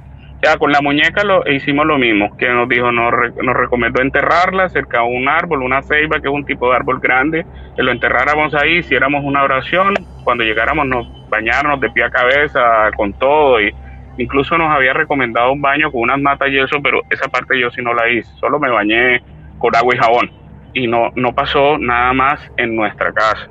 Con 0.58 0.72
la 0.72 0.80
muñeca 0.80 1.24
lo 1.24 1.48
hicimos 1.50 1.86
lo 1.86 1.98
mismo, 1.98 2.36
que 2.36 2.48
nos 2.48 2.68
dijo, 2.68 2.92
nos, 2.92 3.12
recomendó 3.12 4.02
enterrarla 4.02 4.68
cerca 4.68 5.00
de 5.00 5.06
un 5.06 5.28
árbol, 5.28 5.62
una 5.62 5.82
ceiba, 5.82 6.20
que 6.20 6.28
es 6.28 6.34
un 6.34 6.44
tipo 6.44 6.68
de 6.68 6.76
árbol 6.76 7.00
grande, 7.00 7.46
que 7.76 7.82
lo 7.82 7.92
enterráramos 7.92 8.54
ahí, 8.54 8.78
hiciéramos 8.78 9.24
una 9.24 9.42
oración, 9.42 9.94
cuando 10.22 10.44
llegáramos 10.44 10.86
nos 10.86 11.28
bañáramos 11.28 11.80
de 11.80 11.90
pie 11.90 12.04
a 12.04 12.10
cabeza 12.10 12.90
con 12.96 13.12
todo 13.14 13.60
y 13.60 13.74
incluso 14.18 14.56
nos 14.58 14.70
había 14.70 14.92
recomendado 14.92 15.52
un 15.52 15.60
baño 15.60 15.90
con 15.90 16.02
unas 16.02 16.20
matas 16.20 16.50
y 16.50 16.58
eso, 16.58 16.76
pero 16.82 17.00
esa 17.10 17.28
parte 17.28 17.58
yo 17.58 17.70
sí 17.70 17.82
no 17.82 17.94
la 17.94 18.08
hice, 18.08 18.30
solo 18.38 18.58
me 18.58 18.70
bañé 18.70 19.22
con 19.58 19.74
agua 19.74 19.94
y 19.94 19.98
jabón 19.98 20.30
y 20.74 20.86
no, 20.86 21.10
no 21.14 21.32
pasó 21.34 21.78
nada 21.78 22.12
más 22.12 22.52
en 22.56 22.76
nuestra 22.76 23.12
casa. 23.12 23.48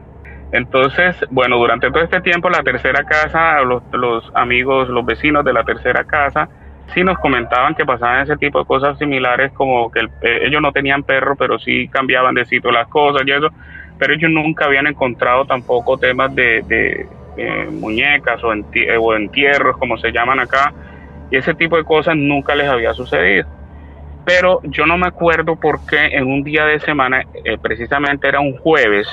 Entonces, 0.51 1.15
bueno, 1.31 1.57
durante 1.57 1.89
todo 1.89 2.03
este 2.03 2.21
tiempo 2.21 2.49
la 2.49 2.61
tercera 2.61 3.03
casa, 3.05 3.61
los 3.61 4.31
amigos, 4.35 4.87
los 4.89 5.03
vecinos 5.03 5.43
de 5.43 5.53
la 5.53 5.63
tercera 5.63 6.03
casa, 6.03 6.47
sí 6.93 7.03
nos 7.03 7.17
comentaban 7.19 7.75
que 7.75 7.85
pasaban 7.85 8.23
ese 8.23 8.37
tipo 8.37 8.59
de 8.59 8.65
cosas 8.65 8.97
similares, 8.97 9.51
como 9.53 9.89
que 9.89 10.01
eh, 10.21 10.39
ellos 10.43 10.61
no 10.61 10.71
tenían 10.71 11.03
perro, 11.03 11.35
pero 11.35 11.57
sí 11.59 11.87
cambiaban 11.87 12.35
de 12.35 12.45
sitio 12.45 12.71
las 12.71 12.87
cosas 12.87 13.23
y 13.25 13.31
eso, 13.31 13.49
pero 13.97 14.13
ellos 14.13 14.31
nunca 14.31 14.65
habían 14.65 14.87
encontrado 14.87 15.45
tampoco 15.45 15.97
temas 15.97 16.33
de, 16.35 17.07
muñecas 17.71 18.43
o, 18.43 18.53
eh, 18.53 18.97
o 18.99 19.15
entierros, 19.15 19.77
como 19.77 19.97
se 19.97 20.11
llaman 20.11 20.39
acá, 20.39 20.71
y 21.31 21.37
ese 21.37 21.53
tipo 21.55 21.77
de 21.77 21.83
cosas 21.83 22.15
nunca 22.15 22.53
les 22.53 22.67
había 22.67 22.93
sucedido. 22.93 23.47
Pero 24.25 24.61
yo 24.63 24.85
no 24.85 24.97
me 24.97 25.07
acuerdo 25.07 25.55
por 25.55 25.85
qué 25.85 26.07
en 26.13 26.27
un 26.27 26.43
día 26.43 26.65
de 26.65 26.79
semana, 26.79 27.23
eh, 27.43 27.57
precisamente 27.61 28.27
era 28.27 28.39
un 28.39 28.55
jueves, 28.57 29.07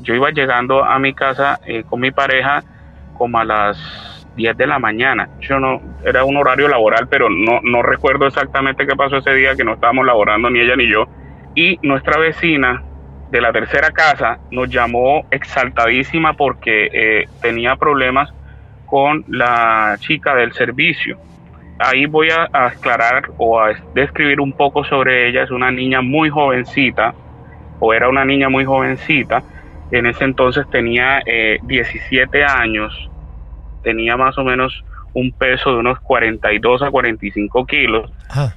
yo 0.00 0.14
iba 0.14 0.30
llegando 0.30 0.84
a 0.84 0.98
mi 1.00 1.12
casa 1.12 1.58
con 1.88 2.00
mi 2.00 2.12
pareja 2.12 2.62
como 3.14 3.40
a 3.40 3.44
las 3.44 4.17
10 4.38 4.56
de 4.56 4.66
la 4.66 4.78
mañana. 4.78 5.28
Yo 5.40 5.58
no, 5.58 5.82
era 6.04 6.24
un 6.24 6.36
horario 6.36 6.68
laboral, 6.68 7.08
pero 7.08 7.28
no, 7.28 7.60
no 7.62 7.82
recuerdo 7.82 8.26
exactamente 8.26 8.86
qué 8.86 8.96
pasó 8.96 9.18
ese 9.18 9.34
día, 9.34 9.54
que 9.56 9.64
no 9.64 9.74
estábamos 9.74 10.06
laborando 10.06 10.48
ni 10.48 10.60
ella 10.60 10.76
ni 10.76 10.88
yo. 10.88 11.06
Y 11.54 11.78
nuestra 11.82 12.18
vecina 12.18 12.82
de 13.30 13.40
la 13.40 13.52
tercera 13.52 13.90
casa 13.90 14.38
nos 14.50 14.70
llamó 14.70 15.26
exaltadísima 15.30 16.32
porque 16.34 16.88
eh, 16.92 17.28
tenía 17.42 17.76
problemas 17.76 18.32
con 18.86 19.24
la 19.28 19.96
chica 19.98 20.34
del 20.34 20.52
servicio. 20.52 21.18
Ahí 21.80 22.06
voy 22.06 22.28
a, 22.30 22.48
aclarar 22.52 23.30
o 23.36 23.60
a 23.60 23.72
describir 23.94 24.40
un 24.40 24.52
poco 24.52 24.84
sobre 24.84 25.28
ella. 25.28 25.42
Es 25.42 25.50
una 25.50 25.70
niña 25.70 26.00
muy 26.00 26.30
jovencita, 26.30 27.12
o 27.80 27.92
era 27.92 28.08
una 28.08 28.24
niña 28.24 28.48
muy 28.48 28.64
jovencita. 28.64 29.42
En 29.90 30.06
ese 30.06 30.24
entonces 30.24 30.64
tenía 30.70 31.20
17 31.62 32.38
eh, 32.38 32.44
años 32.44 33.10
tenía 33.88 34.18
más 34.18 34.36
o 34.36 34.44
menos 34.44 34.84
un 35.14 35.32
peso 35.32 35.70
de 35.70 35.78
unos 35.78 35.98
42 36.00 36.82
a 36.82 36.90
45 36.90 37.64
kilos, 37.64 38.10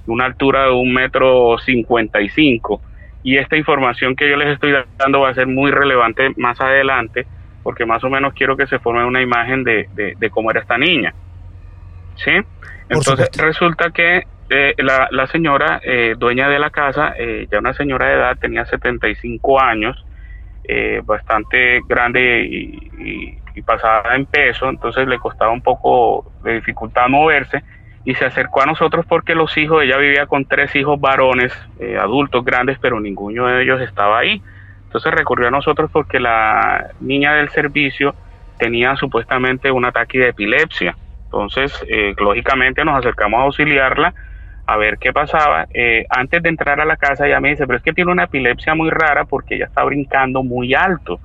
una 0.08 0.26
altura 0.26 0.66
de 0.66 0.72
un 0.72 0.94
metro 0.94 1.58
55. 1.58 2.82
Y 3.24 3.38
esta 3.38 3.56
información 3.56 4.14
que 4.16 4.30
yo 4.30 4.36
les 4.36 4.50
estoy 4.50 4.74
dando 4.98 5.22
va 5.22 5.30
a 5.30 5.34
ser 5.34 5.48
muy 5.48 5.72
relevante 5.72 6.34
más 6.36 6.60
adelante, 6.60 7.26
porque 7.64 7.86
más 7.86 8.04
o 8.04 8.10
menos 8.10 8.34
quiero 8.34 8.58
que 8.58 8.68
se 8.68 8.80
forme 8.80 9.06
una 9.06 9.22
imagen 9.22 9.64
de, 9.64 9.88
de, 9.94 10.30
cómo 10.30 10.52
era 10.52 10.60
esta 10.60 10.78
niña. 10.78 11.14
¿Sí? 12.16 12.32
Entonces 12.90 13.30
resulta 13.38 13.92
que 13.92 14.24
eh, 14.50 14.74
la, 14.80 15.08
la, 15.12 15.28
señora 15.28 15.80
eh, 15.82 16.16
dueña 16.18 16.50
de 16.50 16.60
la 16.60 16.72
casa, 16.72 17.14
eh, 17.18 17.48
ya 17.50 17.60
una 17.60 17.74
señora 17.74 18.08
de 18.08 18.16
edad, 18.16 18.38
tenía 18.38 18.66
75 18.66 19.62
años, 19.62 20.06
bastante 21.04 21.82
grande 21.86 22.46
y, 22.46 22.92
y 22.98 23.41
pasaba 23.62 24.16
en 24.16 24.26
peso, 24.26 24.70
entonces 24.70 25.08
le 25.08 25.20
costaba 25.20 25.52
un 25.52 25.62
poco 25.62 26.32
de 26.44 26.54
dificultad 26.56 27.10
moverse 27.10 27.64
y 28.04 28.16
se 28.16 28.26
acercó 28.26 28.62
a 28.62 28.66
nosotros 28.66 29.06
porque 29.08 29.36
los 29.36 29.56
hijos, 29.58 29.84
ella 29.84 29.98
vivía 29.98 30.26
con 30.26 30.46
tres 30.46 30.76
hijos 30.76 31.00
varones, 31.00 31.54
eh, 31.80 31.98
adultos 31.98 32.44
grandes, 32.44 32.80
pero 32.80 33.00
ninguno 33.00 33.48
de 33.48 33.62
ellos 33.62 33.82
estaba 33.82 34.20
ahí. 34.20 34.42
Entonces 34.86 35.14
recurrió 35.14 35.48
a 35.48 35.52
nosotros 35.52 35.90
porque 35.92 36.20
la 36.20 36.88
niña 37.00 37.34
del 37.34 37.50
servicio 37.50 38.16
tenía 38.58 38.96
supuestamente 38.96 39.72
un 39.72 39.86
ataque 39.86 40.20
de 40.20 40.30
epilepsia. 40.30 40.96
Entonces, 41.26 41.74
eh, 41.88 42.14
lógicamente 42.20 42.84
nos 42.84 42.98
acercamos 42.98 43.40
a 43.40 43.44
auxiliarla 43.44 44.14
a 44.66 44.78
ver 44.78 44.98
qué 44.98 45.14
pasaba. 45.14 45.68
Eh, 45.74 46.06
antes 46.10 46.42
de 46.44 46.50
entrar 46.50 46.80
a 46.80 46.86
la 46.86 46.98
casa 46.98 47.26
ella 47.26 47.40
me 47.40 47.50
dice, 47.50 47.66
pero 47.66 47.78
es 47.78 47.84
que 47.84 47.94
tiene 47.94 48.12
una 48.12 48.26
epilepsia 48.26 48.76
muy 48.76 48.90
rara 48.90 49.26
porque 49.26 49.56
ella 49.56 49.66
está 49.66 49.84
brincando 49.84 50.44
muy 50.44 50.74
alto. 50.74 51.20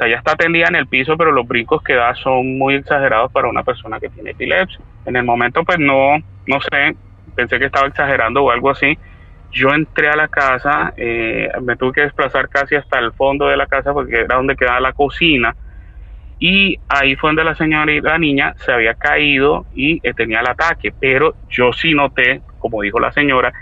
Sea, 0.00 0.08
ya 0.08 0.16
está 0.16 0.34
tendida 0.34 0.64
en 0.66 0.76
el 0.76 0.86
piso, 0.86 1.14
pero 1.18 1.30
los 1.30 1.46
brincos 1.46 1.82
que 1.82 1.92
da 1.92 2.14
son 2.14 2.56
muy 2.56 2.74
exagerados 2.74 3.30
para 3.32 3.48
una 3.48 3.62
persona 3.62 4.00
que 4.00 4.08
tiene 4.08 4.30
epilepsia. 4.30 4.80
En 5.04 5.14
el 5.14 5.24
momento, 5.24 5.62
pues 5.62 5.78
no, 5.78 6.16
no 6.46 6.60
sé, 6.62 6.96
pensé 7.34 7.58
que 7.58 7.66
estaba 7.66 7.86
exagerando 7.86 8.42
o 8.42 8.50
algo 8.50 8.70
así. 8.70 8.96
yo 9.52 9.74
entré 9.74 10.08
a 10.08 10.16
la 10.16 10.28
casa, 10.28 10.94
eh, 10.96 11.50
me 11.60 11.76
tuve 11.76 11.92
que 11.92 12.00
desplazar 12.02 12.48
casi 12.48 12.76
hasta 12.76 12.98
el 12.98 13.12
fondo 13.12 13.46
de 13.48 13.58
la 13.58 13.66
casa 13.66 13.92
porque 13.92 14.20
era 14.20 14.36
donde 14.36 14.56
quedaba 14.56 14.80
la 14.80 14.94
cocina 14.94 15.54
y 16.38 16.78
ahí 16.88 17.16
fue 17.16 17.28
donde 17.28 17.44
la 17.44 17.54
señora 17.54 17.92
y 17.92 18.00
la 18.00 18.16
niña 18.16 18.54
se 18.64 18.72
había 18.72 18.94
caído 18.94 19.66
y 19.74 20.00
eh, 20.02 20.14
tenía 20.14 20.40
el 20.40 20.48
ataque, 20.48 20.94
pero 20.98 21.34
yo 21.50 21.74
sí 21.74 21.92
noté, 21.92 22.40
como 22.58 22.80
dijo 22.80 22.98
la 22.98 23.12
señora, 23.12 23.52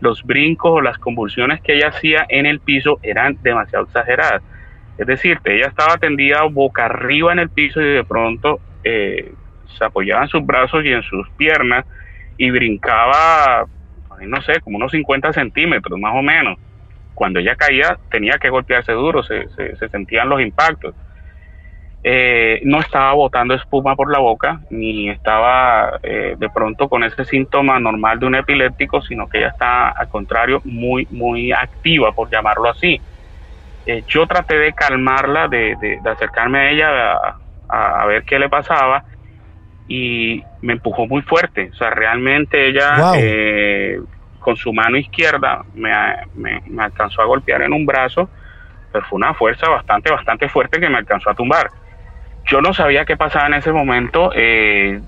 los 0.00 0.22
brincos 0.22 0.72
o 0.72 0.80
las 0.82 0.98
convulsiones 0.98 1.62
que 1.62 1.76
ella 1.76 1.88
hacía 1.88 2.26
en 2.28 2.44
el 2.44 2.60
piso 2.60 2.98
eran 3.02 3.38
demasiado 3.42 3.86
exageradas. 3.86 4.42
Es 4.98 5.06
decir, 5.06 5.38
ella 5.44 5.68
estaba 5.68 5.96
tendida 5.96 6.42
boca 6.42 6.86
arriba 6.86 7.32
en 7.32 7.38
el 7.38 7.50
piso 7.50 7.80
y 7.80 7.86
de 7.86 8.04
pronto 8.04 8.60
eh, 8.84 9.32
se 9.78 9.84
apoyaba 9.84 10.22
en 10.24 10.28
sus 10.28 10.44
brazos 10.44 10.84
y 10.84 10.88
en 10.88 11.02
sus 11.02 11.28
piernas 11.30 11.86
y 12.36 12.50
brincaba, 12.50 13.64
no 14.20 14.42
sé, 14.42 14.60
como 14.60 14.76
unos 14.76 14.92
50 14.92 15.32
centímetros 15.32 15.98
más 15.98 16.14
o 16.14 16.22
menos. 16.22 16.58
Cuando 17.14 17.40
ella 17.40 17.56
caía 17.56 17.96
tenía 18.10 18.38
que 18.38 18.50
golpearse 18.50 18.92
duro, 18.92 19.22
se, 19.22 19.48
se 19.48 19.88
sentían 19.88 20.28
los 20.28 20.40
impactos. 20.40 20.94
Eh, 22.04 22.60
no 22.64 22.78
estaba 22.78 23.12
botando 23.14 23.54
espuma 23.54 23.96
por 23.96 24.10
la 24.10 24.20
boca, 24.20 24.60
ni 24.70 25.10
estaba 25.10 25.98
eh, 26.02 26.36
de 26.38 26.48
pronto 26.48 26.88
con 26.88 27.02
ese 27.02 27.24
síntoma 27.24 27.80
normal 27.80 28.20
de 28.20 28.26
un 28.26 28.36
epiléptico, 28.36 29.02
sino 29.02 29.28
que 29.28 29.38
ella 29.38 29.48
está 29.48 29.90
al 29.90 30.08
contrario 30.08 30.60
muy, 30.64 31.06
muy 31.10 31.50
activa, 31.52 32.12
por 32.12 32.30
llamarlo 32.30 32.70
así. 32.70 33.00
Eh, 33.88 34.04
yo 34.06 34.26
traté 34.26 34.58
de 34.58 34.72
calmarla, 34.74 35.48
de, 35.48 35.98
acercarme 36.04 36.58
a 36.58 36.70
ella 36.70 37.34
a, 37.68 38.06
ver 38.06 38.24
qué 38.24 38.38
le 38.38 38.48
pasaba 38.48 39.02
y 39.88 40.42
me 40.60 40.74
empujó 40.74 41.06
muy 41.06 41.22
fuerte. 41.22 41.70
O 41.72 41.74
sea, 41.74 41.90
realmente 41.90 42.68
ella 42.68 43.12
con 44.38 44.56
su 44.56 44.72
mano 44.72 44.96
izquierda 44.96 45.64
me, 45.74 45.90
me, 46.34 46.62
me 46.66 46.84
alcanzó 46.84 47.22
a 47.22 47.26
golpear 47.26 47.62
en 47.62 47.72
un 47.72 47.84
brazo, 47.84 48.30
pero 48.92 49.04
fue 49.06 49.16
una 49.16 49.34
fuerza 49.34 49.68
bastante, 49.68 50.12
bastante 50.12 50.48
fuerte 50.48 50.78
que 50.78 50.88
me 50.88 50.98
alcanzó 50.98 51.30
a 51.30 51.34
tumbar 51.34 51.68
yo 52.48 52.60
no 52.60 52.72
sabía 52.72 53.04
qué 53.04 53.16
pasaba 53.16 53.46
en 53.46 53.54
ese 53.54 53.72
momento. 53.72 54.30
Eh, 54.34 55.00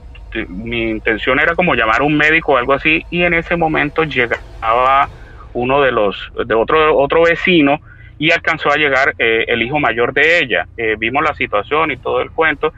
mi 0.48 0.90
intención 0.90 1.40
era 1.40 1.54
como 1.54 1.74
llamar 1.74 2.02
a 2.02 2.04
un 2.04 2.16
médico 2.16 2.52
o 2.52 2.56
algo 2.56 2.74
así 2.74 3.04
y 3.10 3.22
en 3.24 3.34
ese 3.34 3.56
momento 3.56 4.04
llegaba 4.04 5.10
uno 5.52 5.80
de 5.80 5.90
los 5.90 6.30
de 6.46 6.54
otro 6.54 6.96
otro 6.96 7.24
vecino 7.24 7.80
y 8.20 8.30
alcanzó 8.32 8.70
a 8.70 8.76
llegar 8.76 9.14
eh, 9.18 9.46
el 9.48 9.62
hijo 9.62 9.80
mayor 9.80 10.12
de 10.12 10.40
ella. 10.40 10.68
Eh, 10.76 10.94
vimos 10.98 11.24
la 11.24 11.34
situación 11.34 11.90
y 11.90 11.96
todo 11.96 12.20
el 12.20 12.30
cuento. 12.30 12.72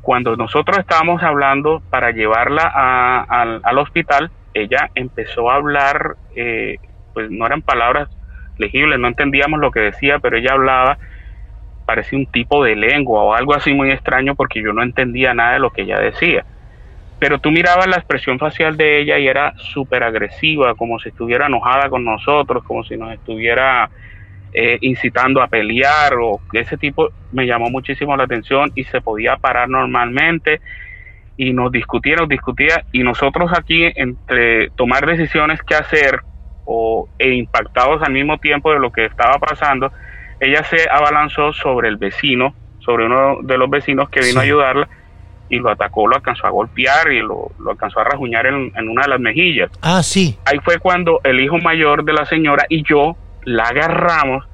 Cuando 0.00 0.36
nosotros 0.36 0.78
estábamos 0.78 1.20
hablando 1.22 1.82
para 1.90 2.12
llevarla 2.12 2.62
al 3.28 3.78
hospital, 3.78 4.30
ella 4.54 4.88
empezó 4.94 5.50
a 5.50 5.56
hablar, 5.56 6.14
pues 7.12 7.30
no 7.30 7.44
eran 7.44 7.60
palabras 7.60 8.08
legibles, 8.56 8.98
no 9.00 9.08
entendíamos 9.08 9.60
lo 9.60 9.70
que 9.72 9.80
decía, 9.80 10.20
pero 10.20 10.38
ella 10.38 10.52
hablaba 10.52 10.96
parecía 11.84 12.18
un 12.18 12.26
tipo 12.26 12.62
de 12.62 12.76
lengua 12.76 13.22
o 13.22 13.34
algo 13.34 13.54
así 13.54 13.72
muy 13.72 13.90
extraño 13.90 14.34
porque 14.34 14.62
yo 14.62 14.74
no 14.74 14.82
entendía 14.82 15.32
nada 15.32 15.54
de 15.54 15.58
lo 15.58 15.70
que 15.70 15.82
ella 15.82 15.98
decía. 15.98 16.44
Pero 17.18 17.38
tú 17.38 17.50
mirabas 17.50 17.86
la 17.88 17.96
expresión 17.96 18.38
facial 18.38 18.76
de 18.76 19.00
ella 19.00 19.18
y 19.18 19.26
era 19.26 19.54
súper 19.56 20.04
agresiva, 20.04 20.74
como 20.74 20.98
si 21.00 21.08
estuviera 21.08 21.46
enojada 21.46 21.88
con 21.88 22.04
nosotros, 22.04 22.62
como 22.62 22.84
si 22.84 22.96
nos 22.96 23.12
estuviera 23.12 23.90
eh, 24.52 24.78
incitando 24.80 25.42
a 25.42 25.48
pelear 25.48 26.14
o 26.14 26.40
ese 26.52 26.76
tipo 26.76 27.10
me 27.32 27.46
llamó 27.46 27.70
muchísimo 27.70 28.16
la 28.16 28.24
atención 28.24 28.72
y 28.74 28.84
se 28.84 29.00
podía 29.00 29.36
parar 29.36 29.68
normalmente 29.68 30.60
y 31.36 31.52
nos 31.52 31.70
discutía, 31.70 32.16
nos 32.16 32.28
discutía 32.28 32.84
y 32.92 33.02
nosotros 33.02 33.52
aquí 33.56 33.84
entre 33.94 34.70
tomar 34.70 35.06
decisiones 35.06 35.62
que 35.62 35.74
hacer 35.74 36.20
o, 36.64 37.08
e 37.18 37.34
impactados 37.34 38.02
al 38.02 38.12
mismo 38.12 38.38
tiempo 38.38 38.72
de 38.72 38.78
lo 38.78 38.90
que 38.92 39.04
estaba 39.06 39.38
pasando, 39.38 39.92
ella 40.40 40.64
se 40.64 40.88
abalanzó 40.90 41.52
sobre 41.52 41.88
el 41.88 41.96
vecino, 41.96 42.54
sobre 42.80 43.06
uno 43.06 43.38
de 43.42 43.56
los 43.56 43.70
vecinos 43.70 44.08
que 44.10 44.20
vino 44.20 44.40
a 44.40 44.42
ayudarla 44.42 44.88
y 45.48 45.58
lo 45.58 45.70
atacó, 45.70 46.06
lo 46.06 46.16
alcanzó 46.16 46.46
a 46.46 46.50
golpear 46.50 47.12
y 47.12 47.20
lo, 47.20 47.50
alcanzó 47.68 48.00
a 48.00 48.04
rajuñar 48.04 48.46
en, 48.46 48.88
una 48.88 49.02
de 49.02 49.08
las 49.08 49.20
mejillas. 49.20 49.70
Ah, 49.80 50.02
sí. 50.02 50.38
Ahí 50.44 50.58
fue 50.62 50.78
cuando 50.78 51.20
el 51.24 51.40
hijo 51.40 51.58
mayor 51.58 52.04
de 52.04 52.12
la 52.12 52.26
señora 52.26 52.66
y 52.68 52.82
yo 52.82 53.16
la 53.44 53.64
agarramos, 53.64 54.46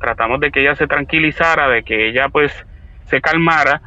tratamos 0.00 0.40
de 0.40 0.50
que 0.50 0.60
ella 0.60 0.74
se 0.76 0.86
tranquilizara, 0.86 1.68
de 1.68 1.82
que 1.82 2.08
ella 2.08 2.28
pues 2.28 2.52
se 3.06 3.20
calmara 3.20 3.80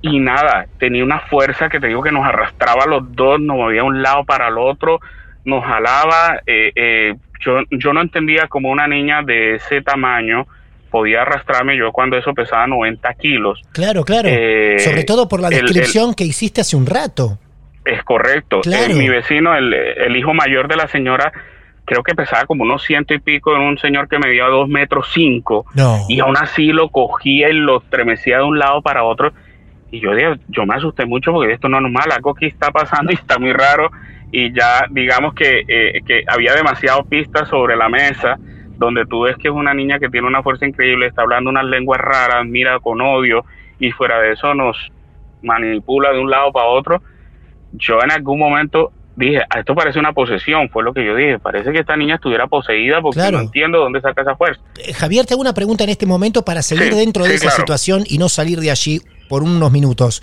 y 0.00 0.20
nada, 0.20 0.66
tenía 0.78 1.02
una 1.02 1.20
fuerza 1.20 1.68
que 1.68 1.80
te 1.80 1.88
digo 1.88 2.02
que 2.02 2.12
nos 2.12 2.24
arrastraba 2.24 2.84
a 2.84 2.88
los 2.88 3.14
dos, 3.14 3.40
nos 3.40 3.56
movía 3.56 3.82
de 3.82 3.88
un 3.88 4.02
lado 4.02 4.24
para 4.24 4.48
el 4.48 4.58
otro, 4.58 5.00
nos 5.44 5.64
jalaba, 5.64 6.40
eh, 6.46 6.72
eh, 6.74 7.14
yo, 7.40 7.62
yo 7.70 7.92
no 7.92 8.00
entendía 8.00 8.46
cómo 8.48 8.70
una 8.70 8.86
niña 8.86 9.22
de 9.22 9.56
ese 9.56 9.82
tamaño 9.82 10.46
podía 10.90 11.22
arrastrarme 11.22 11.76
yo 11.76 11.92
cuando 11.92 12.16
eso 12.16 12.32
pesaba 12.34 12.66
90 12.66 13.14
kilos. 13.14 13.62
Claro, 13.72 14.04
claro. 14.04 14.28
Eh, 14.30 14.78
Sobre 14.78 15.04
todo 15.04 15.28
por 15.28 15.40
la 15.40 15.48
descripción 15.48 16.14
que 16.14 16.24
hiciste 16.24 16.60
hace 16.60 16.76
un 16.76 16.86
rato. 16.86 17.38
Es 17.84 18.02
correcto. 18.02 18.60
Eh, 18.64 18.94
mi 18.94 19.08
vecino, 19.08 19.56
el, 19.56 20.16
hijo 20.16 20.34
mayor 20.34 20.68
de 20.68 20.76
la 20.76 20.88
señora, 20.88 21.32
creo 21.88 22.02
que 22.02 22.14
pesaba 22.14 22.44
como 22.44 22.64
unos 22.64 22.82
ciento 22.84 23.14
y 23.14 23.18
pico 23.18 23.56
en 23.56 23.62
un 23.62 23.78
señor 23.78 24.08
que 24.08 24.18
medía 24.18 24.44
dos 24.44 24.68
metros 24.68 25.10
cinco. 25.14 25.64
Y 26.06 26.20
aún 26.20 26.36
así 26.36 26.66
lo 26.66 26.90
cogía 26.90 27.48
y 27.48 27.54
lo 27.54 27.78
estremecía 27.78 28.38
de 28.38 28.44
un 28.44 28.58
lado 28.58 28.82
para 28.82 29.04
otro. 29.04 29.32
Y 29.90 30.00
yo 30.00 30.14
dije, 30.14 30.34
yo 30.48 30.66
me 30.66 30.74
asusté 30.74 31.06
mucho 31.06 31.32
porque 31.32 31.54
esto 31.54 31.70
no 31.70 31.78
es 31.78 31.82
normal, 31.84 32.12
algo 32.12 32.34
que 32.34 32.46
está 32.46 32.70
pasando 32.70 33.10
y 33.10 33.14
está 33.14 33.38
muy 33.38 33.54
raro 33.54 33.90
y 34.30 34.52
ya 34.52 34.84
digamos 34.90 35.32
que, 35.32 35.64
eh, 35.66 36.02
que 36.06 36.24
había 36.26 36.52
demasiadas 36.52 37.06
pistas 37.08 37.48
sobre 37.48 37.74
la 37.74 37.88
mesa 37.88 38.38
donde 38.76 39.06
tú 39.06 39.22
ves 39.22 39.36
que 39.38 39.48
es 39.48 39.54
una 39.54 39.72
niña 39.72 39.98
que 39.98 40.10
tiene 40.10 40.26
una 40.26 40.42
fuerza 40.42 40.66
increíble, 40.66 41.06
está 41.06 41.22
hablando 41.22 41.48
unas 41.48 41.64
lenguas 41.64 42.00
raras, 42.00 42.44
mira 42.44 42.78
con 42.80 43.00
odio 43.00 43.46
y 43.80 43.90
fuera 43.92 44.20
de 44.20 44.32
eso 44.32 44.54
nos 44.54 44.76
manipula 45.42 46.12
de 46.12 46.20
un 46.20 46.30
lado 46.30 46.52
para 46.52 46.66
otro. 46.66 47.02
Yo 47.72 48.02
en 48.02 48.12
algún 48.12 48.38
momento 48.38 48.92
dije, 49.18 49.40
ah, 49.50 49.58
esto 49.60 49.74
parece 49.74 49.98
una 49.98 50.12
posesión, 50.12 50.68
fue 50.70 50.82
lo 50.82 50.92
que 50.92 51.04
yo 51.04 51.14
dije, 51.14 51.38
parece 51.38 51.72
que 51.72 51.80
esta 51.80 51.96
niña 51.96 52.16
estuviera 52.16 52.46
poseída 52.46 53.00
porque 53.00 53.30
no 53.30 53.40
entiendo 53.40 53.78
dónde 53.78 54.00
saca 54.00 54.22
esa 54.22 54.36
fuerza. 54.36 54.60
Eh, 54.78 54.92
Javier, 54.92 55.26
te 55.26 55.34
hago 55.34 55.40
una 55.40 55.54
pregunta 55.54 55.84
en 55.84 55.90
este 55.90 56.06
momento 56.06 56.44
para 56.44 56.62
seguir 56.62 56.94
dentro 56.94 57.24
de 57.24 57.34
esa 57.34 57.50
situación 57.50 58.04
y 58.06 58.18
no 58.18 58.28
salir 58.28 58.60
de 58.60 58.70
allí 58.70 59.00
por 59.28 59.42
unos 59.42 59.70
minutos. 59.72 60.22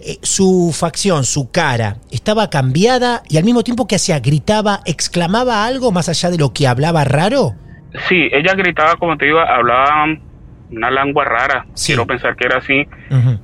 Eh, 0.00 0.16
su 0.22 0.74
facción, 0.74 1.24
su 1.24 1.50
cara, 1.50 1.96
estaba 2.10 2.48
cambiada 2.48 3.22
y 3.28 3.36
al 3.36 3.44
mismo 3.44 3.62
tiempo 3.62 3.86
que 3.86 3.96
hacía, 3.96 4.18
gritaba, 4.20 4.80
exclamaba 4.86 5.66
algo 5.66 5.92
más 5.92 6.08
allá 6.08 6.30
de 6.30 6.38
lo 6.38 6.52
que 6.52 6.66
hablaba 6.66 7.04
raro. 7.04 7.54
Sí, 8.08 8.28
ella 8.32 8.54
gritaba, 8.54 8.96
como 8.96 9.16
te 9.16 9.26
digo, 9.26 9.40
hablaba 9.40 10.06
una 10.70 10.90
lengua 10.90 11.24
rara, 11.24 11.66
quiero 11.84 12.06
pensar 12.06 12.36
que 12.36 12.46
era 12.46 12.58
así. 12.58 12.86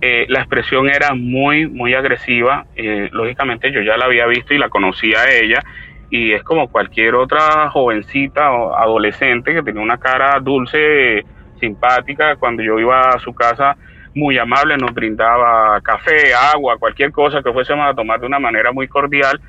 Eh, 0.01 0.27
la 0.29 0.41
expresión 0.41 0.89
era 0.89 1.15
muy, 1.15 1.67
muy 1.69 1.95
agresiva. 1.95 2.67
Eh, 2.77 3.09
lógicamente 3.13 3.73
yo 3.73 3.81
ya 3.83 3.97
la 3.97 4.07
había 4.07 4.27
visto 4.27 4.55
y 4.55 4.59
la 4.59 4.69
conocía 4.69 5.21
a 5.21 5.31
ella. 5.31 5.63
Y 6.11 6.33
es 6.33 6.43
como 6.45 6.69
cualquier 6.69 7.15
otra 7.15 7.69
jovencita 7.71 8.53
o 8.53 8.77
adolescente 8.77 9.53
que 9.53 9.63
tenía 9.63 9.83
una 9.83 9.99
cara 9.99 10.39
dulce, 10.41 11.25
simpática. 11.61 12.37
Cuando 12.37 12.63
yo 12.63 12.79
iba 12.79 13.11
a 13.11 13.19
su 13.19 13.35
casa, 13.35 13.77
muy 14.15 14.39
amable, 14.39 14.77
nos 14.77 14.95
brindaba 14.95 15.81
café, 15.83 16.33
agua, 16.35 16.79
cualquier 16.79 17.13
cosa 17.13 17.43
que 17.43 17.53
fuésemos 17.53 17.87
a 17.87 17.95
tomar 17.95 18.21
de 18.21 18.27
una 18.27 18.39
manera 18.39 18.73
muy 18.73 18.89
cordial 18.89 19.41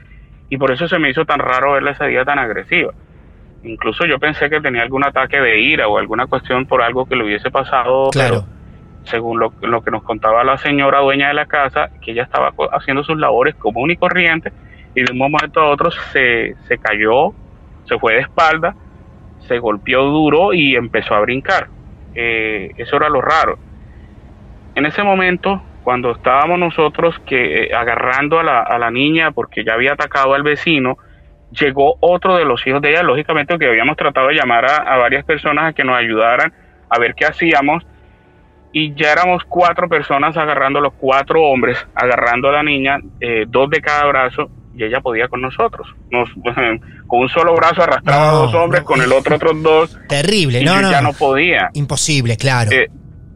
y 0.49 0.57
por 0.57 0.71
eso 0.71 0.87
se 0.87 0.99
me 0.99 1.09
hizo 1.09 1.25
tan 1.25 1.39
raro 1.39 1.73
verla 1.73 1.91
ese 1.91 2.07
día 2.07 2.25
tan 2.25 2.39
agresiva. 2.39 2.93
Incluso 3.67 4.05
yo 4.05 4.19
pensé 4.19 4.49
que 4.49 4.61
tenía 4.61 4.81
algún 4.81 5.05
ataque 5.05 5.39
de 5.39 5.59
ira 5.59 5.87
o 5.87 5.97
alguna 5.97 6.27
cuestión 6.27 6.65
por 6.65 6.81
algo 6.81 7.05
que 7.05 7.15
le 7.15 7.25
hubiese 7.25 7.51
pasado, 7.51 8.09
claro. 8.11 8.45
según 9.03 9.39
lo, 9.39 9.53
lo, 9.61 9.83
que 9.83 9.91
nos 9.91 10.03
contaba 10.03 10.43
la 10.43 10.57
señora 10.57 10.99
dueña 10.99 11.27
de 11.27 11.33
la 11.33 11.45
casa, 11.45 11.89
que 12.01 12.11
ella 12.11 12.23
estaba 12.23 12.53
haciendo 12.71 13.03
sus 13.03 13.17
labores 13.17 13.55
común 13.55 13.91
y 13.91 13.97
corriente 13.97 14.51
y 14.95 15.03
de 15.03 15.11
un 15.11 15.17
momento 15.17 15.59
a 15.59 15.69
otro 15.69 15.91
se, 15.91 16.55
se 16.67 16.77
cayó, 16.77 17.33
se 17.85 17.99
fue 17.99 18.13
de 18.13 18.21
espalda, 18.21 18.75
se 19.47 19.59
golpeó 19.59 20.03
duro 20.03 20.53
y 20.53 20.75
empezó 20.75 21.13
a 21.13 21.19
brincar. 21.19 21.67
Eh, 22.15 22.71
eso 22.77 22.95
era 22.95 23.09
lo 23.09 23.21
raro 23.21 23.59
en 24.77 24.85
ese 24.85 25.01
momento, 25.01 25.59
cuando 25.83 26.11
estábamos 26.11 26.59
nosotros 26.59 27.19
que 27.25 27.63
eh, 27.63 27.73
agarrando 27.73 28.39
a 28.39 28.43
la, 28.43 28.91
niña 28.91 29.31
porque 29.31 29.63
ya 29.63 29.73
había 29.73 29.93
atacado 29.93 30.35
al 30.35 30.43
vecino, 30.43 30.99
llegó 31.51 31.95
otro 31.99 32.35
de 32.35 32.45
los 32.45 32.65
hijos 32.67 32.81
de 32.81 32.91
ella, 32.91 33.03
lógicamente 33.03 33.57
que 33.57 33.67
habíamos 33.67 33.97
tratado 33.97 34.27
de 34.27 34.35
llamar 34.35 34.65
a, 34.65 34.97
varias 34.97 35.25
personas 35.25 35.69
a 35.69 35.73
que 35.73 35.83
nos 35.83 35.97
ayudaran 35.97 36.53
a 36.89 36.99
ver 36.99 37.15
qué 37.15 37.25
hacíamos 37.25 37.83
y 38.71 38.93
ya 38.93 39.11
éramos 39.11 39.43
cuatro 39.45 39.87
personas 39.87 40.35
agarrando 40.37 40.79
a 40.79 40.81
los 40.81 40.93
cuatro 40.93 41.41
hombres, 41.43 41.77
agarrando 41.95 42.49
a 42.49 42.53
la 42.53 42.63
niña, 42.63 42.97
eh, 43.19 43.45
dos 43.47 43.69
de 43.69 43.81
cada 43.81 44.05
brazo 44.05 44.49
y 44.75 44.83
ella 44.83 45.01
podía 45.01 45.27
con 45.27 45.41
nosotros. 45.41 45.87
Nos, 46.11 46.29
con 47.07 47.19
un 47.21 47.29
solo 47.29 47.55
brazo 47.55 47.81
arrastraba 47.81 48.29
a 48.29 48.33
dos 48.33 48.53
hombres, 48.53 48.83
con 48.83 49.01
el 49.01 49.11
otro 49.11 49.35
otros 49.35 49.63
dos. 49.63 49.99
Terrible, 50.07 50.63
no, 50.63 50.81
no. 50.81 50.91
Ya 50.91 51.01
no 51.01 51.13
podía. 51.13 51.69
Imposible, 51.73 52.37
claro. 52.37 52.71
Eh, 52.71 52.87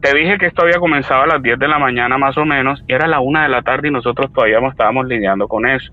te 0.02 0.14
dije 0.16 0.38
que 0.38 0.48
esto 0.48 0.64
había 0.64 0.80
comenzado 0.80 1.24
a 1.24 1.28
las 1.28 1.42
10 1.42 1.60
de 1.60 1.68
la 1.68 1.80
mañana 1.80 2.18
más 2.18 2.38
o 2.38 2.46
menos, 2.46 2.84
y 2.88 2.94
era 2.94 3.08
la 3.08 3.20
una 3.20 3.44
de 3.44 3.50
la 3.50 3.62
tarde 3.62 3.88
y 3.88 3.92
nosotros 3.92 4.32
todavía 4.34 4.58
estábamos 4.68 5.08
lidiando 5.08 5.48
con 5.48 5.68
eso. 5.68 5.92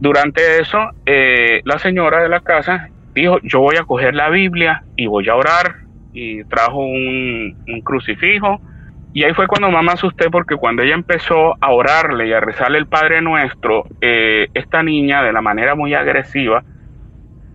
Durante 0.00 0.60
eso, 0.60 0.78
eh, 1.06 1.60
la 1.64 1.78
señora 1.78 2.22
de 2.22 2.28
la 2.28 2.40
casa 2.40 2.88
dijo, 3.14 3.38
yo 3.42 3.60
voy 3.60 3.76
a 3.76 3.84
coger 3.84 4.14
la 4.14 4.30
Biblia 4.30 4.84
y 4.96 5.06
voy 5.06 5.28
a 5.28 5.34
orar, 5.34 5.76
y 6.12 6.44
trajo 6.44 6.78
un, 6.78 7.56
un 7.66 7.80
crucifijo, 7.82 8.60
y 9.12 9.24
ahí 9.24 9.34
fue 9.34 9.46
cuando 9.46 9.70
me 9.70 9.90
asusté 9.90 10.30
porque 10.30 10.56
cuando 10.56 10.82
ella 10.82 10.94
empezó 10.94 11.56
a 11.60 11.70
orarle 11.72 12.28
y 12.28 12.32
a 12.32 12.40
rezarle 12.40 12.78
el 12.78 12.86
Padre 12.86 13.20
Nuestro, 13.22 13.84
eh, 14.00 14.48
esta 14.54 14.82
niña 14.82 15.22
de 15.22 15.32
la 15.32 15.40
manera 15.40 15.74
muy 15.74 15.94
agresiva 15.94 16.62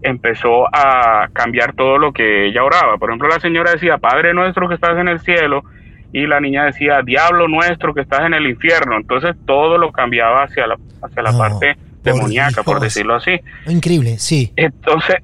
empezó 0.02 0.68
a 0.76 1.30
cambiar 1.32 1.74
todo 1.74 1.98
lo 1.98 2.12
que 2.12 2.48
ella 2.48 2.64
oraba. 2.64 2.98
Por 2.98 3.10
ejemplo, 3.10 3.30
la 3.30 3.40
señora 3.40 3.72
decía, 3.72 3.98
Padre 3.98 4.34
Nuestro 4.34 4.68
que 4.68 4.76
estás 4.76 4.98
en 4.98 5.08
el 5.08 5.22
cielo, 5.22 5.64
y 6.12 6.28
la 6.28 6.42
niña 6.42 6.66
decía, 6.66 7.02
Diablo 7.04 7.48
Nuestro 7.48 7.94
que 7.94 8.02
estás 8.02 8.26
en 8.26 8.34
el 8.34 8.46
infierno. 8.48 8.98
Entonces 8.98 9.36
todo 9.46 9.78
lo 9.78 9.92
cambiaba 9.92 10.44
hacia 10.44 10.68
la, 10.68 10.78
hacia 11.02 11.22
la 11.22 11.32
No, 11.32 11.38
parte 11.38 11.78
demoníaca, 12.04 12.64
por 12.64 12.80
decirlo 12.80 13.16
así. 13.16 13.40
Increíble, 13.68 14.18
sí. 14.20 14.52
Entonces, 14.56 15.18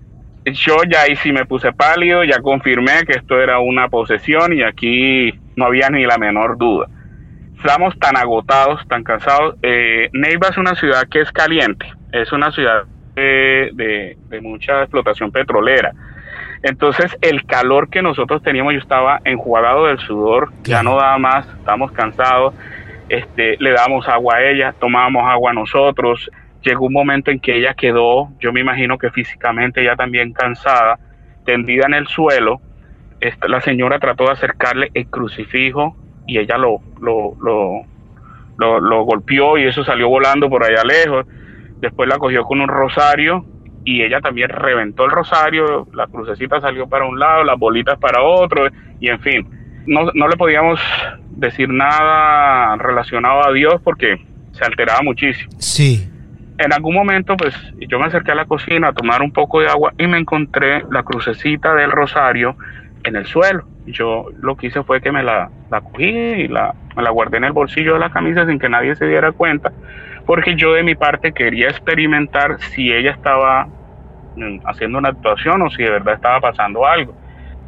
yo 0.45 0.77
ya 0.89 1.01
ahí 1.01 1.15
sí 1.17 1.31
me 1.31 1.45
puse 1.45 1.71
pálido, 1.73 2.23
ya 2.23 2.39
confirmé 2.41 3.03
que 3.05 3.13
esto 3.13 3.39
era 3.39 3.59
una 3.59 3.89
posesión 3.89 4.53
y 4.53 4.63
aquí 4.63 5.33
no 5.55 5.65
había 5.65 5.89
ni 5.89 6.05
la 6.05 6.17
menor 6.17 6.57
duda. 6.57 6.87
Estamos 7.57 7.97
tan 7.99 8.15
agotados, 8.15 8.87
tan 8.87 9.03
cansados. 9.03 9.55
Eh, 9.61 10.09
Neiva 10.13 10.47
es 10.47 10.57
una 10.57 10.75
ciudad 10.75 11.07
que 11.09 11.21
es 11.21 11.31
caliente, 11.31 11.85
es 12.13 12.31
una 12.31 12.51
ciudad 12.51 12.83
eh, 13.15 13.69
de, 13.73 14.17
de 14.29 14.41
mucha 14.41 14.81
explotación 14.81 15.31
petrolera. 15.31 15.91
Entonces, 16.63 17.15
el 17.21 17.45
calor 17.45 17.89
que 17.89 18.01
nosotros 18.01 18.41
teníamos, 18.43 18.73
yo 18.73 18.79
estaba 18.79 19.21
enjuagado 19.23 19.87
del 19.87 19.99
sudor, 19.99 20.51
ya 20.63 20.83
no 20.83 20.95
daba 20.97 21.17
más, 21.17 21.47
estábamos 21.47 21.91
cansados. 21.91 22.53
Este, 23.07 23.55
le 23.59 23.71
dábamos 23.71 24.07
agua 24.07 24.35
a 24.35 24.43
ella, 24.43 24.73
tomábamos 24.79 25.23
agua 25.25 25.53
nosotros. 25.53 26.29
Llegó 26.63 26.88
un 26.88 26.93
momento 26.93 27.32
en 27.32 27.39
que 27.39 27.58
ella 27.58 27.74
quedó, 27.74 28.30
yo 28.39 28.52
me 28.52 28.60
imagino 28.60 28.98
que 28.98 29.10
físicamente 29.12 29.84
ya 29.84 29.95
también 29.95 30.34
cansada, 30.34 31.00
tendida 31.45 31.86
en 31.88 31.93
el 31.93 32.08
suelo. 32.08 32.62
La 33.48 33.62
señora 33.62 34.00
trató 34.00 34.26
de 34.26 34.32
acercarle 34.32 34.91
el 34.93 35.08
crucifijo 35.08 35.95
y 36.28 36.38
ella 36.38 36.58
lo, 36.58 36.80
lo, 37.02 37.34
lo, 37.41 37.82
lo, 38.58 38.80
lo 38.80 39.04
golpeó 39.04 39.58
y 39.58 39.63
eso 39.63 39.84
salió 39.84 40.10
volando 40.10 40.50
por 40.50 40.63
allá 40.63 40.84
lejos. 40.84 41.26
Después 41.80 42.10
la 42.10 42.17
cogió 42.17 42.43
con 42.43 42.62
un 42.62 42.67
rosario 42.67 43.45
y 43.86 44.04
ella 44.04 44.22
también 44.22 44.50
reventó 44.50 45.06
el 45.06 45.12
rosario, 45.12 45.88
la 45.93 46.08
crucecita 46.08 46.60
salió 46.62 46.88
para 46.88 47.06
un 47.06 47.17
lado, 47.19 47.43
las 47.43 47.58
bolitas 47.58 47.98
para 47.98 48.22
otro 48.22 48.67
y 49.00 49.10
en 49.10 49.19
fin. 49.22 49.48
No, 49.86 50.12
no 50.13 50.28
le 50.28 50.38
podíamos 50.38 50.80
decir 51.32 51.69
nada 51.69 52.76
relacionado 52.78 53.48
a 53.48 53.52
Dios 53.54 53.82
porque 53.84 54.22
se 54.52 54.65
alteraba 54.65 55.02
muchísimo 55.02 55.52
Sí. 55.58 56.10
En 56.60 56.74
algún 56.74 56.93
momento, 56.95 57.38
pues 57.38 57.56
yo 57.89 58.00
me 58.00 58.08
acerqué 58.08 58.34
a 58.34 58.36
la 58.36 58.45
cocina 58.45 58.89
a 58.89 58.93
tomar 58.93 59.22
un 59.24 59.32
poco 59.32 59.62
de 59.62 59.69
agua 59.69 59.93
y 59.98 60.08
me 60.08 60.19
encontré 60.19 60.84
la 60.91 61.04
crucecita 61.04 61.74
del 61.76 61.91
rosario 61.91 62.58
en 63.04 63.15
el 63.15 63.26
suelo. 63.26 63.69
Yo 63.86 64.26
lo 64.41 64.58
que 64.58 64.67
hice 64.67 64.84
fue 64.84 65.02
que 65.02 65.12
me 65.12 65.24
la, 65.24 65.52
la 65.69 65.82
cogí 65.82 66.06
y 66.10 66.48
la, 66.50 66.76
me 66.98 67.04
la 67.04 67.12
guardé 67.12 67.38
en 67.38 67.45
el 67.45 67.54
bolsillo 67.54 67.93
de 67.93 68.00
la 68.00 68.10
camisa 68.12 68.45
sin 68.45 68.60
que 68.60 68.69
nadie 68.69 68.95
se 68.95 69.08
diera 69.08 69.32
cuenta, 69.32 69.74
porque 70.26 70.56
yo 70.58 70.74
de 70.74 70.84
mi 70.84 70.95
parte 70.95 71.34
quería 71.34 71.69
experimentar 71.69 72.58
si 72.60 72.91
ella 72.91 73.12
estaba 73.12 73.69
mm, 74.36 74.60
haciendo 74.65 74.98
una 75.00 75.10
actuación 75.10 75.62
o 75.63 75.69
si 75.69 75.84
de 75.84 75.91
verdad 75.91 76.15
estaba 76.15 76.41
pasando 76.41 76.86
algo. 76.86 77.17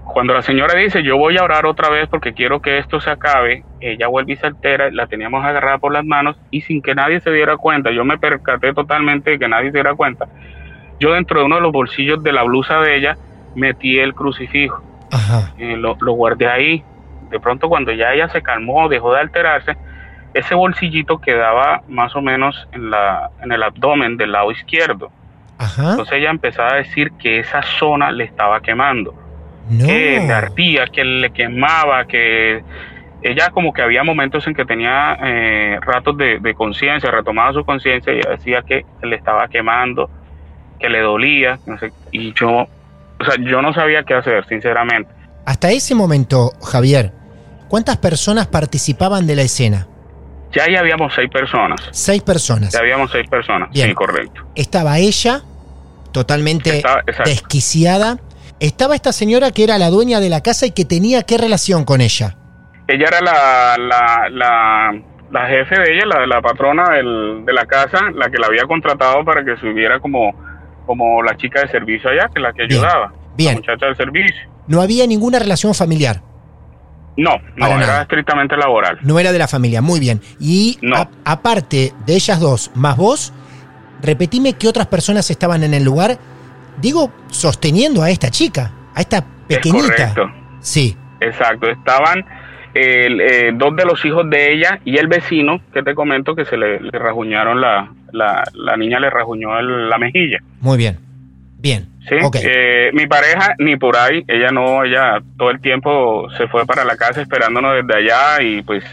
Cuando 0.03 0.33
la 0.33 0.41
señora 0.41 0.77
dice, 0.77 1.03
yo 1.03 1.17
voy 1.17 1.37
a 1.37 1.43
orar 1.43 1.65
otra 1.65 1.89
vez 1.89 2.09
porque 2.09 2.33
quiero 2.33 2.59
que 2.59 2.79
esto 2.79 2.99
se 2.99 3.09
acabe, 3.09 3.63
ella 3.79 4.07
vuelve 4.07 4.33
y 4.33 4.35
se 4.35 4.47
altera, 4.47 4.89
la 4.91 5.07
teníamos 5.07 5.43
agarrada 5.45 5.77
por 5.77 5.93
las 5.93 6.03
manos 6.03 6.37
y 6.49 6.61
sin 6.61 6.81
que 6.81 6.95
nadie 6.95 7.19
se 7.21 7.31
diera 7.31 7.55
cuenta, 7.57 7.91
yo 7.91 8.03
me 8.03 8.17
percaté 8.17 8.73
totalmente 8.73 9.31
de 9.31 9.39
que 9.39 9.47
nadie 9.47 9.71
se 9.71 9.77
diera 9.77 9.95
cuenta, 9.95 10.27
yo 10.99 11.13
dentro 11.13 11.39
de 11.39 11.45
uno 11.45 11.55
de 11.55 11.61
los 11.61 11.71
bolsillos 11.71 12.21
de 12.23 12.33
la 12.33 12.43
blusa 12.43 12.79
de 12.79 12.97
ella 12.97 13.17
metí 13.55 13.99
el 13.99 14.13
crucifijo, 14.13 14.83
Ajá. 15.11 15.53
eh, 15.57 15.77
lo, 15.77 15.95
lo 16.01 16.13
guardé 16.13 16.47
ahí, 16.47 16.83
de 17.29 17.39
pronto 17.39 17.69
cuando 17.69 17.91
ya 17.91 18.11
ella 18.13 18.27
se 18.27 18.41
calmó, 18.41 18.89
dejó 18.89 19.13
de 19.13 19.21
alterarse, 19.21 19.77
ese 20.33 20.55
bolsillito 20.55 21.19
quedaba 21.19 21.83
más 21.87 22.15
o 22.15 22.21
menos 22.21 22.67
en, 22.71 22.89
la, 22.89 23.29
en 23.41 23.51
el 23.51 23.63
abdomen 23.63 24.17
del 24.17 24.31
lado 24.31 24.51
izquierdo. 24.51 25.11
Ajá. 25.57 25.91
Entonces 25.91 26.17
ella 26.17 26.29
empezaba 26.29 26.73
a 26.73 26.75
decir 26.77 27.11
que 27.19 27.39
esa 27.39 27.61
zona 27.61 28.11
le 28.11 28.23
estaba 28.23 28.61
quemando 28.61 29.13
No. 29.69 29.85
que 29.87 30.19
le 30.25 30.33
ardía, 30.33 30.85
que 30.87 31.03
le 31.03 31.31
quemaba, 31.31 32.05
que 32.05 32.63
ella 33.21 33.49
como 33.51 33.71
que 33.71 33.81
había 33.81 34.03
momentos 34.03 34.45
en 34.47 34.53
que 34.55 34.65
tenía 34.65 35.17
eh, 35.23 35.77
ratos 35.81 36.17
de, 36.17 36.39
de 36.39 36.53
conciencia, 36.55 37.09
retomaba 37.11 37.53
su 37.53 37.63
conciencia 37.63 38.11
y 38.13 38.21
decía 38.21 38.63
que 38.67 38.85
le 39.03 39.15
estaba 39.15 39.47
quemando, 39.47 40.09
que 40.79 40.89
le 40.89 40.99
dolía, 40.99 41.59
no 41.67 41.77
sé, 41.77 41.91
y 42.11 42.33
yo, 42.33 42.49
o 42.49 43.23
sea, 43.23 43.35
yo 43.39 43.61
no 43.61 43.73
sabía 43.73 44.03
qué 44.03 44.15
hacer, 44.15 44.45
sinceramente. 44.47 45.11
Hasta 45.45 45.69
ese 45.71 45.93
momento, 45.95 46.51
Javier, 46.63 47.11
¿cuántas 47.69 47.97
personas 47.97 48.47
participaban 48.47 49.25
de 49.27 49.35
la 49.35 49.43
escena? 49.43 49.87
Ya 50.53 50.63
ahí 50.65 50.75
habíamos 50.75 51.13
seis 51.13 51.29
personas, 51.29 51.79
Seis 51.91 52.21
personas. 52.23 52.73
ya 52.73 52.79
habíamos 52.79 53.09
seis 53.11 53.29
personas, 53.29 53.69
Bien. 53.71 53.89
sí, 53.89 53.93
correcto. 53.93 54.41
Estaba 54.55 54.97
ella, 54.97 55.41
totalmente 56.11 56.77
Estaba- 56.77 57.03
desquiciada. 57.23 58.17
Estaba 58.61 58.93
esta 58.93 59.11
señora 59.11 59.49
que 59.51 59.63
era 59.63 59.79
la 59.79 59.89
dueña 59.89 60.19
de 60.19 60.29
la 60.29 60.41
casa 60.41 60.67
y 60.67 60.71
que 60.71 60.85
tenía 60.85 61.23
qué 61.23 61.37
relación 61.39 61.83
con 61.83 61.99
ella. 61.99 62.37
Ella 62.87 63.05
era 63.07 63.19
la, 63.21 63.75
la, 63.79 64.29
la, 64.29 65.01
la 65.31 65.47
jefe 65.47 65.79
de 65.79 65.95
ella, 65.95 66.05
la, 66.05 66.27
la 66.27 66.41
patrona 66.43 66.83
del- 66.93 67.43
de 67.43 67.53
la 67.53 67.65
casa, 67.65 68.11
la 68.13 68.29
que 68.29 68.37
la 68.37 68.45
había 68.45 68.65
contratado 68.67 69.25
para 69.25 69.43
que 69.43 69.57
subiera 69.57 69.99
como, 69.99 70.31
como 70.85 71.23
la 71.23 71.35
chica 71.37 71.61
de 71.61 71.69
servicio 71.69 72.11
allá, 72.11 72.29
que 72.33 72.39
la 72.39 72.53
que 72.53 72.67
Bien, 72.67 72.81
ayudaba, 72.85 73.13
bien. 73.35 73.53
la 73.55 73.59
muchacha 73.61 73.85
del 73.87 73.97
servicio. 73.97 74.41
No 74.67 74.79
había 74.81 75.07
ninguna 75.07 75.39
relación 75.39 75.73
familiar. 75.73 76.21
No, 77.17 77.31
no, 77.57 77.65
era 77.65 77.77
nada. 77.77 78.01
estrictamente 78.03 78.55
laboral. 78.55 78.99
No 79.01 79.17
era 79.19 79.31
de 79.31 79.39
la 79.39 79.47
familia. 79.47 79.81
Muy 79.81 79.99
bien. 79.99 80.21
Y 80.39 80.77
No. 80.83 80.97
a- 80.97 81.09
aparte 81.25 81.93
de 82.05 82.13
ellas 82.13 82.39
dos, 82.39 82.69
más 82.75 82.95
vos, 82.95 83.33
repetime 84.03 84.53
qué 84.53 84.67
otras 84.67 84.85
personas 84.87 85.31
estaban 85.31 85.63
en 85.63 85.73
el 85.73 85.83
lugar. 85.83 86.19
Digo, 86.77 87.11
sosteniendo 87.27 88.01
a 88.03 88.09
esta 88.09 88.29
chica, 88.29 88.71
a 88.95 89.01
esta 89.01 89.23
pequeñita. 89.47 89.85
Es 89.93 90.13
correcto, 90.13 90.31
Sí. 90.59 90.95
exacto. 91.19 91.69
Estaban 91.69 92.25
eh, 92.73 93.51
dos 93.53 93.75
de 93.75 93.85
los 93.85 94.03
hijos 94.05 94.29
de 94.29 94.53
ella 94.53 94.79
y 94.85 94.97
el 94.97 95.07
vecino, 95.07 95.59
que 95.73 95.83
te 95.83 95.93
comento 95.93 96.35
que 96.35 96.45
se 96.45 96.55
le, 96.57 96.79
le 96.79 96.91
rajuñaron 96.97 97.59
la, 97.59 97.91
la, 98.13 98.43
la 98.53 98.77
niña 98.77 98.99
le 98.99 99.09
rajuñó 99.09 99.59
el- 99.59 99.89
la 99.89 99.97
mejilla. 99.97 100.39
Muy 100.61 100.77
bien. 100.77 100.97
Bien. 101.59 101.87
Sí, 102.09 102.15
Ok. 102.23 102.37
eh, 102.41 102.89
mi 102.93 103.05
pareja 103.07 103.53
ni 103.59 103.75
por 103.75 103.95
ahí, 103.97 104.23
ella 104.27 104.51
no, 104.51 104.83
ella 104.83 105.19
todo 105.37 105.51
el 105.51 105.59
tiempo 105.61 106.27
se 106.37 106.47
fue 106.47 106.65
para 106.65 106.83
la 106.85 106.95
casa 106.95 107.21
esperándonos 107.21 107.75
desde 107.75 107.95
allá 107.99 108.41
y 108.41 108.63
pues 108.63 108.83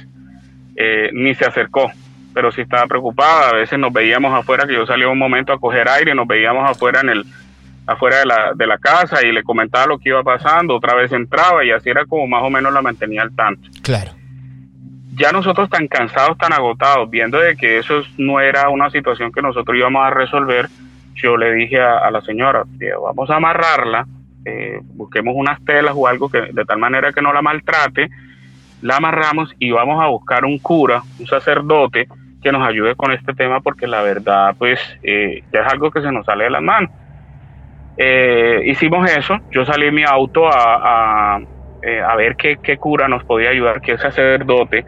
eh, 0.76 1.08
ni 1.14 1.34
se 1.34 1.46
acercó, 1.46 1.90
pero 2.34 2.52
sí 2.52 2.60
estaba 2.60 2.86
preocupada, 2.86 3.48
a 3.50 3.54
veces 3.54 3.78
nos 3.78 3.92
veíamos 3.92 4.34
afuera, 4.34 4.66
que 4.66 4.74
yo 4.74 4.84
salía 4.86 5.08
un 5.08 5.18
momento 5.18 5.52
a 5.52 5.58
coger 5.58 5.88
aire, 5.88 6.14
nos 6.14 6.26
veíamos 6.26 6.68
afuera 6.70 7.00
en 7.00 7.08
el 7.08 7.24
afuera 7.88 8.18
de 8.18 8.26
la, 8.26 8.52
de 8.54 8.66
la 8.66 8.78
casa 8.78 9.26
y 9.26 9.32
le 9.32 9.42
comentaba 9.42 9.86
lo 9.86 9.98
que 9.98 10.10
iba 10.10 10.22
pasando, 10.22 10.76
otra 10.76 10.94
vez 10.94 11.10
entraba 11.12 11.64
y 11.64 11.70
así 11.72 11.88
era 11.90 12.04
como 12.06 12.26
más 12.28 12.42
o 12.44 12.50
menos 12.50 12.72
la 12.72 12.82
mantenía 12.82 13.22
al 13.22 13.34
tanto 13.34 13.68
Claro. 13.82 14.12
ya 15.14 15.32
nosotros 15.32 15.68
tan 15.70 15.88
cansados, 15.88 16.36
tan 16.38 16.52
agotados, 16.52 17.08
viendo 17.10 17.38
de 17.38 17.56
que 17.56 17.78
eso 17.78 18.02
no 18.18 18.40
era 18.40 18.68
una 18.68 18.90
situación 18.90 19.32
que 19.32 19.42
nosotros 19.42 19.76
íbamos 19.76 20.04
a 20.04 20.10
resolver, 20.10 20.68
yo 21.14 21.36
le 21.36 21.52
dije 21.54 21.80
a, 21.80 21.98
a 21.98 22.10
la 22.10 22.20
señora, 22.20 22.62
"Eh, 22.78 22.92
vamos 23.02 23.28
a 23.30 23.36
amarrarla, 23.36 24.06
eh, 24.44 24.78
busquemos 24.94 25.34
unas 25.36 25.62
telas 25.64 25.94
o 25.96 26.06
algo 26.06 26.28
que 26.28 26.40
de 26.52 26.64
tal 26.64 26.78
manera 26.78 27.12
que 27.12 27.20
no 27.22 27.32
la 27.32 27.42
maltrate, 27.42 28.08
la 28.82 28.96
amarramos 28.98 29.52
y 29.58 29.72
vamos 29.72 30.00
a 30.02 30.06
buscar 30.06 30.44
un 30.44 30.58
cura, 30.58 31.02
un 31.18 31.26
sacerdote 31.26 32.06
que 32.40 32.52
nos 32.52 32.66
ayude 32.68 32.94
con 32.94 33.10
este 33.12 33.34
tema 33.34 33.60
porque 33.60 33.88
la 33.88 34.02
verdad 34.02 34.54
pues 34.56 34.78
eh, 35.02 35.42
ya 35.52 35.62
es 35.62 35.72
algo 35.72 35.90
que 35.90 36.00
se 36.02 36.12
nos 36.12 36.24
sale 36.26 36.44
de 36.44 36.50
las 36.50 36.62
manos. 36.62 36.90
Eh, 38.00 38.62
hicimos 38.66 39.10
eso, 39.10 39.36
yo 39.50 39.64
salí 39.64 39.86
en 39.86 39.94
mi 39.96 40.04
auto 40.04 40.46
a, 40.46 41.34
a, 41.34 41.40
eh, 41.82 42.00
a 42.00 42.14
ver 42.14 42.36
qué, 42.36 42.58
qué 42.62 42.76
cura 42.76 43.08
nos 43.08 43.24
podía 43.24 43.50
ayudar, 43.50 43.80
qué 43.80 43.98
sacerdote. 43.98 44.84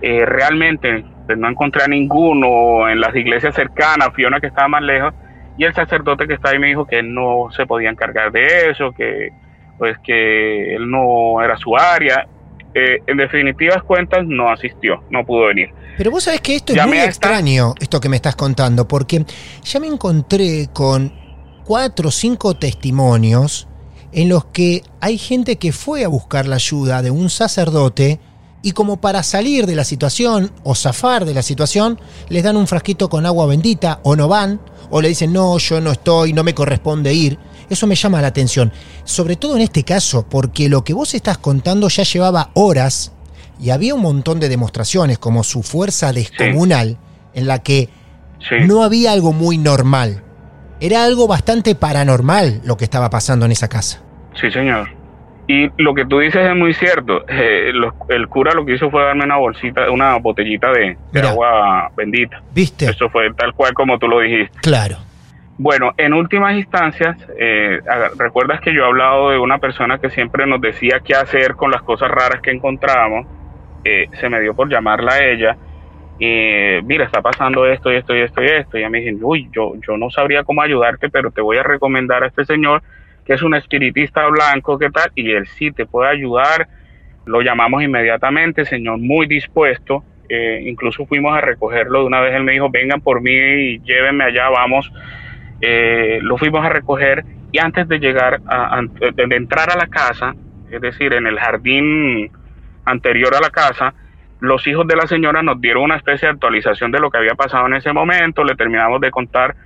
Eh, 0.00 0.24
realmente 0.24 1.04
pues, 1.26 1.36
no 1.36 1.46
encontré 1.46 1.82
a 1.84 1.88
ninguno 1.88 2.88
en 2.88 3.00
las 3.00 3.14
iglesias 3.14 3.54
cercanas, 3.54 4.08
fui 4.14 4.24
a 4.24 4.28
una 4.28 4.40
que 4.40 4.46
estaba 4.46 4.66
más 4.66 4.82
lejos 4.82 5.12
y 5.58 5.64
el 5.64 5.74
sacerdote 5.74 6.26
que 6.26 6.34
está 6.34 6.50
ahí 6.50 6.58
me 6.58 6.68
dijo 6.68 6.86
que 6.86 7.00
él 7.00 7.12
no 7.12 7.48
se 7.54 7.66
podía 7.66 7.90
encargar 7.90 8.32
de 8.32 8.70
eso, 8.70 8.92
que 8.92 9.30
pues 9.76 9.98
que 9.98 10.74
él 10.74 10.90
no 10.90 11.42
era 11.42 11.56
su 11.56 11.76
área. 11.76 12.26
En 12.74 13.16
definitivas 13.16 13.82
cuentas 13.82 14.24
no 14.24 14.50
asistió, 14.50 15.02
no 15.10 15.24
pudo 15.24 15.46
venir. 15.46 15.70
Pero 15.96 16.12
vos 16.12 16.22
sabés 16.22 16.40
que 16.40 16.54
esto 16.54 16.72
es 16.72 16.76
Llamé 16.76 16.98
muy 16.98 17.00
extraño, 17.00 17.74
esto 17.80 17.98
que 17.98 18.08
me 18.08 18.14
estás 18.14 18.36
contando, 18.36 18.86
porque 18.86 19.24
ya 19.64 19.80
me 19.80 19.88
encontré 19.88 20.68
con 20.72 21.12
cuatro 21.68 22.08
o 22.08 22.12
cinco 22.12 22.54
testimonios 22.54 23.68
en 24.12 24.30
los 24.30 24.46
que 24.46 24.82
hay 25.02 25.18
gente 25.18 25.56
que 25.56 25.70
fue 25.70 26.02
a 26.02 26.08
buscar 26.08 26.46
la 26.46 26.56
ayuda 26.56 27.02
de 27.02 27.10
un 27.10 27.28
sacerdote 27.28 28.20
y 28.62 28.72
como 28.72 29.02
para 29.02 29.22
salir 29.22 29.66
de 29.66 29.76
la 29.76 29.84
situación 29.84 30.50
o 30.64 30.74
zafar 30.74 31.26
de 31.26 31.34
la 31.34 31.42
situación, 31.42 32.00
les 32.30 32.42
dan 32.42 32.56
un 32.56 32.66
frasquito 32.66 33.10
con 33.10 33.26
agua 33.26 33.44
bendita 33.44 34.00
o 34.02 34.16
no 34.16 34.28
van, 34.28 34.60
o 34.88 35.02
le 35.02 35.08
dicen, 35.08 35.30
no, 35.34 35.58
yo 35.58 35.78
no 35.82 35.92
estoy, 35.92 36.32
no 36.32 36.42
me 36.42 36.54
corresponde 36.54 37.12
ir. 37.12 37.38
Eso 37.68 37.86
me 37.86 37.94
llama 37.96 38.22
la 38.22 38.28
atención, 38.28 38.72
sobre 39.04 39.36
todo 39.36 39.54
en 39.54 39.62
este 39.62 39.84
caso, 39.84 40.26
porque 40.26 40.70
lo 40.70 40.82
que 40.84 40.94
vos 40.94 41.12
estás 41.14 41.36
contando 41.36 41.88
ya 41.90 42.02
llevaba 42.02 42.50
horas 42.54 43.12
y 43.60 43.70
había 43.70 43.94
un 43.94 44.00
montón 44.00 44.40
de 44.40 44.48
demostraciones, 44.48 45.18
como 45.18 45.44
su 45.44 45.62
fuerza 45.62 46.14
descomunal, 46.14 46.96
en 47.34 47.46
la 47.46 47.58
que 47.62 47.90
Sí. 48.40 48.54
no 48.66 48.82
había 48.82 49.12
algo 49.12 49.32
muy 49.34 49.58
normal. 49.58 50.24
Era 50.80 51.04
algo 51.04 51.26
bastante 51.26 51.74
paranormal 51.74 52.60
lo 52.64 52.76
que 52.76 52.84
estaba 52.84 53.10
pasando 53.10 53.46
en 53.46 53.52
esa 53.52 53.68
casa. 53.68 54.02
Sí, 54.34 54.50
señor. 54.50 54.88
Y 55.48 55.70
lo 55.82 55.94
que 55.94 56.04
tú 56.04 56.18
dices 56.18 56.46
es 56.46 56.54
muy 56.54 56.74
cierto. 56.74 57.24
Eh, 57.26 57.72
el 58.10 58.28
cura 58.28 58.52
lo 58.52 58.66
que 58.66 58.74
hizo 58.74 58.90
fue 58.90 59.02
darme 59.02 59.24
una 59.24 59.38
bolsita, 59.38 59.90
una 59.90 60.16
botellita 60.18 60.70
de, 60.72 60.96
agua 61.22 61.90
bendita. 61.96 62.42
¿Viste? 62.52 62.84
Eso 62.84 63.08
fue 63.08 63.32
tal 63.32 63.54
cual 63.54 63.72
como 63.72 63.98
tú 63.98 64.08
lo 64.08 64.20
dijiste. 64.20 64.58
Claro. 64.60 64.98
Bueno, 65.56 65.92
en 65.96 66.12
últimas 66.12 66.54
instancias, 66.54 67.16
eh, 67.36 67.80
recuerdas 68.16 68.60
que 68.60 68.72
yo 68.72 68.82
he 68.82 68.86
hablado 68.86 69.30
de 69.30 69.38
una 69.38 69.58
persona 69.58 69.98
que 69.98 70.10
siempre 70.10 70.46
nos 70.46 70.60
decía 70.60 71.00
qué 71.02 71.14
hacer 71.14 71.54
con 71.56 71.70
las 71.70 71.82
cosas 71.82 72.10
raras 72.10 72.42
que 72.42 72.50
encontrábamos. 72.50 73.26
Eh, 73.84 74.06
se 74.20 74.28
me 74.28 74.40
dio 74.40 74.54
por 74.54 74.70
llamarla 74.70 75.14
a 75.14 75.24
ella. 75.24 75.56
Eh, 76.20 76.80
mira, 76.84 77.04
está 77.04 77.22
pasando 77.22 77.66
esto 77.66 77.92
y 77.92 77.96
esto 77.96 78.14
y 78.16 78.20
esto 78.20 78.42
y 78.42 78.46
esto. 78.46 78.76
Y 78.76 78.80
ella 78.80 78.90
me 78.90 79.00
dice, 79.00 79.16
uy, 79.22 79.48
yo, 79.52 79.74
yo 79.86 79.96
no 79.96 80.10
sabría 80.10 80.44
cómo 80.44 80.62
ayudarte, 80.62 81.08
pero 81.08 81.30
te 81.30 81.40
voy 81.40 81.58
a 81.58 81.62
recomendar 81.62 82.24
a 82.24 82.28
este 82.28 82.44
señor 82.44 82.82
que 83.28 83.34
es 83.34 83.42
un 83.42 83.54
espiritista 83.54 84.26
blanco, 84.26 84.78
¿qué 84.78 84.88
tal? 84.88 85.12
Y 85.14 85.30
él 85.32 85.46
sí 85.46 85.70
te 85.70 85.84
puede 85.84 86.10
ayudar. 86.10 86.66
Lo 87.26 87.42
llamamos 87.42 87.82
inmediatamente, 87.82 88.64
señor, 88.64 88.98
muy 88.98 89.26
dispuesto. 89.26 90.02
Eh, 90.30 90.62
incluso 90.64 91.04
fuimos 91.04 91.36
a 91.36 91.42
recogerlo 91.42 92.00
de 92.00 92.06
una 92.06 92.22
vez. 92.22 92.34
Él 92.34 92.44
me 92.44 92.52
dijo, 92.52 92.70
vengan 92.70 93.02
por 93.02 93.20
mí 93.20 93.32
y 93.32 93.80
llévenme 93.80 94.24
allá, 94.24 94.48
vamos. 94.48 94.90
Eh, 95.60 96.20
lo 96.22 96.38
fuimos 96.38 96.64
a 96.64 96.70
recoger 96.70 97.22
y 97.52 97.58
antes 97.58 97.86
de 97.86 97.98
llegar, 97.98 98.40
a, 98.46 98.80
de 99.14 99.36
entrar 99.36 99.70
a 99.70 99.76
la 99.76 99.88
casa, 99.88 100.34
es 100.70 100.80
decir, 100.80 101.12
en 101.12 101.26
el 101.26 101.38
jardín 101.38 102.30
anterior 102.86 103.34
a 103.34 103.40
la 103.40 103.50
casa, 103.50 103.92
los 104.40 104.66
hijos 104.66 104.86
de 104.86 104.96
la 104.96 105.06
señora 105.06 105.42
nos 105.42 105.60
dieron 105.60 105.82
una 105.84 105.96
especie 105.96 106.28
de 106.28 106.34
actualización 106.34 106.90
de 106.92 107.00
lo 107.00 107.10
que 107.10 107.18
había 107.18 107.34
pasado 107.34 107.66
en 107.66 107.74
ese 107.74 107.92
momento. 107.92 108.44
Le 108.44 108.54
terminamos 108.54 109.00
de 109.00 109.10
contar 109.10 109.56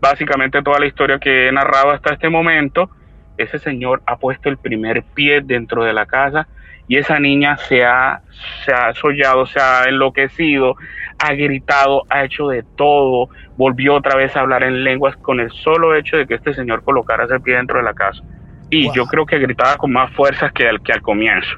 básicamente 0.00 0.62
toda 0.62 0.78
la 0.78 0.86
historia 0.86 1.18
que 1.18 1.48
he 1.48 1.52
narrado 1.52 1.90
hasta 1.90 2.14
este 2.14 2.28
momento. 2.28 2.90
Ese 3.36 3.58
señor 3.58 4.02
ha 4.06 4.16
puesto 4.16 4.48
el 4.48 4.56
primer 4.56 5.02
pie 5.14 5.40
dentro 5.42 5.84
de 5.84 5.92
la 5.92 6.06
casa 6.06 6.48
y 6.88 6.96
esa 6.96 7.18
niña 7.18 7.56
se 7.58 7.84
ha, 7.84 8.22
se 8.64 8.72
ha 8.72 8.94
sollado, 8.94 9.44
se 9.46 9.60
ha 9.60 9.84
enloquecido, 9.88 10.76
ha 11.18 11.32
gritado, 11.34 12.04
ha 12.08 12.24
hecho 12.24 12.48
de 12.48 12.62
todo, 12.76 13.28
volvió 13.56 13.94
otra 13.94 14.16
vez 14.16 14.34
a 14.36 14.40
hablar 14.40 14.62
en 14.62 14.84
lenguas 14.84 15.16
con 15.16 15.40
el 15.40 15.50
solo 15.50 15.94
hecho 15.96 16.16
de 16.16 16.26
que 16.26 16.34
este 16.34 16.54
señor 16.54 16.84
colocara 16.84 17.24
ese 17.24 17.40
pie 17.40 17.56
dentro 17.56 17.78
de 17.78 17.84
la 17.84 17.92
casa. 17.94 18.22
Y 18.70 18.84
Wow. 18.86 18.94
yo 18.94 19.06
creo 19.06 19.26
que 19.26 19.38
gritaba 19.38 19.76
con 19.76 19.92
más 19.92 20.12
fuerzas 20.14 20.52
que 20.52 20.68
al, 20.68 20.80
que 20.80 20.92
al 20.92 21.02
comienzo. 21.02 21.56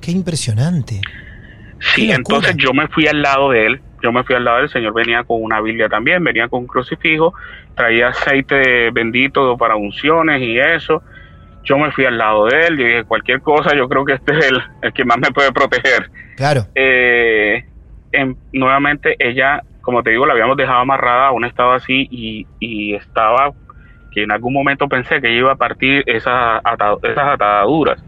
Qué 0.00 0.10
impresionante. 0.12 1.00
Sí, 1.94 2.10
entonces 2.10 2.56
yo 2.56 2.72
me 2.72 2.88
fui 2.88 3.06
al 3.06 3.22
lado 3.22 3.50
de 3.50 3.66
él, 3.66 3.80
yo 4.02 4.12
me 4.12 4.22
fui 4.24 4.34
al 4.34 4.44
lado 4.44 4.58
del 4.58 4.68
Señor, 4.68 4.92
venía 4.94 5.24
con 5.24 5.42
una 5.42 5.60
Biblia 5.60 5.88
también, 5.88 6.22
venía 6.22 6.48
con 6.48 6.60
un 6.60 6.66
crucifijo, 6.66 7.32
traía 7.74 8.08
aceite 8.08 8.90
bendito 8.90 9.56
para 9.56 9.76
unciones 9.76 10.40
y 10.42 10.58
eso. 10.58 11.02
Yo 11.64 11.78
me 11.78 11.90
fui 11.90 12.04
al 12.04 12.16
lado 12.16 12.46
de 12.46 12.66
él 12.66 12.80
y 12.80 12.84
dije, 12.84 13.04
cualquier 13.04 13.40
cosa, 13.40 13.74
yo 13.74 13.88
creo 13.88 14.04
que 14.04 14.12
este 14.14 14.38
es 14.38 14.46
el, 14.50 14.62
el 14.82 14.92
que 14.92 15.04
más 15.04 15.18
me 15.18 15.32
puede 15.32 15.50
proteger. 15.52 16.10
Claro. 16.36 16.66
Eh, 16.74 17.64
nuevamente 18.52 19.16
ella, 19.18 19.62
como 19.80 20.02
te 20.02 20.10
digo, 20.10 20.26
la 20.26 20.32
habíamos 20.32 20.56
dejado 20.56 20.78
amarrada 20.78 21.28
a 21.28 21.32
un 21.32 21.44
estado 21.44 21.72
así 21.72 22.06
y, 22.10 22.46
y 22.60 22.94
estaba, 22.94 23.52
que 24.12 24.22
en 24.22 24.32
algún 24.32 24.52
momento 24.52 24.88
pensé 24.88 25.20
que 25.20 25.32
iba 25.32 25.52
a 25.52 25.56
partir 25.56 26.04
esas, 26.06 26.60
ata- 26.64 26.98
esas 27.02 27.26
ataduras. 27.34 28.02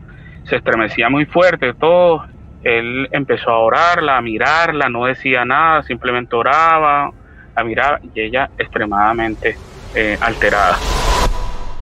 Se 0.45 0.57
estremecía 0.57 1.09
muy 1.09 1.27
fuerte, 1.27 1.75
todo. 1.75 2.25
Él 2.69 3.09
empezó 3.13 3.49
a 3.49 3.61
orarla, 3.61 4.19
a 4.19 4.21
mirarla, 4.21 4.91
no 4.91 5.07
decía 5.07 5.43
nada, 5.47 5.83
simplemente 5.85 6.37
oraba, 6.37 7.11
la 7.57 7.65
miraba 7.65 7.99
y 8.15 8.21
ella 8.21 8.51
extremadamente 8.59 9.57
eh, 9.95 10.19
alterada. 10.21 10.77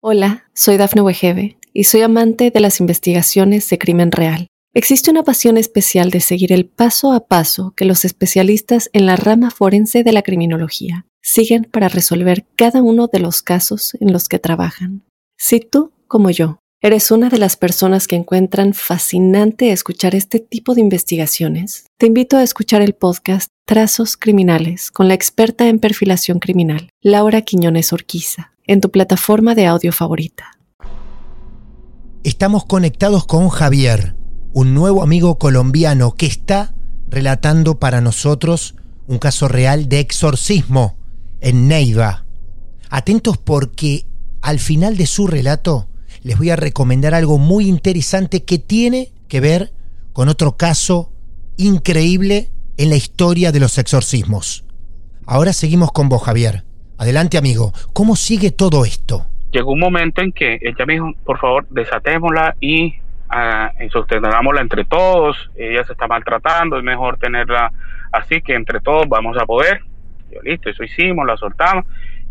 Hola, 0.00 0.44
soy 0.54 0.76
Dafne 0.76 1.02
Wegebe 1.02 1.56
y 1.72 1.84
soy 1.84 2.02
amante 2.02 2.52
de 2.52 2.60
las 2.60 2.78
investigaciones 2.78 3.68
de 3.68 3.78
crimen 3.78 4.12
real. 4.12 4.46
Existe 4.74 5.10
una 5.10 5.24
pasión 5.24 5.56
especial 5.56 6.10
de 6.10 6.20
seguir 6.20 6.52
el 6.52 6.66
paso 6.66 7.12
a 7.12 7.26
paso 7.26 7.72
que 7.76 7.84
los 7.84 8.04
especialistas 8.04 8.88
en 8.92 9.06
la 9.06 9.16
rama 9.16 9.50
forense 9.50 10.04
de 10.04 10.12
la 10.12 10.22
criminología 10.22 11.06
siguen 11.20 11.64
para 11.64 11.88
resolver 11.88 12.44
cada 12.54 12.80
uno 12.80 13.08
de 13.08 13.18
los 13.18 13.42
casos 13.42 13.96
en 14.00 14.12
los 14.12 14.28
que 14.28 14.38
trabajan. 14.38 15.02
Si 15.36 15.58
tú, 15.58 15.92
como 16.06 16.30
yo, 16.30 16.60
eres 16.86 17.10
una 17.10 17.30
de 17.30 17.38
las 17.38 17.56
personas 17.56 18.06
que 18.06 18.14
encuentran 18.14 18.72
fascinante 18.72 19.72
escuchar 19.72 20.14
este 20.14 20.38
tipo 20.38 20.72
de 20.72 20.80
investigaciones, 20.80 21.86
te 21.98 22.06
invito 22.06 22.36
a 22.36 22.44
escuchar 22.44 22.80
el 22.80 22.94
podcast 22.94 23.50
Trazos 23.64 24.16
Criminales 24.16 24.92
con 24.92 25.08
la 25.08 25.14
experta 25.14 25.66
en 25.68 25.80
perfilación 25.80 26.38
criminal, 26.38 26.90
Laura 27.02 27.42
Quiñones 27.42 27.92
Orquiza, 27.92 28.52
en 28.68 28.80
tu 28.80 28.92
plataforma 28.92 29.56
de 29.56 29.66
audio 29.66 29.92
favorita. 29.92 30.52
Estamos 32.22 32.64
conectados 32.64 33.26
con 33.26 33.48
Javier, 33.48 34.14
un 34.52 34.72
nuevo 34.72 35.02
amigo 35.02 35.38
colombiano 35.38 36.12
que 36.12 36.26
está 36.26 36.72
relatando 37.08 37.80
para 37.80 38.00
nosotros 38.00 38.76
un 39.08 39.18
caso 39.18 39.48
real 39.48 39.88
de 39.88 39.98
exorcismo 39.98 40.96
en 41.40 41.66
Neiva. 41.66 42.26
Atentos 42.90 43.38
porque 43.38 44.06
al 44.40 44.60
final 44.60 44.96
de 44.96 45.06
su 45.06 45.26
relato 45.26 45.88
les 46.26 46.36
voy 46.36 46.50
a 46.50 46.56
recomendar 46.56 47.14
algo 47.14 47.38
muy 47.38 47.68
interesante 47.68 48.44
que 48.44 48.58
tiene 48.58 49.08
que 49.28 49.40
ver 49.40 49.70
con 50.12 50.28
otro 50.28 50.56
caso 50.56 51.12
increíble 51.56 52.48
en 52.76 52.90
la 52.90 52.96
historia 52.96 53.52
de 53.52 53.60
los 53.60 53.78
exorcismos. 53.78 54.64
Ahora 55.26 55.52
seguimos 55.52 55.92
con 55.92 56.08
vos, 56.08 56.22
Javier. 56.22 56.64
Adelante, 56.98 57.38
amigo. 57.38 57.72
¿Cómo 57.92 58.16
sigue 58.16 58.50
todo 58.50 58.84
esto? 58.84 59.26
llegó 59.56 59.72
un 59.72 59.80
momento 59.80 60.20
en 60.20 60.32
que 60.32 60.58
ella 60.60 60.84
me 60.86 60.94
dijo, 60.94 61.12
por 61.24 61.38
favor, 61.38 61.66
desatémosla 61.70 62.56
y 62.60 62.94
ah, 63.30 63.72
y 63.80 63.88
sostengámosla 63.88 64.60
entre 64.60 64.84
todos. 64.84 65.36
Ella 65.56 65.84
se 65.84 65.92
está 65.92 66.06
maltratando, 66.06 66.76
es 66.76 66.84
mejor 66.84 67.16
tenerla 67.18 67.72
así 68.12 68.42
que 68.42 68.54
entre 68.54 68.80
todos 68.80 69.08
vamos 69.08 69.36
a 69.38 69.46
poder. 69.46 69.80
Yo, 70.30 70.40
listo, 70.42 70.68
eso 70.68 70.84
hicimos, 70.84 71.26
la 71.26 71.36
soltamos. 71.36 71.86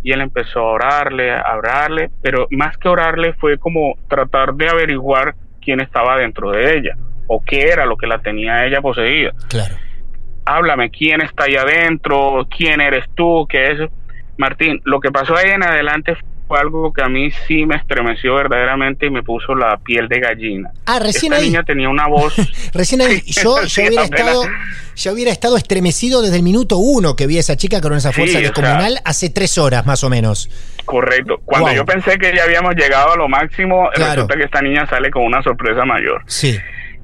Y 0.06 0.12
él 0.12 0.22
empezó 0.22 0.60
a 0.60 0.74
orarle, 0.74 1.32
a 1.34 1.58
orarle, 1.58 2.12
pero 2.22 2.46
más 2.52 2.78
que 2.78 2.88
orarle 2.88 3.34
fue 3.34 3.58
como 3.58 3.96
tratar 4.08 4.54
de 4.54 4.70
averiguar 4.70 5.34
quién 5.60 5.80
estaba 5.80 6.16
dentro 6.18 6.52
de 6.52 6.78
ella 6.78 6.96
o 7.26 7.42
qué 7.44 7.64
era 7.70 7.88
lo 7.88 7.98
que 7.98 8.06
la 8.06 8.20
tenía 8.20 8.68
ella 8.68 8.82
poseída 8.82 9.32
Claro. 9.50 9.74
háblame, 10.46 10.92
¿quién 10.92 11.22
está 11.22 11.46
ahí 11.46 11.56
adentro? 11.56 12.48
¿Quién 12.56 12.82
eres 12.82 13.06
tú? 13.16 13.48
¿Qué 13.50 13.72
es? 13.72 13.80
Martín, 14.38 14.80
lo 14.84 15.00
que 15.00 15.10
pasó 15.10 15.36
ahí 15.36 15.50
en 15.50 15.64
adelante 15.64 16.16
fue 16.48 16.60
algo 16.60 16.92
que 16.94 17.02
a 17.04 17.10
mí 17.10 17.30
sí 17.48 17.66
me 17.66 17.76
estremeció 17.76 18.36
verdaderamente 18.36 19.06
y 19.06 19.10
me 19.10 19.24
puso 19.24 19.56
la 19.56 19.78
piel 19.78 20.08
de 20.08 20.20
gallina. 20.20 20.72
Ah, 20.86 21.00
recién 21.00 21.34
Esta 21.34 21.44
ahí. 21.44 21.50
niña 21.50 21.64
tenía 21.64 21.90
una 21.90 22.08
voz, 22.08 22.36
Recién 22.74 23.02
ahí, 23.02 23.22
yo, 23.26 23.64
yo 23.64 23.84
hubiera 23.88 24.04
estado, 24.04 24.44
yo 24.96 25.14
hubiera 25.14 25.32
estado 25.32 25.58
estremecido 25.58 26.22
desde 26.22 26.38
el 26.38 26.44
minuto 26.44 26.78
uno 26.78 27.16
que 27.16 27.28
vi 27.28 27.38
a 27.38 27.40
esa 27.42 27.56
chica 27.58 27.82
con 27.82 27.94
esa 27.94 28.10
Sí, 28.12 28.16
fuerza 28.22 28.38
o 28.38 28.42
sea- 28.42 28.50
descomunal 28.50 29.00
hace 29.06 29.30
tres 29.30 29.58
horas 29.58 29.86
más 29.86 30.04
o 30.04 30.10
menos. 30.10 30.50
correcto. 30.86 31.40
Cuando 31.46 31.68
Wow. 31.70 31.76
yo 31.78 31.86
pensé 31.86 32.18
que 32.20 32.32
ya 32.36 32.44
habíamos 32.44 32.76
llegado 32.76 33.14
a 33.14 33.16
lo 33.18 33.28
máximo, 33.28 33.90
Claro. 33.96 34.14
resulta 34.24 34.36
que 34.38 34.44
esta 34.44 34.62
niña 34.62 34.86
sale 34.88 35.10
con 35.10 35.24
una 35.24 35.42
sorpresa 35.42 35.84
mayor. 35.86 36.22
Sí, 36.28 36.58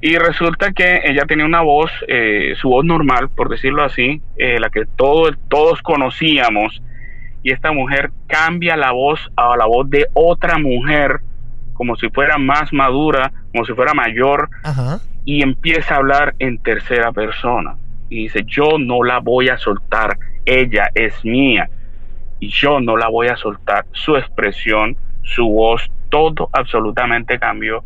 Y 0.04 0.16
resulta 0.18 0.72
que 0.72 1.00
ella 1.04 1.26
tenía 1.28 1.44
una 1.44 1.60
voz, 1.60 1.88
eh, 2.08 2.54
su 2.60 2.68
voz 2.70 2.84
normal, 2.84 3.28
por 3.36 3.48
decirlo 3.48 3.84
así, 3.84 4.20
eh, 4.36 4.58
la 4.58 4.68
que 4.68 4.82
todo- 4.96 5.30
todos 5.48 5.80
conocíamos. 5.82 6.82
Y 7.42 7.52
esta 7.52 7.72
mujer 7.72 8.10
cambia 8.28 8.76
la 8.76 8.92
voz 8.92 9.20
a 9.36 9.56
la 9.56 9.66
voz 9.66 9.88
de 9.90 10.06
otra 10.14 10.58
mujer, 10.58 11.20
como 11.74 11.96
si 11.96 12.08
fuera 12.10 12.38
más 12.38 12.72
madura, 12.72 13.32
como 13.52 13.64
si 13.64 13.72
fuera 13.72 13.94
mayor, 13.94 14.48
ajá. 14.62 15.00
y 15.24 15.42
empieza 15.42 15.94
a 15.94 15.98
hablar 15.98 16.34
en 16.38 16.58
tercera 16.58 17.12
persona. 17.12 17.76
Y 18.08 18.24
dice, 18.24 18.44
yo 18.46 18.78
no 18.78 19.02
la 19.02 19.18
voy 19.20 19.48
a 19.48 19.56
soltar, 19.56 20.18
ella 20.44 20.90
es 20.94 21.24
mía. 21.24 21.68
Y 22.40 22.48
yo 22.48 22.80
no 22.80 22.96
la 22.96 23.08
voy 23.08 23.28
a 23.28 23.36
soltar. 23.36 23.86
Su 23.92 24.16
expresión, 24.16 24.96
su 25.22 25.48
voz, 25.48 25.90
todo 26.10 26.50
absolutamente 26.52 27.38
cambió. 27.38 27.82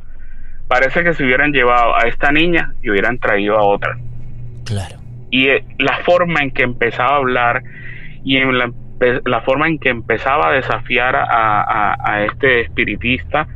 Parece 0.66 1.04
que 1.04 1.14
se 1.14 1.22
hubieran 1.24 1.52
llevado 1.52 1.94
a 1.94 2.08
esta 2.08 2.32
niña 2.32 2.74
y 2.82 2.90
hubieran 2.90 3.18
traído 3.18 3.56
a 3.56 3.62
otra 3.62 3.96
Claro. 4.64 4.96
y 5.30 5.48
eh, 5.48 5.64
la 5.78 5.98
forma 6.04 6.40
en 6.40 6.50
que 6.50 6.64
empezaba 6.64 7.10
a 7.12 7.16
hablar 7.18 7.62
y 8.24 8.36
en 8.38 8.58
la, 8.58 8.72
la 9.24 9.42
forma 9.42 9.68
en 9.68 9.78
que 9.78 9.90
empezaba 9.90 10.48
a 10.48 10.52
desafiar 10.52 11.16
a, 11.16 12.24
este 12.24 12.62
espiritista 12.62 13.46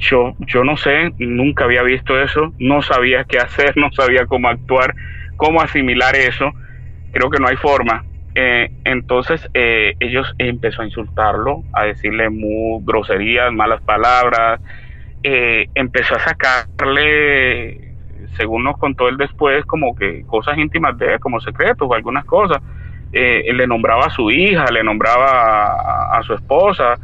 yo, 0.00 0.34
yo 0.38 0.64
no 0.64 0.76
sé, 0.78 1.12
nunca 1.18 1.64
había 1.64 1.82
visto 1.82 2.18
eso, 2.20 2.54
no 2.58 2.80
sabía 2.80 3.24
qué 3.24 3.38
hacer, 3.38 3.72
no 3.76 3.92
sabía 3.92 4.26
cómo 4.26 4.48
actuar, 4.48 4.94
cómo 5.36 5.60
asimilar 5.60 6.16
eso. 6.16 6.52
Creo 7.12 7.30
que 7.30 7.38
no 7.38 7.48
hay 7.48 7.56
forma. 7.56 8.04
Eh, 8.34 8.70
entonces 8.84 9.46
eh, 9.54 9.96
ellos 10.00 10.32
empezó 10.38 10.82
a 10.82 10.86
insultarlo, 10.86 11.64
a 11.72 11.84
decirle 11.84 12.30
muy 12.30 12.82
groserías, 12.84 13.52
malas 13.52 13.82
palabras, 13.82 14.60
eh, 15.22 15.66
empezó 15.74 16.14
a 16.14 16.20
sacarle, 16.20 17.94
según 18.36 18.64
nos 18.64 18.78
contó 18.78 19.08
él 19.08 19.16
después, 19.16 19.66
como 19.66 19.94
que 19.94 20.24
cosas 20.26 20.56
íntimas 20.56 20.96
de 20.96 21.14
él, 21.14 21.20
como 21.20 21.40
secretos 21.40 21.88
o 21.90 21.94
algunas 21.94 22.24
cosas. 22.24 22.62
Él 23.12 23.56
le 23.56 23.66
nombraba 23.66 24.06
a 24.06 24.10
su 24.10 24.30
hija, 24.30 24.66
le 24.70 24.82
nombraba 24.84 26.16
a, 26.16 26.22
su 26.22 26.34
esposa, 26.34 26.96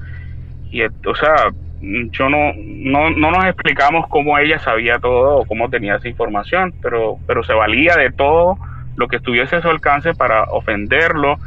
y 0.71 0.83
o 0.83 1.15
sea, 1.15 1.51
yo 1.81 2.29
no, 2.29 2.53
no, 2.57 3.11
no 3.11 3.31
nos 3.31 3.45
explicamos 3.45 4.07
cómo 4.09 4.39
ella 4.39 4.59
sabía 4.59 4.99
todo 4.99 5.45
cómo 5.47 5.69
tenía 5.69 5.97
esa 5.97 6.09
información, 6.09 6.75
pero, 6.83 7.19
pero 7.27 7.43
se 7.43 7.53
valía 7.53 7.95
de 7.97 8.11
todo 8.11 8.57
lo 8.97 9.09
que 9.09 9.17
estuviese 9.17 9.57
a 9.57 9.63
su 9.63 9.69
alcance 9.69 10.15
para 10.15 10.45
ofenderlo, 10.45 11.39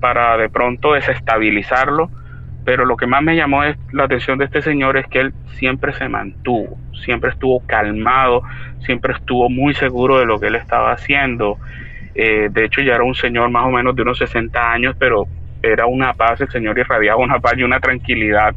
para 0.00 0.36
de 0.36 0.48
pronto 0.48 0.92
desestabilizarlo. 0.92 2.10
Pero 2.64 2.84
lo 2.84 2.96
que 2.96 3.06
más 3.06 3.22
me 3.22 3.36
llamó 3.36 3.62
la 3.92 4.04
atención 4.04 4.38
de 4.38 4.44
este 4.44 4.60
señor 4.60 4.98
es 4.98 5.06
que 5.06 5.20
él 5.20 5.32
siempre 5.58 5.94
se 5.94 6.08
mantuvo, 6.08 6.78
siempre 7.04 7.30
estuvo 7.30 7.66
calmado, 7.66 8.42
siempre 8.84 9.14
estuvo 9.14 9.48
muy 9.48 9.74
seguro 9.74 10.18
de 10.18 10.26
lo 10.26 10.38
que 10.38 10.48
él 10.48 10.56
estaba 10.56 10.92
haciendo. 10.92 11.56
Eh, 12.14 12.48
de 12.50 12.64
hecho, 12.64 12.80
ya 12.80 12.94
era 12.94 13.04
un 13.04 13.14
señor 13.14 13.50
más 13.50 13.66
o 13.66 13.70
menos 13.70 13.94
de 13.94 14.02
unos 14.02 14.18
60 14.18 14.72
años, 14.72 14.96
pero 14.98 15.26
era 15.62 15.86
una 15.86 16.12
paz, 16.14 16.40
el 16.40 16.48
señor 16.50 16.78
irradiaba 16.78 17.22
una 17.22 17.38
paz 17.38 17.54
y 17.56 17.62
una 17.62 17.80
tranquilidad 17.80 18.54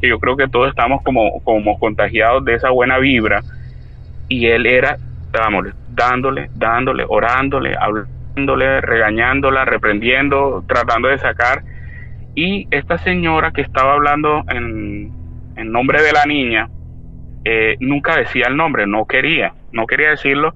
que 0.00 0.08
yo 0.08 0.18
creo 0.18 0.36
que 0.36 0.48
todos 0.48 0.68
estamos 0.68 1.02
como, 1.02 1.40
como 1.42 1.78
contagiados 1.78 2.44
de 2.44 2.54
esa 2.54 2.70
buena 2.70 2.98
vibra. 2.98 3.40
Y 4.28 4.46
él 4.46 4.66
era, 4.66 4.96
dándole, 5.30 5.72
dándole, 5.88 6.50
dándole, 6.54 7.04
orándole, 7.08 7.74
hablándole, 7.78 8.80
regañándola, 8.80 9.64
reprendiendo, 9.64 10.64
tratando 10.66 11.08
de 11.08 11.18
sacar. 11.18 11.62
Y 12.34 12.66
esta 12.70 12.98
señora 12.98 13.52
que 13.52 13.60
estaba 13.60 13.92
hablando 13.92 14.42
en, 14.48 15.12
en 15.56 15.72
nombre 15.72 16.02
de 16.02 16.12
la 16.12 16.24
niña, 16.24 16.68
eh, 17.44 17.76
nunca 17.80 18.16
decía 18.16 18.46
el 18.48 18.56
nombre, 18.56 18.86
no 18.86 19.04
quería, 19.06 19.52
no 19.72 19.86
quería 19.86 20.10
decirlo 20.10 20.54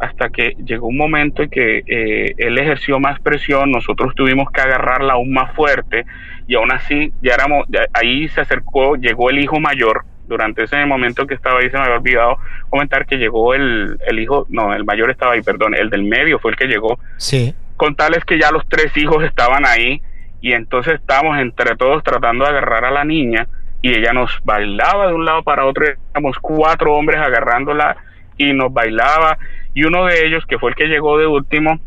hasta 0.00 0.30
que 0.30 0.56
llegó 0.64 0.88
un 0.88 0.96
momento 0.96 1.42
en 1.42 1.50
que 1.50 1.82
eh, 1.86 2.34
él 2.36 2.58
ejerció 2.58 3.00
más 3.00 3.20
presión, 3.20 3.70
nosotros 3.70 4.14
tuvimos 4.14 4.50
que 4.50 4.60
agarrarla 4.60 5.14
aún 5.14 5.32
más 5.32 5.54
fuerte 5.54 6.04
y 6.46 6.54
aún 6.54 6.72
así 6.72 7.12
ya 7.22 7.34
éramos, 7.34 7.66
ahí 7.92 8.28
se 8.28 8.40
acercó, 8.40 8.96
llegó 8.96 9.30
el 9.30 9.38
hijo 9.38 9.60
mayor, 9.60 10.04
durante 10.28 10.64
ese 10.64 10.84
momento 10.84 11.26
que 11.26 11.34
estaba 11.34 11.58
ahí 11.58 11.70
se 11.70 11.76
me 11.78 11.84
había 11.84 11.96
olvidado 11.96 12.36
comentar 12.68 13.06
que 13.06 13.16
llegó 13.16 13.54
el, 13.54 13.98
el 14.06 14.20
hijo, 14.20 14.46
no, 14.50 14.74
el 14.74 14.84
mayor 14.84 15.10
estaba 15.10 15.32
ahí, 15.32 15.42
perdón, 15.42 15.74
el 15.74 15.90
del 15.90 16.04
medio 16.04 16.38
fue 16.38 16.52
el 16.52 16.56
que 16.56 16.66
llegó. 16.66 16.98
Sí. 17.16 17.54
Con 17.76 17.96
tales 17.96 18.24
que 18.24 18.38
ya 18.38 18.50
los 18.50 18.68
tres 18.68 18.94
hijos 18.96 19.24
estaban 19.24 19.64
ahí 19.66 20.02
y 20.40 20.52
entonces 20.52 20.94
estábamos 20.94 21.38
entre 21.38 21.76
todos 21.76 22.04
tratando 22.04 22.44
de 22.44 22.50
agarrar 22.50 22.84
a 22.84 22.90
la 22.90 23.04
niña 23.04 23.48
y 23.80 23.96
ella 23.96 24.12
nos 24.12 24.30
bailaba 24.44 25.08
de 25.08 25.14
un 25.14 25.24
lado 25.24 25.42
para 25.42 25.64
otro, 25.64 25.86
éramos 26.12 26.36
cuatro 26.40 26.94
hombres 26.94 27.18
agarrándola 27.20 27.96
y 28.36 28.52
nos 28.52 28.72
bailaba 28.72 29.38
y 29.78 29.84
uno 29.84 30.06
de 30.06 30.26
ellos, 30.26 30.44
que 30.44 30.58
fue 30.58 30.70
el 30.70 30.74
que 30.74 30.88
llegó 30.88 31.18
de 31.18 31.28
último, 31.28 31.78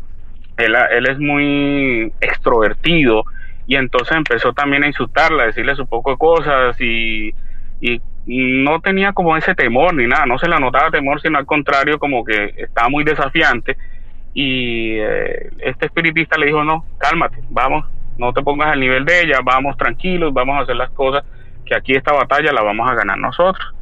él, 0.56 0.74
él 0.92 1.10
es 1.10 1.18
muy 1.18 2.10
extrovertido 2.22 3.24
y 3.66 3.76
entonces 3.76 4.16
empezó 4.16 4.54
también 4.54 4.82
a 4.82 4.86
insultarla, 4.86 5.42
a 5.42 5.46
decirle 5.46 5.74
su 5.74 5.86
poco 5.86 6.12
de 6.12 6.16
cosas 6.16 6.80
y, 6.80 7.34
y 7.82 8.00
no 8.26 8.80
tenía 8.80 9.12
como 9.12 9.36
ese 9.36 9.54
temor 9.54 9.92
ni 9.92 10.06
nada, 10.06 10.24
no 10.24 10.38
se 10.38 10.48
le 10.48 10.58
notaba 10.58 10.90
temor, 10.90 11.20
sino 11.20 11.36
al 11.36 11.44
contrario, 11.44 11.98
como 11.98 12.24
que 12.24 12.54
estaba 12.56 12.88
muy 12.88 13.04
desafiante. 13.04 13.76
Y 14.32 14.94
eh, 14.98 15.50
este 15.58 15.84
espiritista 15.84 16.38
le 16.38 16.46
dijo, 16.46 16.64
no, 16.64 16.86
cálmate, 16.96 17.40
vamos, 17.50 17.84
no 18.16 18.32
te 18.32 18.40
pongas 18.40 18.68
al 18.68 18.80
nivel 18.80 19.04
de 19.04 19.20
ella, 19.20 19.40
vamos 19.44 19.76
tranquilos, 19.76 20.32
vamos 20.32 20.56
a 20.56 20.62
hacer 20.62 20.76
las 20.76 20.90
cosas, 20.92 21.24
que 21.66 21.74
aquí 21.74 21.92
esta 21.92 22.14
batalla 22.14 22.54
la 22.54 22.62
vamos 22.62 22.90
a 22.90 22.94
ganar 22.94 23.18
nosotros 23.18 23.74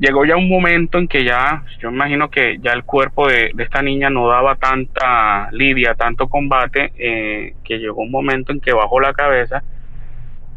llegó 0.00 0.24
ya 0.24 0.36
un 0.36 0.48
momento 0.48 0.98
en 0.98 1.06
que 1.06 1.24
ya, 1.24 1.62
yo 1.78 1.90
imagino 1.90 2.30
que 2.30 2.58
ya 2.60 2.72
el 2.72 2.84
cuerpo 2.84 3.28
de, 3.28 3.52
esta 3.58 3.82
niña 3.82 4.08
no 4.08 4.28
daba 4.28 4.56
tanta 4.56 5.50
lidia, 5.52 5.94
tanto 5.94 6.26
combate, 6.28 6.92
eh, 6.96 7.54
que 7.62 7.78
llegó 7.78 8.02
un 8.02 8.10
momento 8.10 8.50
en 8.50 8.60
que 8.60 8.72
bajó 8.72 8.98
la 8.98 9.12
cabeza 9.12 9.62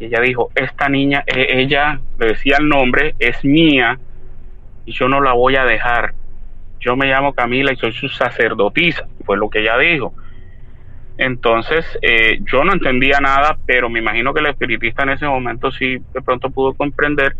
y 0.00 0.06
ella 0.06 0.20
dijo, 0.20 0.50
esta 0.54 0.88
niña, 0.88 1.22
eh, 1.26 1.46
ella 1.50 2.00
le 2.18 2.28
decía 2.28 2.56
el 2.58 2.68
nombre, 2.68 3.14
es 3.18 3.44
mía 3.44 3.98
y 4.86 4.92
yo 4.92 5.08
no 5.08 5.20
la 5.20 5.34
voy 5.34 5.56
a 5.56 5.64
dejar. 5.64 6.14
Yo 6.80 6.96
me 6.96 7.06
llamo 7.06 7.34
Camila 7.34 7.72
y 7.72 7.76
soy 7.76 7.92
su 7.92 8.08
sacerdotisa, 8.08 9.06
fue 9.24 9.36
lo 9.36 9.50
que 9.50 9.60
ella 9.60 9.76
dijo. 9.76 10.14
Entonces, 11.18 11.84
eh, 12.02 12.40
yo 12.50 12.64
no 12.64 12.72
entendía 12.72 13.20
nada, 13.20 13.58
pero 13.66 13.88
me 13.88 14.00
imagino 14.00 14.32
que 14.32 14.40
el 14.40 14.46
espiritista 14.46 15.02
en 15.02 15.10
ese 15.10 15.26
momento 15.26 15.70
sí 15.70 15.98
de 16.12 16.22
pronto 16.22 16.50
pudo 16.50 16.72
comprender 16.74 17.36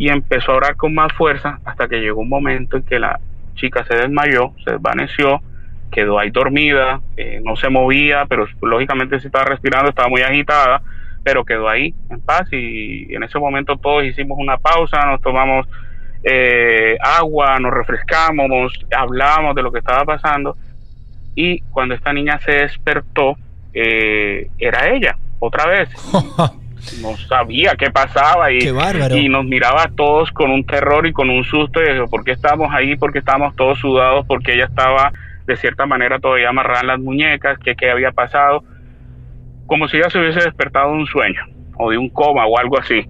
y 0.00 0.08
empezó 0.08 0.52
a 0.52 0.56
orar 0.56 0.76
con 0.76 0.94
más 0.94 1.12
fuerza 1.12 1.60
hasta 1.62 1.86
que 1.86 2.00
llegó 2.00 2.22
un 2.22 2.30
momento 2.30 2.78
en 2.78 2.84
que 2.84 2.98
la 2.98 3.20
chica 3.54 3.84
se 3.84 3.94
desmayó, 3.96 4.54
se 4.64 4.70
desvaneció, 4.72 5.42
quedó 5.92 6.18
ahí 6.18 6.30
dormida, 6.30 7.02
eh, 7.18 7.42
no 7.44 7.54
se 7.54 7.68
movía, 7.68 8.24
pero 8.26 8.46
lógicamente 8.62 9.20
si 9.20 9.26
estaba 9.26 9.44
respirando, 9.44 9.90
estaba 9.90 10.08
muy 10.08 10.22
agitada, 10.22 10.80
pero 11.22 11.44
quedó 11.44 11.68
ahí 11.68 11.94
en 12.08 12.18
paz 12.22 12.48
y 12.50 13.14
en 13.14 13.24
ese 13.24 13.38
momento 13.38 13.76
todos 13.76 14.04
hicimos 14.04 14.38
una 14.40 14.56
pausa, 14.56 15.04
nos 15.04 15.20
tomamos 15.20 15.68
eh, 16.24 16.96
agua, 17.02 17.58
nos 17.60 17.74
refrescamos, 17.74 18.72
hablamos 18.96 19.54
de 19.54 19.62
lo 19.62 19.70
que 19.70 19.80
estaba 19.80 20.06
pasando 20.06 20.56
y 21.34 21.60
cuando 21.72 21.94
esta 21.94 22.14
niña 22.14 22.40
se 22.42 22.52
despertó, 22.52 23.36
eh, 23.74 24.48
era 24.56 24.88
ella, 24.88 25.18
otra 25.40 25.66
vez. 25.66 25.90
no 27.02 27.16
sabía 27.16 27.74
qué 27.76 27.90
pasaba 27.90 28.50
y, 28.52 28.58
y 28.58 29.28
nos 29.28 29.44
miraba 29.44 29.84
a 29.84 29.88
todos 29.88 30.30
con 30.32 30.50
un 30.50 30.64
terror 30.64 31.06
y 31.06 31.12
con 31.12 31.30
un 31.30 31.44
susto 31.44 31.80
y 31.82 32.06
¿por 32.08 32.24
qué 32.24 32.32
estábamos 32.32 32.72
ahí? 32.72 32.96
porque 32.96 33.20
estábamos 33.20 33.54
todos 33.56 33.78
sudados? 33.78 34.26
porque 34.26 34.54
ella 34.54 34.66
estaba 34.66 35.12
de 35.46 35.56
cierta 35.56 35.86
manera 35.86 36.18
todavía 36.18 36.48
amarrada 36.48 36.80
en 36.82 36.86
las 36.86 37.00
muñecas? 37.00 37.58
¿Qué, 37.58 37.74
qué 37.74 37.90
había 37.90 38.12
pasado? 38.12 38.62
Como 39.66 39.88
si 39.88 39.96
ella 39.96 40.10
se 40.10 40.18
hubiese 40.18 40.40
despertado 40.40 40.92
de 40.92 40.98
un 40.98 41.06
sueño 41.06 41.42
o 41.76 41.90
de 41.90 41.98
un 41.98 42.08
coma 42.08 42.46
o 42.46 42.58
algo 42.58 42.78
así. 42.78 43.06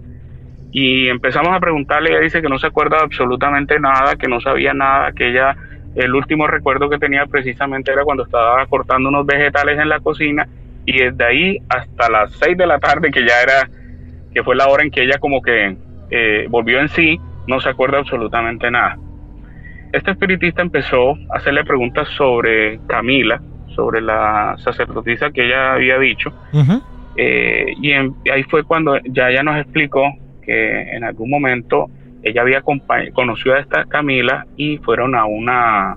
Y 0.72 1.08
empezamos 1.08 1.52
a 1.52 1.60
preguntarle, 1.60 2.10
ella 2.10 2.20
dice 2.20 2.40
que 2.40 2.48
no 2.48 2.58
se 2.58 2.68
acuerda 2.68 3.00
absolutamente 3.00 3.78
nada, 3.80 4.16
que 4.16 4.28
no 4.28 4.40
sabía 4.40 4.72
nada, 4.72 5.12
que 5.12 5.30
ella, 5.30 5.56
el 5.96 6.14
último 6.14 6.46
recuerdo 6.46 6.88
que 6.88 6.98
tenía 6.98 7.26
precisamente 7.26 7.92
era 7.92 8.04
cuando 8.04 8.24
estaba 8.24 8.64
cortando 8.66 9.08
unos 9.08 9.26
vegetales 9.26 9.78
en 9.78 9.88
la 9.88 10.00
cocina 10.00 10.46
y 10.90 10.98
desde 10.98 11.24
ahí 11.24 11.58
hasta 11.68 12.10
las 12.10 12.32
6 12.32 12.56
de 12.56 12.66
la 12.66 12.78
tarde, 12.78 13.10
que 13.10 13.24
ya 13.24 13.40
era, 13.42 13.68
que 14.34 14.42
fue 14.42 14.56
la 14.56 14.68
hora 14.68 14.82
en 14.82 14.90
que 14.90 15.02
ella 15.02 15.18
como 15.18 15.40
que 15.40 15.76
eh, 16.10 16.46
volvió 16.48 16.80
en 16.80 16.88
sí, 16.88 17.20
no 17.46 17.60
se 17.60 17.68
acuerda 17.68 17.98
absolutamente 17.98 18.70
nada. 18.70 18.98
Este 19.92 20.12
espiritista 20.12 20.62
empezó 20.62 21.12
a 21.30 21.38
hacerle 21.38 21.64
preguntas 21.64 22.08
sobre 22.16 22.80
Camila, 22.86 23.40
sobre 23.74 24.00
la 24.00 24.56
sacerdotisa 24.58 25.30
que 25.30 25.46
ella 25.46 25.74
había 25.74 25.98
dicho, 25.98 26.32
eh, 27.16 27.74
y, 27.80 27.92
ahí 27.92 28.42
fue 28.48 28.64
cuando 28.64 28.98
ya 29.04 29.30
ella 29.30 29.42
nos 29.42 29.56
explicó 29.58 30.02
que 30.42 30.82
en 30.94 31.04
algún 31.04 31.30
momento 31.30 31.86
ella 32.22 32.42
había 32.42 32.62
conocido 32.62 33.54
a 33.54 33.60
esta 33.60 33.84
Camila 33.86 34.46
y 34.56 34.78
fueron 34.78 35.14
a 35.14 35.24
una 35.24 35.96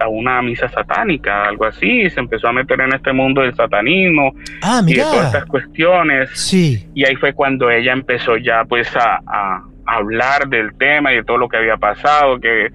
a 0.00 0.08
una 0.08 0.40
misa 0.42 0.68
satánica, 0.68 1.44
algo 1.44 1.64
así, 1.64 2.08
se 2.10 2.20
empezó 2.20 2.48
a 2.48 2.52
meter 2.52 2.80
en 2.80 2.94
este 2.94 3.12
mundo 3.12 3.42
del 3.42 3.54
satanismo 3.54 4.34
ah, 4.62 4.82
y 4.86 4.94
de 4.94 5.02
todas 5.02 5.26
estas 5.26 5.44
cuestiones. 5.46 6.30
Sí. 6.34 6.86
Y 6.94 7.04
ahí 7.04 7.16
fue 7.16 7.32
cuando 7.32 7.70
ella 7.70 7.92
empezó 7.92 8.36
ya 8.36 8.64
pues 8.64 8.88
a, 8.96 9.62
hablar 9.86 10.48
del 10.48 10.76
tema 10.76 11.12
y 11.12 11.16
de 11.16 11.24
todo 11.24 11.38
lo 11.38 11.48
que 11.48 11.56
había 11.56 11.78
pasado, 11.78 12.38
que, 12.38 12.68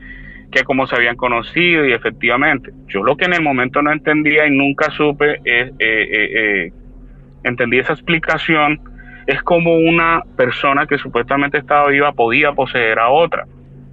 que 0.52 0.64
cómo 0.64 0.88
se 0.88 0.96
habían 0.96 1.16
conocido 1.16 1.86
y 1.86 1.94
efectivamente, 1.94 2.72
yo 2.88 3.04
lo 3.04 3.16
que 3.16 3.26
en 3.26 3.34
el 3.34 3.44
momento 3.44 3.84
no 3.84 3.92
entendía 3.92 4.48
y 4.48 4.52
nunca 4.52 4.90
supe, 4.90 5.34
es, 5.44 5.70
eh, 5.70 5.74
eh, 5.80 6.32
eh, 6.36 6.74
entendí 7.44 7.78
esa 7.78 7.94
explicación, 7.94 8.80
es 9.28 9.42
como 9.44 9.76
una 9.76 10.24
persona 10.36 10.88
que 10.88 10.98
supuestamente 10.98 11.60
estaba 11.60 11.90
viva 11.90 12.12
podía 12.14 12.52
poseer 12.54 13.00
a 13.00 13.10
otra. 13.10 13.46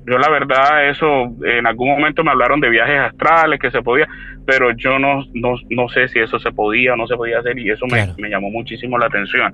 Yo 0.07 0.19
la 0.19 0.31
verdad, 0.31 0.89
eso, 0.89 1.31
en 1.45 1.67
algún 1.67 1.91
momento 1.91 2.25
me 2.25 2.31
hablaron 2.31 2.61
de 2.61 2.71
viajes 2.71 2.99
astrales, 2.99 3.61
que 3.61 3.71
se 3.71 3.83
podía, 3.83 4.09
pero 4.47 4.71
yo 4.73 4.99
no, 4.99 5.25
no, 5.35 5.89
sé 5.89 6.09
si 6.09 6.19
eso 6.19 6.39
se 6.39 6.51
podía 6.53 6.95
o 6.95 6.97
no 6.97 7.07
se 7.07 7.17
podía 7.17 7.39
hacer 7.39 7.59
y 7.59 7.71
eso 7.71 7.87
me, 7.87 8.31
llamó 8.31 8.51
muchísimo 8.51 8.99
la 8.99 9.07
atención. 9.07 9.53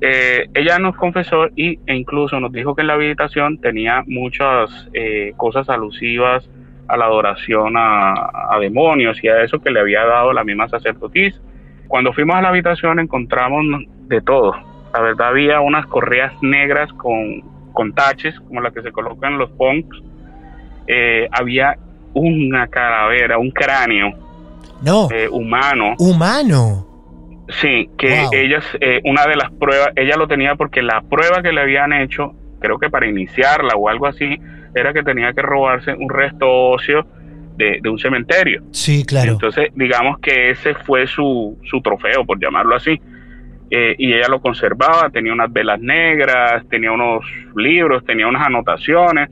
Eh, 0.00 0.48
ella 0.54 0.78
nos 0.78 0.96
confesó 0.96 1.46
y, 1.54 1.78
e 1.86 1.94
incluso 1.94 2.40
nos 2.40 2.52
dijo 2.52 2.74
que 2.74 2.82
en 2.82 2.88
la 2.88 2.94
habitación 2.94 3.60
tenía 3.60 4.02
muchas 4.06 4.88
eh, 4.92 5.32
cosas 5.36 5.68
alusivas 5.68 6.48
a 6.88 6.96
la 6.96 7.04
adoración 7.04 7.74
a, 7.76 8.58
demonios 8.60 9.22
y 9.22 9.28
a 9.28 9.42
eso 9.42 9.60
que 9.60 9.70
le 9.70 9.80
había 9.80 10.04
dado 10.04 10.32
la 10.32 10.44
misma 10.44 10.68
sacerdotisa. 10.68 11.38
Cuando 11.86 12.12
fuimos 12.12 12.36
a 12.36 12.42
la 12.42 12.48
habitación 12.48 12.98
encontramos 12.98 13.64
de 14.08 14.20
todo. 14.20 14.52
La 14.92 15.00
verdad 15.00 15.28
había 15.28 15.60
unas 15.60 15.86
correas 15.86 16.32
negras 16.42 16.92
con 16.94 17.42
con 17.72 17.92
taches, 17.92 18.38
como 18.40 18.60
la 18.60 18.70
que 18.70 18.82
se 18.82 18.92
colocan 18.92 19.32
en 19.34 19.38
los 19.38 19.50
punks, 19.50 19.96
eh, 20.86 21.28
había 21.32 21.76
una 22.14 22.66
calavera, 22.68 23.38
un 23.38 23.50
cráneo 23.50 24.12
No, 24.82 25.08
eh, 25.10 25.28
humano. 25.30 25.94
humano. 25.98 26.86
Sí, 27.60 27.90
que 27.98 28.08
Wow. 28.10 28.30
ellas, 28.32 28.64
eh, 28.80 29.00
una 29.04 29.24
de 29.26 29.36
las 29.36 29.50
pruebas, 29.52 29.90
ella 29.96 30.16
lo 30.16 30.26
tenía 30.28 30.54
porque 30.54 30.82
la 30.82 31.02
prueba 31.02 31.42
que 31.42 31.52
le 31.52 31.60
habían 31.60 31.92
hecho, 31.92 32.32
creo 32.60 32.78
que 32.78 32.88
para 32.90 33.06
iniciarla 33.08 33.74
o 33.76 33.88
algo 33.88 34.06
así, 34.06 34.38
era 34.74 34.92
que 34.92 35.02
tenía 35.02 35.32
que 35.32 35.42
robarse 35.42 35.92
un 35.92 36.08
resto 36.08 36.46
óseo 36.48 37.04
de, 37.56 37.80
de 37.82 37.88
un 37.90 37.98
cementerio. 37.98 38.62
Sí, 38.72 39.04
claro. 39.04 39.32
Entonces, 39.32 39.68
digamos 39.74 40.18
que 40.20 40.50
ese 40.50 40.74
fue 40.74 41.06
su, 41.06 41.58
su 41.64 41.80
trofeo, 41.82 42.24
por 42.24 42.40
llamarlo 42.40 42.76
así. 42.76 43.00
Eh, 43.70 43.94
y 43.98 44.12
ella 44.12 44.26
lo 44.28 44.40
conservaba, 44.40 45.10
tenía 45.10 45.32
unas 45.32 45.52
velas 45.52 45.80
negras, 45.80 46.68
tenía 46.68 46.90
unos 46.90 47.24
libros, 47.54 48.04
tenía 48.04 48.26
unas 48.26 48.46
anotaciones. 48.46 49.30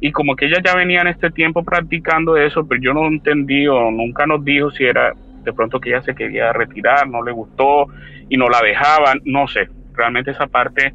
Y 0.00 0.12
como 0.12 0.36
que 0.36 0.46
ella 0.46 0.58
ya 0.62 0.76
venía 0.76 1.00
en 1.00 1.08
este 1.08 1.30
tiempo 1.30 1.64
practicando 1.64 2.36
eso, 2.36 2.66
pero 2.68 2.80
yo 2.80 2.92
no 2.92 3.06
entendí 3.06 3.66
o 3.66 3.90
nunca 3.90 4.26
nos 4.26 4.44
dijo 4.44 4.70
si 4.70 4.84
era 4.84 5.14
de 5.42 5.52
pronto 5.52 5.80
que 5.80 5.90
ella 5.90 6.02
se 6.02 6.14
quería 6.14 6.52
retirar, 6.52 7.08
no 7.08 7.22
le 7.22 7.32
gustó 7.32 7.86
y 8.28 8.36
no 8.36 8.48
la 8.48 8.60
dejaban, 8.60 9.20
no 9.24 9.48
sé. 9.48 9.68
Realmente 9.94 10.32
esa 10.32 10.46
parte 10.46 10.92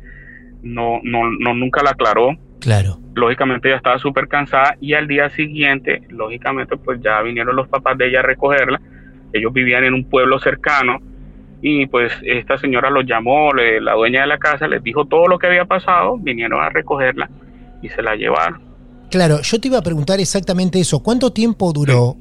no, 0.61 0.99
no, 1.03 1.29
no 1.39 1.53
nunca 1.53 1.81
la 1.83 1.91
aclaró 1.91 2.37
Claro. 2.63 2.97
lógicamente 3.13 3.67
ella 3.67 3.77
estaba 3.77 3.99
súper 3.99 4.29
cansada 4.29 4.77
y 4.79 4.93
al 4.93 5.05
día 5.05 5.29
siguiente, 5.31 6.03
lógicamente, 6.09 6.77
pues 6.77 7.01
ya 7.01 7.21
vinieron 7.21 7.57
los 7.57 7.67
papás 7.67 7.97
de 7.97 8.07
ella 8.07 8.19
a 8.19 8.23
recogerla. 8.23 8.79
Ellos 9.33 9.51
vivían 9.51 9.83
en 9.83 9.93
un 9.93 10.09
pueblo 10.09 10.39
cercano 10.39 10.99
y 11.65 11.87
pues 11.87 12.11
esta 12.23 12.57
señora 12.57 12.89
los 12.89 13.05
llamó, 13.05 13.53
le- 13.53 13.79
la 13.81 13.93
dueña 13.93 14.21
de 14.21 14.27
la 14.27 14.37
casa 14.37 14.67
les 14.67 14.83
dijo 14.83 15.05
todo 15.05 15.27
lo 15.27 15.39
que 15.39 15.47
había 15.47 15.63
pasado, 15.65 16.17
vinieron 16.17 16.61
a 16.61 16.69
recogerla 16.69 17.29
y 17.81 17.87
se 17.89 18.01
la 18.03 18.15
llevaron. 18.15 18.61
Claro, 19.09 19.39
yo 19.41 19.59
te 19.61 19.69
iba 19.69 19.77
a 19.77 19.81
preguntar 19.81 20.19
exactamente 20.19 20.79
eso. 20.79 21.01
¿Cuánto 21.01 21.31
tiempo 21.31 21.71
duró 21.71 22.15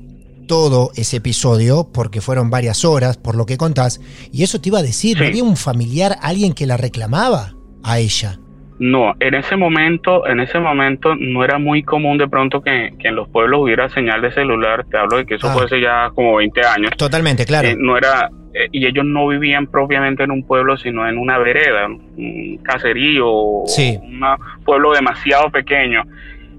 todo 0.47 0.91
ese 0.95 1.17
episodio? 1.17 1.89
Porque 1.93 2.21
fueron 2.21 2.51
varias 2.51 2.85
horas, 2.85 3.17
por 3.17 3.35
lo 3.35 3.47
que 3.47 3.57
contás. 3.57 4.01
Y 4.33 4.43
eso 4.45 4.61
te 4.61 4.69
iba 4.69 4.79
a 4.79 4.83
decir, 4.83 5.19
¿no 5.19 5.27
había 5.27 5.43
un 5.43 5.57
familiar, 5.57 6.17
alguien 6.23 6.53
que 6.53 6.67
la 6.67 6.77
reclamaba 6.77 7.55
a 7.83 7.99
ella? 7.99 8.39
No, 8.79 9.15
en 9.21 9.35
ese 9.35 9.57
momento, 9.57 10.27
en 10.27 10.41
ese 10.41 10.59
momento 10.59 11.15
no 11.15 11.45
era 11.45 11.59
muy 11.59 11.83
común 11.85 12.19
de 12.19 12.27
pronto 12.29 12.61
que, 12.63 12.91
que 12.99 13.09
en 13.09 13.15
los 13.17 13.29
pueblos 13.29 13.61
hubiera 13.63 13.89
señal 13.89 14.21
de 14.23 14.33
celular. 14.33 14.85
Te 14.91 14.99
hablo 14.99 15.19
de 15.19 15.27
que 15.27 15.35
eso 15.37 15.49
Ah. 15.49 15.53
fue 15.55 15.65
hace 15.67 15.81
ya 15.81 16.11
como 16.15 16.37
20 16.37 16.61
años. 16.67 16.91
Totalmente, 16.97 17.45
claro. 17.47 17.69
Eh, 17.69 17.77
no 17.79 17.97
era 17.97 18.29
eh, 18.55 18.69
y 18.73 18.87
ellos 18.87 19.05
no 19.05 19.29
vivían 19.29 19.67
propiamente 19.67 20.23
en 20.25 20.31
un 20.31 20.47
pueblo 20.47 20.77
sino 20.77 21.09
en 21.09 21.19
una 21.19 21.39
vereda 21.39 21.87
un 21.87 22.59
caserío 22.63 23.63
Sí. 23.67 23.99
un 24.03 24.23
pueblo 24.65 24.93
demasiado 24.93 25.51
pequeño. 25.51 26.03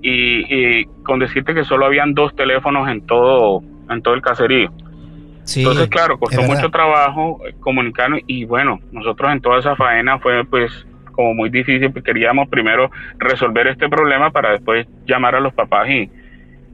Y, 0.01 0.43
y 0.81 0.85
con 1.03 1.19
decirte 1.19 1.53
que 1.53 1.63
solo 1.63 1.85
habían 1.85 2.13
dos 2.13 2.35
teléfonos 2.35 2.89
en 2.89 3.05
todo 3.05 3.61
en 3.89 4.01
todo 4.01 4.13
el 4.15 4.21
caserío. 4.21 4.71
Sí, 5.45 5.59
entonces 5.61 5.87
claro 5.87 6.17
costó 6.17 6.41
mucho 6.41 6.69
trabajo 6.69 7.41
eh, 7.47 7.53
comunicarnos 7.59 8.19
y 8.27 8.45
bueno 8.45 8.79
nosotros 8.91 9.31
en 9.31 9.41
toda 9.41 9.59
esa 9.59 9.75
faena 9.75 10.19
fue 10.19 10.45
pues 10.45 10.71
como 11.11 11.33
muy 11.33 11.49
difícil 11.49 11.91
porque 11.91 12.11
queríamos 12.13 12.47
primero 12.49 12.89
resolver 13.19 13.67
este 13.67 13.87
problema 13.89 14.31
para 14.31 14.51
después 14.51 14.87
llamar 15.05 15.35
a 15.35 15.39
los 15.41 15.53
papás 15.53 15.89
y 15.89 16.09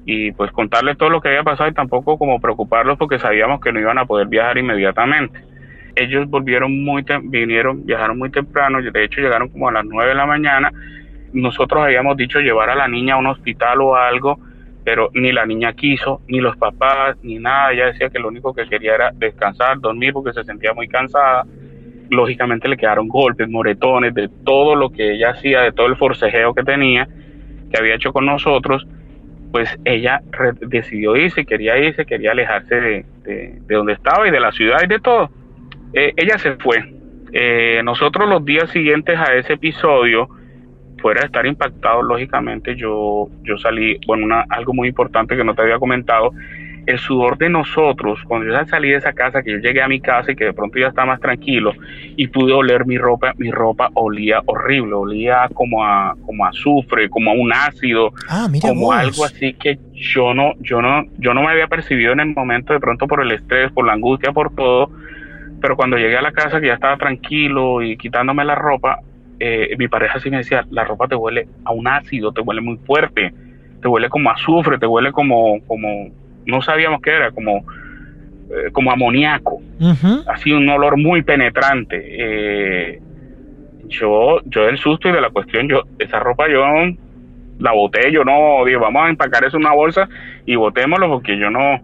y 0.06 0.32
pues 0.32 0.52
contarles 0.52 0.97
todo 0.97 1.10
lo 1.10 1.22
que 1.22 1.30
había 1.30 1.43
pasado 1.43 1.70
y 1.70 1.74
tampoco 1.74 2.18
como 2.18 2.39
preocuparlos 2.39 2.97
porque 2.97 3.20
sabíamos 3.20 3.62
que 3.62 3.72
no 3.72 3.80
iban 3.80 3.97
a 3.97 4.06
poder 4.06 4.28
viajar 4.28 4.58
inmediatamente. 4.58 5.39
Ellos 5.95 6.30
volvieron 6.30 6.84
muy 6.84 7.06
vinieron, 7.24 7.86
viajaron 7.86 8.18
muy 8.18 8.30
temprano, 8.30 8.82
de 8.82 9.04
hecho 9.04 9.22
llegaron 9.22 9.50
como 9.50 9.70
a 9.70 9.72
las 9.72 9.86
9 9.86 10.10
de 10.10 10.16
la 10.16 10.26
mañana. 10.26 10.72
Nosotros 11.34 11.84
habíamos 11.84 12.18
dicho 12.18 12.39
llevar 12.39 12.70
a 12.70 12.76
la 12.76 12.88
niña 12.88 13.16
a 13.16 13.18
un 13.18 13.28
hospital 13.28 13.82
o 13.82 13.95
algo, 13.95 14.39
pero 14.84 15.10
ni 15.14 15.32
la 15.32 15.45
niña 15.45 15.74
quiso, 15.74 16.22
ni 16.28 16.39
los 16.39 16.56
papás, 16.58 17.18
ni 17.22 17.38
nada. 17.38 17.74
Ella 17.74 17.88
decía 17.88 18.10
que 18.10 18.20
lo 18.20 18.30
único 18.30 18.54
que 18.54 18.68
quería 18.68 18.95
era 18.95 19.12
descansar, 19.14 19.80
dormir 19.80 20.14
porque 20.14 20.34
se 20.34 20.43
sentía 20.43 20.74
muy 20.74 20.88
cansada. 20.88 21.45
Lógicamente 22.10 22.68
le 22.68 22.78
quedaron 22.78 23.08
golpes, 23.08 23.47
moretones, 23.47 24.14
de 24.14 24.30
todo 24.43 24.76
lo 24.76 24.89
que 24.89 25.14
ella 25.14 25.32
hacía, 25.32 25.62
de 25.62 25.72
todo 25.72 25.88
el 25.88 25.97
forcejeo 25.97 26.56
que 26.56 26.64
tenía, 26.64 27.08
que 27.72 27.78
había 27.78 27.95
hecho 27.95 28.12
con 28.12 28.26
nosotros 28.26 28.88
pues 29.52 29.70
ella 29.86 30.22
decidió 30.62 31.16
irse, 31.16 31.45
quería 31.45 31.78
irse, 31.78 32.06
quería 32.06 32.32
alejarse 32.32 32.76
de, 32.76 33.06
de- 33.24 33.60
de 33.66 33.76
donde 33.76 33.93
estaba 33.93 34.28
y 34.28 34.32
de 34.32 34.39
la 34.39 34.52
ciudad 34.52 34.80
y 34.84 34.88
de 34.88 35.00
todo. 35.00 35.30
Eh, 35.93 36.14
ella 36.18 36.38
se 36.38 36.56
fue. 36.58 36.93
Eh, 37.32 37.82
nosotros 37.84 38.28
los 38.30 38.43
días 38.45 38.70
siguientes 38.72 39.18
a 39.18 39.34
ese 39.36 39.54
episodio, 39.54 40.28
fuera 41.00 41.22
de 41.22 41.28
estar 41.28 41.45
impactados, 41.45 42.04
lógicamente, 42.06 42.76
yo, 42.76 43.28
yo 43.43 43.58
salí, 43.58 44.00
bueno, 44.06 44.26
una, 44.26 44.45
algo 44.50 44.74
muy 44.74 44.88
importante 44.89 45.36
que 45.38 45.43
no 45.43 45.56
te 45.56 45.62
había 45.62 45.80
comentado, 45.80 46.32
el 46.90 46.98
sudor 46.98 47.38
de 47.38 47.50
nosotros, 47.50 48.20
cuando 48.28 48.52
yo 48.52 48.66
salí 48.66 48.90
de 48.90 48.96
esa 48.98 49.14
casa, 49.14 49.44
que 49.44 49.52
yo 49.52 49.58
llegué 49.58 49.82
a 49.82 49.88
mi 49.88 50.00
casa 50.02 50.32
y 50.32 50.36
que 50.36 50.46
de 50.46 50.54
pronto 50.54 50.80
ya 50.80 50.88
estaba 50.88 51.08
más 51.08 51.20
tranquilo 51.20 51.74
y 52.18 52.28
pude 52.28 52.52
oler 52.52 52.86
mi 52.88 52.98
ropa, 52.98 53.34
mi 53.38 53.52
ropa 53.52 53.90
olía 53.94 54.42
horrible, 54.46 54.94
olía 54.94 55.48
como 55.54 55.86
a, 55.86 56.16
como 56.26 56.46
a 56.46 56.50
azufre, 56.50 57.08
como 57.10 57.30
a 57.30 57.34
un 57.36 57.54
ácido, 57.54 58.12
Ah, 58.28 58.48
mira 58.50 58.70
como 58.70 58.88
vos. 58.88 58.96
algo 58.96 59.24
así 59.26 59.54
que 59.54 59.78
yo 59.94 60.34
no, 60.34 60.54
yo 60.62 60.82
no, 60.82 61.04
yo 61.20 61.36
no 61.36 61.42
me 61.44 61.52
había 61.52 61.68
percibido 61.68 62.12
en 62.14 62.22
el 62.22 62.34
momento 62.34 62.74
de 62.74 62.80
pronto 62.80 63.06
por 63.08 63.22
el 63.22 63.32
estrés, 63.34 63.72
por 63.72 63.86
la 63.86 63.94
angustia, 63.94 64.32
por 64.32 64.56
todo, 64.56 64.90
pero 65.62 65.76
cuando 65.76 65.96
llegué 65.98 66.18
a 66.18 66.22
la 66.24 66.32
casa 66.32 66.60
que 66.60 66.68
ya 66.68 66.74
estaba 66.74 66.98
tranquilo 66.98 67.84
y 67.84 67.98
quitándome 67.98 68.44
la 68.46 68.56
ropa, 68.56 69.00
eh, 69.40 69.76
mi 69.78 69.88
pareja 69.88 70.20
sí 70.20 70.32
me 70.32 70.38
decía, 70.38 70.66
la 70.72 70.86
ropa 70.86 71.08
te 71.08 71.16
huele 71.16 71.48
a 71.66 71.72
un 71.72 71.88
ácido, 71.88 72.32
te 72.32 72.42
huele 72.42 72.62
muy 72.62 72.78
fuerte, 72.78 73.32
te 73.80 73.88
huele 73.88 74.10
como 74.10 74.30
a 74.32 74.34
azufre, 74.34 74.80
te 74.80 74.88
huele 74.88 75.12
como, 75.12 75.60
como, 75.68 76.10
no 76.50 76.62
sabíamos 76.62 77.02
qué 77.02 77.12
era, 77.12 77.32
como, 77.32 77.64
eh, 78.50 78.72
como 78.72 78.91
amoníaco 78.91 79.62
Ujú. 79.80 80.24
así 80.28 80.52
un 80.52 80.68
olor 80.70 80.97
muy 80.97 81.22
penetrante. 81.22 82.02
Eh, 82.02 83.00
yo, 83.88 84.41
yo 84.45 84.66
del 84.66 84.78
susto 84.78 85.10
y 85.10 85.12
de 85.12 85.22
la 85.22 85.30
cuestión, 85.30 85.68
yo, 85.68 85.84
esa 85.97 86.20
ropa 86.20 86.47
yo 86.50 86.64
la 87.60 87.72
boté, 87.72 88.12
yo 88.12 88.24
no 88.24 88.64
dije, 88.66 88.78
vamos 88.78 89.04
a 89.06 89.10
empacar 89.10 89.43
eso 89.43 89.58
en 89.58 89.66
una 89.66 89.74
bolsa 89.74 90.08
y 90.45 90.56
botémoslo 90.56 91.10
porque 91.10 91.38
yo 91.38 91.50
no, 91.50 91.82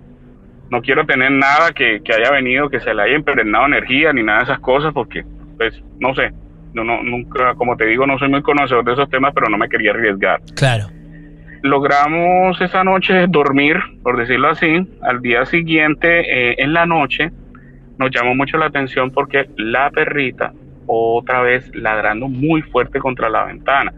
no 0.70 0.82
quiero 0.82 1.06
tener 1.06 1.32
nada 1.32 1.72
que, 1.74 2.02
que 2.04 2.14
haya 2.14 2.32
venido, 2.32 2.70
que 2.70 2.80
se 2.80 2.94
le 2.94 3.02
haya 3.02 3.16
impregnado 3.16 3.66
energía 3.66 4.14
ni 4.14 4.24
nada 4.24 4.40
de 4.40 4.44
esas 4.46 4.60
cosas 4.60 4.94
porque, 4.94 5.24
pues, 5.58 5.74
no 6.00 6.14
sé, 6.16 6.32
no, 6.74 6.84
no, 6.84 7.04
nunca, 7.04 7.56
como 7.56 7.76
te 7.76 7.86
digo, 7.86 8.06
no 8.06 8.18
soy 8.18 8.30
muy 8.30 8.42
conocedor 8.42 8.84
de 8.86 8.94
esos 8.94 9.10
temas, 9.10 9.34
pero 9.34 9.50
no 9.50 9.58
me 9.58 9.70
quería 9.70 9.92
arriesgar 9.92 10.42
Claro. 10.56 10.88
Logramos 11.66 12.62
esa 12.62 12.84
noche 12.84 13.26
dormir, 13.28 13.78
por 14.04 14.18
decirlo 14.18 14.50
así. 14.50 14.88
Al 15.02 15.22
día 15.22 15.46
siguiente, 15.46 16.52
eh, 16.52 16.56
en 16.60 16.74
la 16.74 16.86
noche, 16.86 17.32
nos 17.98 18.12
llamó 18.12 18.36
mucho 18.36 18.58
la 18.58 18.68
atención 18.68 19.12
porque 19.12 19.50
la 19.58 19.90
perrita 19.90 20.54
otra 20.86 21.42
vez 21.42 21.76
ladrando 21.76 22.28
muy 22.28 22.62
fuerte 22.62 23.00
contra 23.00 23.30
la 23.30 23.46
ventana. 23.46 23.92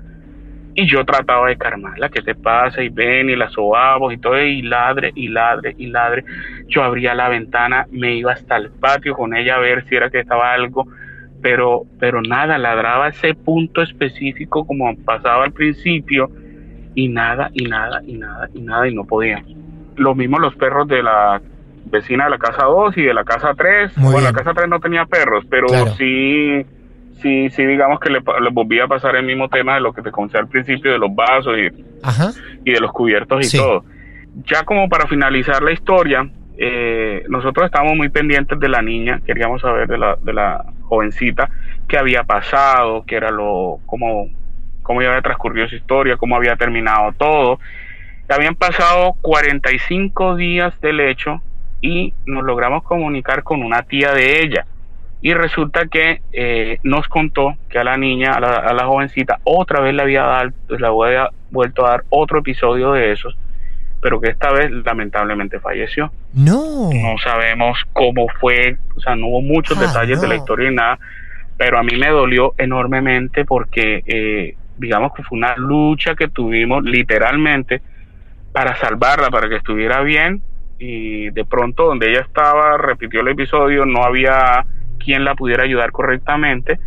Y 0.75 0.85
yo 0.85 1.03
trataba 1.03 1.49
de 1.49 1.57
calmarla, 1.57 2.07
¿qué 2.07 2.21
te 2.21 2.35
pasa? 2.35 2.83
Y 2.83 2.89
ven, 2.89 3.29
y 3.29 3.35
la 3.35 3.49
sobamos 3.49 4.13
y 4.13 4.17
todo, 4.17 4.39
y 4.39 4.61
ladre, 4.61 5.11
y 5.15 5.27
ladre, 5.27 5.75
y 5.77 5.87
ladre. 5.87 6.23
Yo 6.67 6.83
abría 6.83 7.15
la 7.15 7.29
ventana, 7.29 7.87
me 7.91 8.15
iba 8.15 8.31
hasta 8.31 8.57
el 8.57 8.69
patio 8.69 9.15
con 9.15 9.35
ella 9.35 9.55
a 9.55 9.59
ver 9.59 9.83
si 9.85 9.95
era 9.95 10.09
que 10.09 10.19
estaba 10.19 10.53
algo, 10.53 10.87
pero, 11.41 11.81
pero 11.99 12.21
nada, 12.21 12.57
ladraba 12.59 13.09
ese 13.09 13.33
punto 13.33 13.81
específico 13.81 14.65
como 14.65 14.95
pasaba 15.03 15.45
al 15.45 15.51
principio, 15.51 16.29
y 16.97 17.09
nada, 17.09 17.51
y 17.53 17.65
nada, 17.65 18.01
y 18.07 18.13
nada, 18.13 18.49
y 18.55 18.59
nada, 18.61 18.87
y 18.87 18.95
no 18.95 19.05
podía. 19.05 19.43
Lo 19.97 20.15
mismo 20.15 20.39
los 20.39 20.55
perros 20.55 20.87
de 20.87 21.03
la 21.03 21.39
vecina 21.85 22.23
de 22.23 22.31
la 22.31 22.39
casa 22.39 22.65
2 22.65 22.97
y 22.97 23.03
de 23.03 23.13
la 23.13 23.23
casa 23.23 23.53
3. 23.55 23.95
Muy 23.99 24.13
bueno, 24.13 24.29
la 24.31 24.33
casa 24.33 24.51
3 24.55 24.67
no 24.67 24.79
tenía 24.79 25.05
perros, 25.05 25.45
pero 25.47 25.67
Claro. 25.67 25.91
sí, 25.95 26.65
sí, 27.21 27.51
sí, 27.51 27.65
digamos 27.67 27.99
que 27.99 28.09
le, 28.09 28.19
le 28.41 28.49
volvía 28.51 28.85
a 28.85 28.87
pasar 28.87 29.15
el 29.15 29.27
mismo 29.27 29.47
tema 29.47 29.75
de 29.75 29.81
lo 29.81 29.93
que 29.93 30.01
te 30.01 30.09
conté 30.11 30.39
al 30.39 30.47
principio 30.47 30.91
de 30.91 30.97
los 30.97 31.13
vasos 31.13 31.53
y, 31.55 31.69
Ajá. 32.01 32.31
y 32.65 32.71
de 32.71 32.79
los 32.79 32.91
cubiertos 32.91 33.41
y 33.41 33.49
Sí. 33.49 33.57
todo. 33.57 33.83
Ya 34.51 34.63
como 34.63 34.89
para 34.89 35.05
finalizar 35.07 35.61
la 35.61 35.71
historia, 35.73 36.27
eh, 36.57 37.23
nosotros 37.29 37.67
estábamos 37.67 37.95
muy 37.95 38.09
pendientes 38.09 38.59
de 38.59 38.69
la 38.69 38.81
niña, 38.81 39.21
queríamos 39.23 39.61
saber 39.61 39.87
de 39.87 39.99
la, 39.99 40.17
de 40.19 40.33
la 40.33 40.65
jovencita 40.81 41.47
qué 41.87 41.99
había 41.99 42.23
pasado, 42.23 43.03
qué 43.05 43.17
era 43.17 43.29
lo, 43.29 43.77
cómo, 43.85 44.29
cómo 44.87 45.01
había 45.01 45.21
transcurrido 45.21 45.67
su 45.67 45.75
historia, 45.75 46.15
cómo 46.15 46.37
había 46.37 46.55
terminado 46.55 47.11
todo. 47.17 47.59
Habían 48.29 48.55
pasado 48.55 49.15
45 49.21 50.37
días 50.37 50.73
del 50.79 51.01
hecho 51.01 51.41
y 51.81 52.13
nos 52.25 52.45
logramos 52.45 52.83
comunicar 52.83 53.43
con 53.43 53.63
una 53.63 53.83
tía 53.83 54.13
de 54.13 54.39
ella. 54.41 54.65
Y 55.21 55.33
resulta 55.33 55.87
que 55.87 56.21
eh, 56.31 56.79
nos 56.83 57.07
contó 57.09 57.55
que 57.69 57.79
a 57.79 57.83
la 57.83 57.97
niña, 57.97 58.31
a 58.31 58.39
la, 58.39 58.49
a 58.59 58.73
la 58.73 58.85
jovencita, 58.85 59.39
otra 59.43 59.81
vez 59.81 59.93
le 59.93 60.03
había, 60.03 60.23
dado, 60.23 60.51
le 60.69 60.87
había 60.87 61.29
vuelto 61.51 61.85
a 61.85 61.89
dar 61.89 62.03
otro 62.09 62.39
episodio 62.39 62.93
de 62.93 63.11
esos, 63.11 63.37
pero 64.01 64.21
que 64.21 64.29
esta 64.29 64.51
vez 64.53 64.71
lamentablemente 64.71 65.59
falleció. 65.59 66.11
No. 66.33 66.89
No 66.93 67.17
sabemos 67.21 67.77
cómo 67.91 68.27
fue, 68.39 68.77
o 68.95 69.01
sea, 69.01 69.17
no 69.17 69.27
hubo 69.27 69.41
muchos 69.41 69.77
Ah, 69.79 69.87
detalles 69.87 70.21
de 70.21 70.27
la 70.29 70.35
historia 70.35 70.71
y 70.71 70.75
nada, 70.75 70.97
pero 71.57 71.77
a 71.77 71.83
mí 71.83 71.97
me 71.97 72.07
dolió 72.07 72.53
enormemente 72.57 73.43
porque 73.43 74.03
eh, 74.05 74.55
digamos 74.77 75.13
que 75.13 75.23
fue 75.23 75.37
una 75.37 75.55
lucha 75.57 76.15
que 76.15 76.27
tuvimos 76.27 76.83
literalmente 76.83 77.81
para 78.51 78.75
salvarla, 78.75 79.29
para 79.29 79.49
que 79.49 79.55
estuviera 79.57 80.01
bien 80.01 80.41
y 80.79 81.29
de 81.31 81.45
pronto 81.45 81.85
donde 81.85 82.09
ella 82.11 82.21
estaba, 82.21 82.77
repitió 82.77 83.21
el 83.21 83.29
episodio, 83.29 83.85
no 83.85 84.03
había 84.03 84.65
quien 84.99 85.23
la 85.23 85.35
pudiera 85.35 85.63
ayudar 85.63 85.91
correctamente 85.91 86.79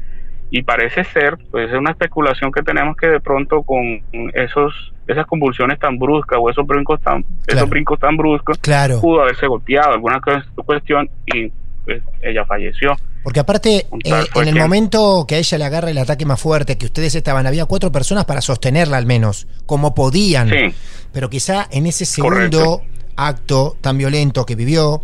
y 0.53 0.63
parece 0.63 1.05
ser, 1.05 1.39
pues 1.51 1.71
es 1.71 1.77
una 1.77 1.91
especulación 1.93 2.51
que 2.51 2.63
tenemos 2.63 2.97
que 2.97 3.07
de 3.09 3.21
pronto 3.21 3.63
con 3.63 4.03
esos 4.35 4.93
esas 5.07 5.27
convulsiones 5.27 5.79
tan 5.81 5.99
bruscas 5.99 6.39
o 6.41 6.51
esos 6.51 6.65
brincos 6.67 7.01
tan 7.01 7.25
esos 7.47 7.69
brincos 7.69 7.99
tan 7.99 8.17
bruscos 8.17 8.59
Claro. 8.59 9.01
pudo 9.01 9.23
haberse 9.23 9.47
golpeado 9.49 9.93
alguna 9.93 10.21
cu- 10.21 10.63
cuestión 10.65 11.09
y 11.27 11.53
pues 11.85 12.03
ella 12.23 12.45
falleció. 12.45 12.97
Porque 13.23 13.41
aparte, 13.41 13.87
eh, 14.05 14.25
en 14.35 14.49
el 14.49 14.55
momento 14.55 15.25
que 15.29 15.35
a 15.35 15.39
ella 15.39 15.59
le 15.59 15.65
agarra 15.65 15.91
el 15.91 15.99
ataque 15.99 16.25
más 16.25 16.41
fuerte, 16.41 16.79
que 16.79 16.87
ustedes 16.87 17.15
estaban, 17.15 17.47
había 17.47 17.67
cuatro 17.67 17.93
personas 17.93 18.25
para 18.25 18.41
sostenerla 18.41 18.97
al 18.97 19.07
menos, 19.07 19.47
como 19.67 19.95
podían. 19.95 20.49
Sí. 20.49 20.75
Pero 21.13 21.29
quizá 21.29 21.69
en 21.71 21.87
ese 21.87 22.07
segundo 22.07 22.83
acto 23.17 23.77
tan 23.81 23.99
violento 23.99 24.47
que 24.47 24.55
vivió, 24.55 25.03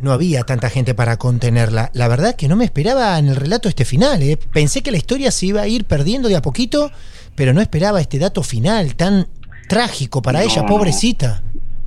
no 0.00 0.12
había 0.12 0.44
tanta 0.44 0.70
gente 0.70 0.94
para 0.94 1.16
contenerla. 1.16 1.90
La 1.94 2.08
verdad 2.08 2.36
que 2.36 2.48
no 2.48 2.56
me 2.56 2.64
esperaba 2.64 3.18
en 3.18 3.28
el 3.28 3.36
relato 3.36 3.68
este 3.68 3.84
final. 3.84 4.22
¿eh? 4.22 4.38
Pensé 4.52 4.82
que 4.82 4.90
la 4.90 4.96
historia 4.96 5.30
se 5.30 5.46
iba 5.46 5.62
a 5.62 5.68
ir 5.68 5.84
perdiendo 5.84 6.28
de 6.28 6.36
a 6.36 6.42
poquito, 6.42 6.90
pero 7.34 7.52
no 7.52 7.60
esperaba 7.60 8.00
este 8.00 8.18
dato 8.18 8.42
final 8.42 8.94
tan 8.94 9.26
trágico 9.68 10.22
para 10.22 10.40
No, 10.40 10.46
ella, 10.46 10.64
pobrecita. 10.64 11.42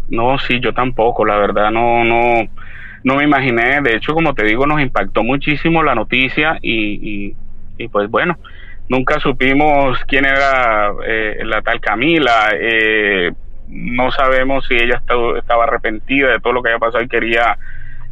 No, 0.09 0.37
sí, 0.39 0.59
yo 0.61 0.73
tampoco, 0.73 1.25
la 1.25 1.37
verdad 1.37 1.71
no 1.71 2.03
no 2.03 2.47
no 3.03 3.15
me 3.15 3.23
imaginé, 3.23 3.81
de 3.81 3.95
hecho 3.95 4.13
como 4.13 4.33
te 4.33 4.45
digo 4.45 4.65
nos 4.65 4.81
impactó 4.81 5.23
muchísimo 5.23 5.83
la 5.83 5.95
noticia 5.95 6.57
y, 6.61 7.27
y, 7.27 7.35
y 7.77 7.87
pues 7.89 8.09
bueno, 8.09 8.37
nunca 8.89 9.19
supimos 9.19 9.99
quién 10.07 10.25
era 10.25 10.91
eh, 11.05 11.41
la 11.43 11.61
tal 11.61 11.79
Camila, 11.81 12.49
eh, 12.53 13.31
no 13.67 14.11
sabemos 14.11 14.65
si 14.67 14.75
ella 14.75 14.97
estaba, 14.97 15.37
estaba 15.37 15.63
arrepentida 15.65 16.31
de 16.31 16.39
todo 16.39 16.53
lo 16.53 16.63
que 16.63 16.69
había 16.69 16.79
pasado 16.79 17.03
y 17.03 17.07
quería 17.07 17.57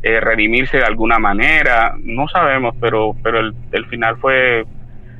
eh, 0.04 0.20
redimirse 0.20 0.78
de 0.78 0.86
alguna 0.86 1.20
manera, 1.20 1.96
no 2.02 2.28
sabemos, 2.28 2.76
pero 2.82 3.16
pero 3.24 3.40
el, 3.40 3.54
el 3.72 3.86
final 3.86 4.18
fue 4.18 4.66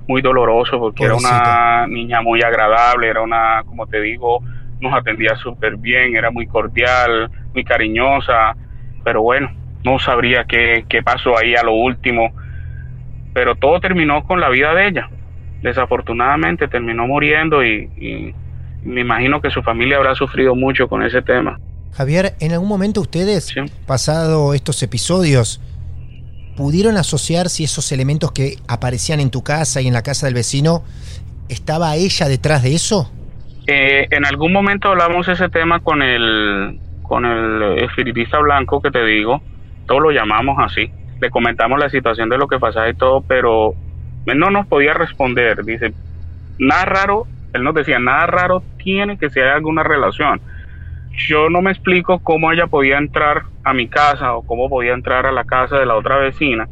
muy 0.08 0.22
doloroso 0.22 0.80
porque 0.80 1.06
era 1.06 1.16
una 1.16 1.88
niña 1.88 2.22
muy 2.22 2.42
agradable, 2.42 3.08
era 3.08 3.22
una, 3.22 3.64
como 3.66 3.88
te 3.88 4.02
digo, 4.02 4.44
nos 4.82 4.94
atendía 4.94 5.36
súper 5.36 5.78
bien, 5.78 6.16
era 6.16 6.32
muy 6.32 6.48
cordial, 6.48 7.30
muy 7.54 7.64
cariñosa, 7.64 8.56
pero 9.04 9.22
bueno, 9.22 9.50
no 9.84 10.00
sabría 10.00 10.46
qué, 10.48 10.86
qué 10.88 11.04
pasó 11.04 11.38
ahí 11.38 11.56
a 11.56 11.64
lo 11.64 11.74
último, 11.74 12.34
pero 13.34 13.56
todo 13.56 13.80
terminó 13.80 14.24
con 14.24 14.40
la 14.40 14.50
vida 14.50 14.74
de 14.74 14.88
ella. 14.88 15.10
Desafortunadamente 15.62 16.68
terminó 16.68 17.08
muriendo 17.08 17.64
y, 17.64 17.90
y 17.98 18.34
me 18.84 19.02
imagino 19.02 19.42
que 19.42 19.52
su 19.52 19.62
familia 19.62 19.98
habrá 19.98 20.16
sufrido 20.16 20.56
mucho 20.56 20.88
con 20.88 21.04
ese 21.04 21.22
tema. 21.22 21.60
Javier, 21.94 22.34
¿en 22.40 22.54
algún 22.54 22.70
momento 22.70 23.02
ustedes, 23.02 23.54
pasado 23.86 24.54
estos 24.54 24.82
episodios, 24.82 25.62
pudieron 26.56 26.98
asociar 26.98 27.50
si 27.50 27.64
esos 27.64 27.92
elementos 27.92 28.32
que 28.32 28.56
aparecían 28.68 29.20
en 29.20 29.30
tu 29.30 29.44
casa 29.44 29.82
y 29.82 29.88
en 29.88 29.94
la 29.94 30.02
casa 30.02 30.26
del 30.28 30.36
vecino, 30.36 30.84
estaba 31.50 31.96
ella 31.96 32.28
detrás 32.28 32.64
de 32.64 32.76
eso? 32.76 33.12
Eh, 33.68 34.08
en 34.10 34.26
algún 34.26 34.54
momento 34.54 34.90
hablamos 34.90 35.28
ese 35.28 35.50
tema 35.50 35.80
con 35.82 36.02
el 36.02 36.80
con 37.04 37.26
el 37.26 37.80
espiritista 37.80 38.40
blanco 38.40 38.82
que 38.82 38.90
te 38.90 39.04
digo, 39.04 39.42
lo 40.00 40.12
llamamos 40.12 40.58
así. 40.60 40.92
Le 41.20 41.30
comentamos 41.30 41.80
la 41.80 41.90
situación 41.90 42.30
de 42.30 42.38
lo 42.38 42.48
que 42.48 42.60
pasaba 42.60 42.90
y 42.90 42.94
todo, 42.96 43.22
pero 43.22 43.74
él 44.26 44.40
no 44.40 44.50
nos 44.50 44.68
podía 44.68 44.94
responder. 44.94 45.64
Dice, 45.64 45.94
nada 46.58 46.86
raro, 46.86 47.28
él 47.54 47.64
nos 47.64 47.76
decía, 47.76 48.00
nada 48.00 48.26
raro 48.28 48.64
tiene 48.78 49.18
que 49.18 49.30
ser 49.30 49.48
alguna 49.48 49.84
relación. 49.84 50.42
Yo 51.28 51.50
no 51.50 51.62
me 51.62 51.72
explico 51.72 52.20
cómo 52.20 52.52
ella 52.52 52.68
podía 52.68 52.98
entrar 52.98 53.44
a 53.64 53.74
mi 53.74 53.88
casa 53.88 54.34
o 54.34 54.44
cómo 54.46 54.70
podía 54.70 54.94
entrar 54.94 55.26
a 55.26 55.32
la 55.32 55.44
casa 55.44 55.78
de 55.78 55.86
la 55.86 55.96
otra 55.96 56.18
vecina 56.18 56.68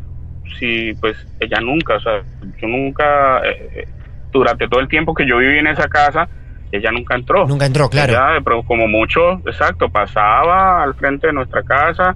si 0.57 0.93
pues 0.99 1.15
ella 1.39 1.59
nunca, 1.61 1.95
o 1.95 1.99
sea, 1.99 2.21
yo 2.59 2.67
nunca, 2.67 3.39
eh, 3.45 3.87
durante 4.31 4.67
todo 4.67 4.79
el 4.79 4.87
tiempo 4.87 5.13
que 5.13 5.27
yo 5.27 5.37
viví 5.37 5.59
en 5.59 5.67
esa 5.67 5.87
casa, 5.87 6.27
ella 6.71 6.91
nunca 6.91 7.15
entró. 7.15 7.47
Nunca 7.47 7.65
entró, 7.65 7.89
claro. 7.89 8.13
Ella, 8.13 8.41
pro- 8.43 8.63
como 8.63 8.87
mucho, 8.87 9.33
exacto, 9.45 9.89
pasaba 9.89 10.83
al 10.83 10.95
frente 10.95 11.27
de 11.27 11.33
nuestra 11.33 11.63
casa 11.63 12.15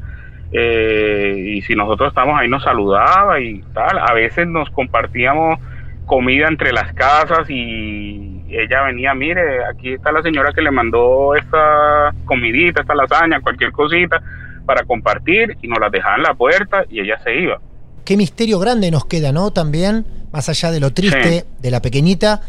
eh, 0.53 1.35
y 1.37 1.61
si 1.63 1.75
nosotros 1.75 2.09
estábamos 2.09 2.39
ahí 2.39 2.47
nos 2.47 2.63
saludaba 2.63 3.39
y 3.39 3.61
tal. 3.73 3.97
A 3.99 4.13
veces 4.13 4.47
nos 4.47 4.69
compartíamos 4.69 5.59
comida 6.05 6.47
entre 6.47 6.71
las 6.71 6.93
casas 6.93 7.49
y 7.49 8.41
ella 8.49 8.83
venía, 8.83 9.13
mire, 9.15 9.65
aquí 9.65 9.93
está 9.93 10.11
la 10.11 10.21
señora 10.21 10.51
que 10.53 10.61
le 10.61 10.69
mandó 10.69 11.35
esta 11.35 12.13
comidita, 12.25 12.81
esta 12.81 12.93
lasaña, 12.93 13.41
cualquier 13.41 13.71
cosita 13.71 14.21
para 14.65 14.83
compartir 14.83 15.57
y 15.61 15.67
nos 15.67 15.79
la 15.79 15.89
dejaba 15.89 16.17
en 16.17 16.23
la 16.23 16.33
puerta 16.35 16.85
y 16.89 16.99
ella 16.99 17.19
se 17.23 17.35
iba. 17.35 17.59
Qué 18.05 18.15
misterio 18.15 18.59
grande 18.59 18.91
nos 18.91 19.05
queda, 19.05 19.31
¿no? 19.31 19.51
También, 19.51 20.05
más 20.31 20.49
allá 20.49 20.71
de 20.71 20.79
lo 20.79 20.93
triste 20.93 21.39
Sí. 21.41 21.43
de 21.61 21.71
la 21.71 21.81
pequeñita, 21.81 22.41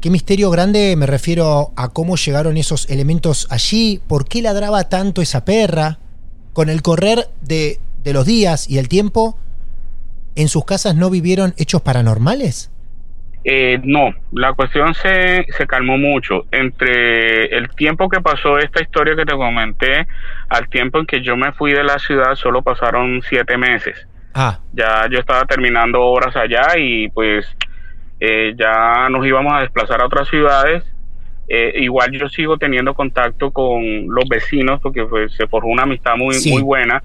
qué 0.00 0.10
misterio 0.10 0.50
grande 0.50 0.94
me 0.96 1.06
refiero 1.06 1.72
a 1.76 1.88
cómo 1.88 2.16
llegaron 2.16 2.56
esos 2.56 2.88
elementos 2.90 3.48
allí, 3.50 4.00
por 4.06 4.28
qué 4.28 4.42
ladraba 4.42 4.88
tanto 4.88 5.22
esa 5.22 5.44
perra. 5.44 5.98
Con 6.52 6.68
el 6.68 6.82
correr 6.82 7.26
de, 7.40 7.78
de 8.02 8.12
los 8.12 8.26
días 8.26 8.68
y 8.68 8.78
el 8.78 8.88
tiempo, 8.88 9.38
¿en 10.34 10.48
sus 10.48 10.64
casas 10.64 10.94
no 10.94 11.10
vivieron 11.10 11.54
hechos 11.58 11.82
paranormales? 11.82 12.70
Eh, 13.44 13.80
no, 13.84 14.10
la 14.32 14.52
cuestión 14.52 14.94
se, 14.94 15.46
se 15.56 15.66
calmó 15.66 15.96
mucho. 15.96 16.46
Entre 16.50 17.46
el 17.56 17.70
tiempo 17.70 18.08
que 18.08 18.20
pasó 18.20 18.58
esta 18.58 18.82
historia 18.82 19.16
que 19.16 19.24
te 19.24 19.32
comenté, 19.32 20.06
al 20.48 20.68
tiempo 20.68 20.98
en 20.98 21.06
que 21.06 21.22
yo 21.22 21.36
me 21.36 21.52
fui 21.52 21.72
de 21.72 21.84
la 21.84 21.98
ciudad, 21.98 22.34
solo 22.34 22.62
pasaron 22.62 23.22
siete 23.28 23.56
meses. 23.56 24.06
Ah, 24.34 24.58
Ya 24.72 25.08
yo 25.10 25.18
estaba 25.18 25.44
terminando 25.46 26.00
obras 26.02 26.36
allá 26.36 26.76
y 26.76 27.08
pues 27.08 27.46
eh, 28.20 28.54
ya 28.58 29.08
nos 29.08 29.24
íbamos 29.26 29.52
a 29.54 29.60
desplazar 29.60 30.02
a 30.02 30.06
otras 30.06 30.28
ciudades. 30.28 30.84
Eh, 31.50 31.72
igual 31.76 32.10
yo 32.12 32.28
sigo 32.28 32.58
teniendo 32.58 32.92
contacto 32.92 33.50
con 33.50 33.82
los 34.08 34.28
vecinos 34.28 34.80
porque 34.82 35.04
pues, 35.04 35.32
se 35.34 35.46
forjó 35.46 35.68
una 35.68 35.84
amistad 35.84 36.16
muy, 36.16 36.34
Sí. 36.34 36.52
muy 36.52 36.62
buena. 36.62 37.02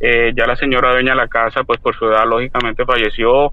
Eh, 0.00 0.32
ya 0.36 0.46
la 0.46 0.54
señora 0.56 0.92
dueña 0.92 1.12
de 1.12 1.16
la 1.16 1.28
casa, 1.28 1.64
pues 1.64 1.80
por 1.80 1.96
su 1.96 2.04
edad, 2.06 2.26
lógicamente 2.28 2.84
falleció, 2.84 3.52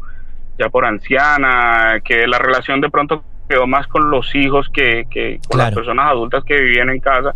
ya 0.59 0.69
por 0.69 0.85
anciana, 0.85 2.01
que 2.03 2.27
la 2.27 2.39
relación 2.39 2.81
de 2.81 2.89
pronto 2.89 3.23
quedó 3.47 3.67
más 3.67 3.87
con 3.87 4.09
los 4.11 4.35
hijos 4.35 4.67
que, 4.69 5.05
que 5.09 5.39
con 5.49 5.59
las 5.59 5.73
personas 5.75 6.07
adultas 6.09 6.43
que 6.43 6.59
vivían 6.59 6.89
en 6.89 6.99
casa. 6.99 7.33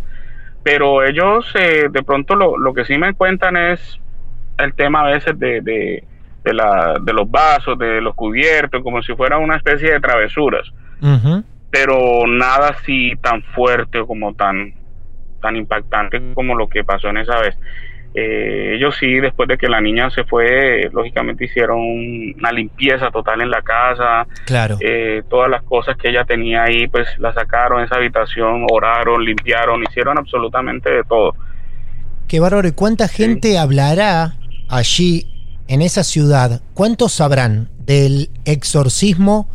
Pero 0.62 1.02
ellos, 1.02 1.50
eh, 1.54 1.88
de 1.90 2.02
pronto, 2.02 2.34
lo, 2.34 2.58
lo 2.58 2.74
que 2.74 2.84
sí 2.84 2.98
me 2.98 3.14
cuentan 3.14 3.56
es 3.56 3.98
el 4.58 4.74
tema 4.74 5.00
a 5.00 5.06
veces 5.06 5.38
de, 5.38 5.60
de, 5.62 6.04
de, 6.44 6.52
la, 6.54 6.98
de 7.00 7.12
los 7.14 7.30
vasos, 7.30 7.78
de 7.78 8.00
los 8.02 8.14
cubiertos, 8.14 8.82
como 8.82 9.02
si 9.02 9.14
fuera 9.14 9.38
una 9.38 9.56
especie 9.56 9.92
de 9.92 10.00
travesuras 10.00 10.68
ujú. 11.00 11.42
Pero 11.70 12.26
nada 12.26 12.68
así 12.68 13.12
tan 13.22 13.42
fuerte 13.42 13.98
o 14.00 14.06
como 14.06 14.34
tan 14.34 14.74
tan 15.40 15.54
impactante 15.56 16.20
como 16.34 16.54
lo 16.56 16.68
que 16.68 16.82
pasó 16.82 17.08
en 17.08 17.18
esa 17.18 17.38
vez. 17.40 17.54
Eh, 18.14 18.72
ellos 18.74 18.96
sí, 18.98 19.20
después 19.20 19.48
de 19.48 19.56
que 19.58 19.68
la 19.68 19.80
niña 19.80 20.10
se 20.10 20.24
fue, 20.24 20.88
lógicamente 20.92 21.44
hicieron 21.44 21.78
una 22.36 22.50
limpieza 22.50 23.10
total 23.10 23.42
en 23.42 23.50
la 23.50 23.62
casa, 23.62 24.26
Claro. 24.46 24.78
eh, 24.80 25.22
todas 25.28 25.48
las 25.50 25.62
cosas 25.62 25.96
que 25.96 26.08
ella 26.08 26.24
tenía 26.24 26.64
ahí, 26.64 26.88
pues 26.88 27.06
las 27.18 27.34
sacaron 27.34 27.78
de 27.80 27.84
esa 27.84 27.96
habitación, 27.96 28.66
oraron, 28.72 29.24
limpiaron, 29.24 29.82
hicieron 29.88 30.18
absolutamente 30.18 30.90
de 30.90 31.04
todo. 31.04 31.36
Qué 32.26 32.40
bárbaro. 32.40 32.66
¿Y 32.66 32.72
cuánta 32.72 33.06
gente 33.08 33.58
hablará 33.58 34.34
allí, 34.68 35.26
en 35.68 35.82
esa 35.82 36.02
ciudad? 36.02 36.62
¿Cuántos 36.74 37.12
sabrán 37.12 37.68
del 37.78 38.30
exorcismo 38.44 39.48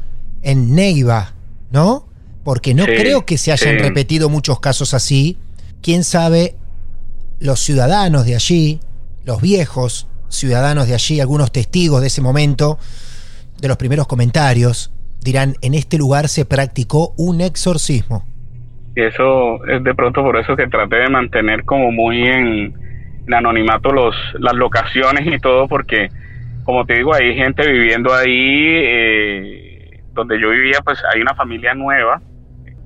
en 0.43 0.76
Neiva? 0.76 1.34
¿No? 1.74 2.05
Porque 2.43 2.74
no 2.74 2.86
Sí, 2.86 2.91
creo 2.95 3.26
que 3.26 3.38
se 3.38 3.51
hayan 3.51 3.78
sí. 3.78 3.84
repetido 3.84 4.30
muchos 4.30 4.59
casos 4.59 4.93
así. 4.93 5.38
Quién 5.82 6.03
sabe, 6.03 6.55
los 7.39 7.59
ciudadanos 7.59 8.26
de 8.26 8.36
allí, 8.36 8.80
los 9.26 9.41
viejos 9.41 10.07
ciudadanos 10.30 10.88
de 10.88 10.93
allí, 10.93 11.19
algunos 11.19 11.51
testigos 11.51 12.01
de 12.01 12.07
ese 12.07 12.21
momento, 12.21 12.78
de 13.59 13.67
los 13.67 13.78
primeros 13.78 14.07
comentarios, 14.07 14.91
dirán, 15.21 15.55
en 15.61 15.74
este 15.74 15.97
lugar 15.97 16.28
se 16.28 16.45
practicó 16.45 17.13
un 17.17 17.41
exorcismo. 17.41 18.26
Y 18.95 19.01
eso 19.01 19.65
es 19.65 19.84
de 19.84 19.95
pronto 19.95 20.21
por 20.21 20.38
eso 20.38 20.55
que 20.55 20.67
traté 20.67 20.97
de 20.97 21.09
mantener 21.09 21.63
como 21.63 21.91
muy 21.91 22.21
en, 22.24 22.74
en 23.26 23.34
anonimato 23.34 23.91
los, 23.91 24.15
las 24.39 24.53
locaciones 24.53 25.26
y 25.26 25.39
todo, 25.39 25.67
porque 25.67 26.09
como 26.63 26.86
te 26.86 26.95
digo, 26.95 27.13
hay 27.13 27.36
gente 27.36 27.65
viviendo 27.69 28.13
ahí, 28.13 28.32
eh, 28.32 29.62
donde 30.14 30.39
yo 30.41 30.49
vivía, 30.49 30.80
pues 30.84 30.99
hay 31.14 31.22
una 31.22 31.34
familia 31.36 31.74
nueva, 31.74 32.22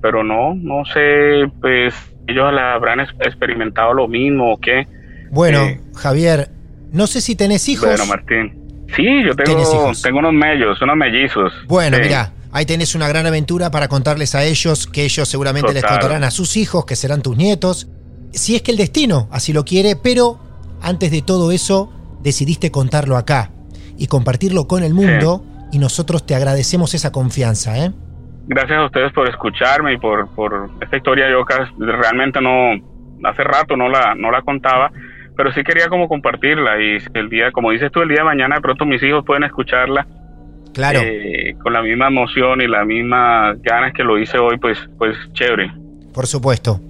pero 0.00 0.22
no, 0.24 0.54
no 0.54 0.84
sé, 0.92 1.50
pues 1.60 1.94
ellos 2.26 2.52
la 2.52 2.74
habrán 2.74 3.00
ex- 3.00 3.14
experimentado 3.20 3.92
lo 3.94 4.08
mismo 4.08 4.52
o 4.54 4.58
qué. 4.60 4.86
Bueno, 5.30 5.66
Sí. 5.66 5.76
Javier, 5.94 6.48
no 6.92 7.06
sé 7.06 7.20
si 7.20 7.36
tenés 7.36 7.68
hijos. 7.68 7.88
Bueno, 7.88 8.06
Martín. 8.06 8.54
Sí, 8.96 9.04
yo 9.26 9.34
¿Tienes 9.36 9.68
tengo, 9.68 9.82
hijos? 9.84 10.02
tengo 10.02 10.18
unos 10.20 10.32
mellos, 10.32 10.80
unos 10.80 10.96
mellizos. 10.96 11.52
Bueno, 11.66 11.96
Sí. 11.98 12.02
mira, 12.04 12.32
Ahí 12.50 12.64
tenés 12.64 12.94
una 12.94 13.06
gran 13.08 13.26
aventura 13.26 13.70
para 13.70 13.88
contarles 13.88 14.34
a 14.34 14.42
ellos, 14.42 14.86
que 14.86 15.04
ellos 15.04 15.28
seguramente 15.28 15.74
les 15.74 15.84
contarán 15.84 16.24
a 16.24 16.30
sus 16.30 16.56
hijos, 16.56 16.86
que 16.86 16.96
serán 16.96 17.20
tus 17.20 17.36
nietos. 17.36 17.88
Si 18.32 18.56
es 18.56 18.62
que 18.62 18.70
el 18.70 18.78
destino 18.78 19.28
así 19.30 19.52
lo 19.52 19.66
quiere, 19.66 19.96
pero 19.96 20.38
antes 20.80 21.10
de 21.10 21.20
todo 21.20 21.52
eso, 21.52 21.92
decidiste 22.22 22.70
contarlo 22.70 23.18
acá 23.18 23.50
y 23.98 24.06
compartirlo 24.06 24.66
con 24.66 24.82
el 24.82 24.94
mundo. 24.94 25.44
Y 25.72 25.78
nosotros 25.78 26.24
te 26.26 26.34
agradecemos 26.34 26.94
esa 26.94 27.12
confianza, 27.12 27.78
¿eh? 27.84 27.90
Gracias 28.46 28.78
a 28.78 28.86
ustedes 28.86 29.12
por 29.12 29.28
escucharme 29.28 29.92
y 29.94 29.98
por, 29.98 30.28
por 30.34 30.70
esta 30.80 30.96
historia 30.96 31.26
yo 31.30 31.44
realmente 31.78 32.40
no, 32.40 32.72
hace 33.28 33.44
rato 33.44 33.76
no 33.76 33.88
la, 33.90 34.14
no 34.14 34.30
la 34.30 34.40
contaba, 34.42 34.90
pero 35.36 35.52
sí 35.52 35.62
quería 35.62 35.88
como 35.88 36.08
compartirla 36.08 36.80
y 36.80 36.96
el 37.14 37.28
día, 37.28 37.52
como 37.52 37.70
dices 37.70 37.92
tú, 37.92 38.00
el 38.00 38.08
día 38.08 38.18
de 38.18 38.24
mañana 38.24 38.56
de 38.56 38.62
pronto 38.62 38.86
mis 38.86 39.02
hijos 39.02 39.24
pueden 39.26 39.44
escucharla 39.44 40.06
Claro. 40.72 41.00
eh, 41.02 41.56
con 41.62 41.72
la 41.72 41.82
misma 41.82 42.06
emoción 42.08 42.60
y 42.62 42.66
la 42.68 42.84
misma 42.84 43.54
ganas 43.62 43.92
que 43.92 44.02
lo 44.04 44.18
hice 44.18 44.38
hoy, 44.38 44.56
pues, 44.58 44.78
pues 44.96 45.16
chévere. 45.34 45.70
Por 46.14 46.26
supuesto. 46.26 46.80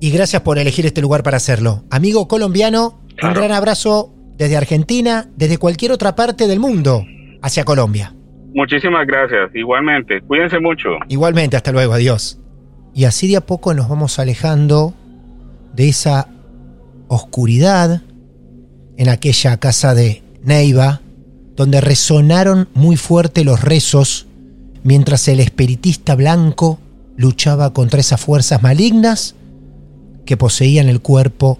Y 0.00 0.10
gracias 0.10 0.42
por 0.42 0.58
elegir 0.58 0.84
este 0.86 1.00
lugar 1.00 1.22
para 1.22 1.36
hacerlo. 1.36 1.84
Amigo 1.90 2.26
colombiano, 2.26 3.00
un 3.22 3.34
gran 3.34 3.52
abrazo 3.52 4.12
desde 4.36 4.56
Argentina, 4.56 5.26
desde 5.36 5.58
cualquier 5.58 5.92
otra 5.92 6.16
parte 6.16 6.48
del 6.48 6.58
mundo, 6.58 7.04
hacia 7.42 7.64
Colombia. 7.64 8.14
Muchísimas 8.54 9.06
gracias, 9.06 9.54
igualmente, 9.54 10.20
cuídense 10.22 10.60
mucho. 10.60 10.90
Igualmente, 11.08 11.56
hasta 11.56 11.72
luego, 11.72 11.94
adiós. 11.94 12.38
Y 12.94 13.04
así 13.04 13.28
de 13.28 13.36
a 13.36 13.40
poco 13.40 13.74
nos 13.74 13.88
vamos 13.88 14.18
alejando 14.18 14.94
de 15.74 15.88
esa 15.88 16.28
oscuridad 17.08 18.02
en 18.96 19.08
aquella 19.08 19.56
casa 19.56 19.94
de 19.94 20.22
Neiva, 20.42 21.00
donde 21.56 21.80
resonaron 21.80 22.68
muy 22.74 22.96
fuerte 22.96 23.44
los 23.44 23.62
rezos 23.62 24.26
mientras 24.82 25.28
el 25.28 25.40
espiritista 25.40 26.14
blanco 26.14 26.78
luchaba 27.16 27.72
contra 27.72 28.00
esas 28.00 28.20
fuerzas 28.20 28.62
malignas 28.62 29.34
que 30.24 30.36
poseían 30.36 30.88
el 30.88 31.00
cuerpo 31.00 31.58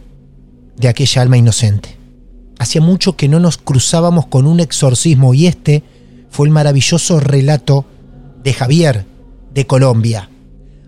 de 0.77 0.89
aquella 0.89 1.23
alma 1.23 1.37
inocente. 1.37 2.02
Hacía 2.59 2.81
mucho 2.81 3.17
que 3.17 3.29
no 3.29 3.41
nos 3.41 3.59
cruzábamos 3.59 4.27
con 4.27 4.47
un 4.47 4.61
exorcismo 4.61 5.35
y 5.35 5.47
este 5.47 5.83
fue 6.31 6.47
el 6.47 6.53
maravilloso 6.53 7.21
relato 7.21 7.85
de 8.43 8.53
Javier 8.53 9.07
de 9.53 9.67
Colombia. 9.67 10.31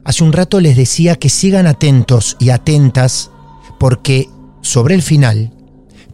Hace 0.04 0.24
un 0.24 0.32
rato 0.32 0.60
les 0.60 0.76
decía 0.76 1.16
que 1.16 1.28
sigan 1.28 1.66
atentos 1.66 2.36
y 2.38 2.50
atentas 2.50 3.30
porque 3.78 4.28
sobre 4.62 4.94
el 4.94 5.02
final 5.02 5.52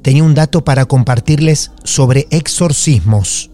tenía 0.03 0.25
un 0.25 0.35
dato 0.35 0.65
para 0.65 0.87
compartirles 0.87 1.73
sobre 1.85 2.27
exorcismos. 2.31 3.51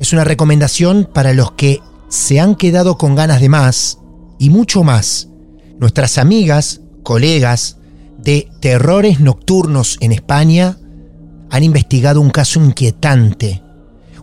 Es 0.00 0.12
una 0.12 0.24
recomendación 0.24 1.08
para 1.12 1.32
los 1.32 1.52
que 1.52 1.80
se 2.08 2.40
han 2.40 2.54
quedado 2.54 2.98
con 2.98 3.14
ganas 3.14 3.40
de 3.40 3.48
más 3.48 3.98
y 4.38 4.50
mucho 4.50 4.82
más. 4.82 5.28
Nuestras 5.78 6.18
amigas, 6.18 6.80
colegas 7.02 7.78
de 8.18 8.48
terrores 8.60 9.20
nocturnos 9.20 9.98
en 10.00 10.12
España 10.12 10.78
han 11.54 11.62
investigado 11.62 12.20
un 12.20 12.30
caso 12.30 12.58
inquietante, 12.58 13.62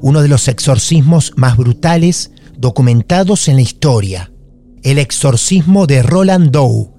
uno 0.01 0.21
de 0.21 0.27
los 0.27 0.49
exorcismos 0.49 1.31
más 1.37 1.55
brutales 1.55 2.31
documentados 2.57 3.47
en 3.47 3.55
la 3.55 3.61
historia, 3.61 4.33
el 4.83 4.97
exorcismo 4.97 5.87
de 5.87 6.03
Roland 6.03 6.51
Doe, 6.51 6.89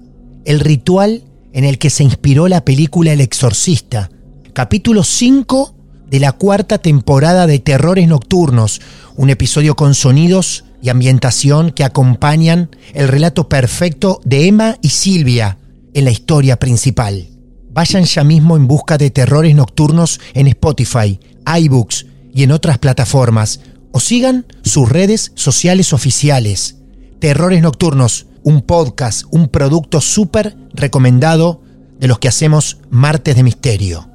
el 0.46 0.60
ritual 0.60 1.24
en 1.52 1.66
el 1.66 1.76
que 1.76 1.90
se 1.90 2.04
inspiró 2.04 2.48
la 2.48 2.64
película 2.64 3.12
El 3.12 3.20
Exorcista, 3.20 4.08
capítulo 4.54 5.04
5 5.04 5.74
de 6.08 6.20
la 6.20 6.32
cuarta 6.32 6.78
temporada 6.78 7.46
de 7.46 7.58
Terrores 7.58 8.08
Nocturnos, 8.08 8.80
un 9.16 9.28
episodio 9.28 9.76
con 9.76 9.94
sonidos 9.94 10.64
y 10.80 10.88
ambientación 10.88 11.72
que 11.72 11.84
acompañan 11.84 12.70
el 12.94 13.08
relato 13.08 13.50
perfecto 13.50 14.22
de 14.24 14.48
Emma 14.48 14.78
y 14.80 14.88
Silvia 14.88 15.58
en 15.92 16.06
la 16.06 16.10
historia 16.10 16.58
principal. 16.58 17.31
Vayan 17.74 18.04
ya 18.04 18.22
mismo 18.22 18.56
en 18.56 18.66
busca 18.68 18.98
de 18.98 19.10
Terrores 19.10 19.54
Nocturnos 19.54 20.20
en 20.34 20.46
Spotify, 20.46 21.18
iBooks 21.46 22.06
y 22.34 22.42
en 22.42 22.52
otras 22.52 22.76
plataformas, 22.76 23.60
o 23.92 24.00
sigan 24.00 24.46
sus 24.62 24.90
redes 24.90 25.32
sociales 25.36 25.94
oficiales. 25.94 26.76
Terrores 27.18 27.62
Nocturnos, 27.62 28.26
un 28.42 28.60
podcast, 28.60 29.24
un 29.30 29.48
producto 29.48 30.02
súper 30.02 30.54
recomendado 30.74 31.62
de 31.98 32.08
los 32.08 32.18
que 32.18 32.28
hacemos 32.28 32.76
Martes 32.90 33.36
de 33.36 33.42
Misterio. 33.42 34.06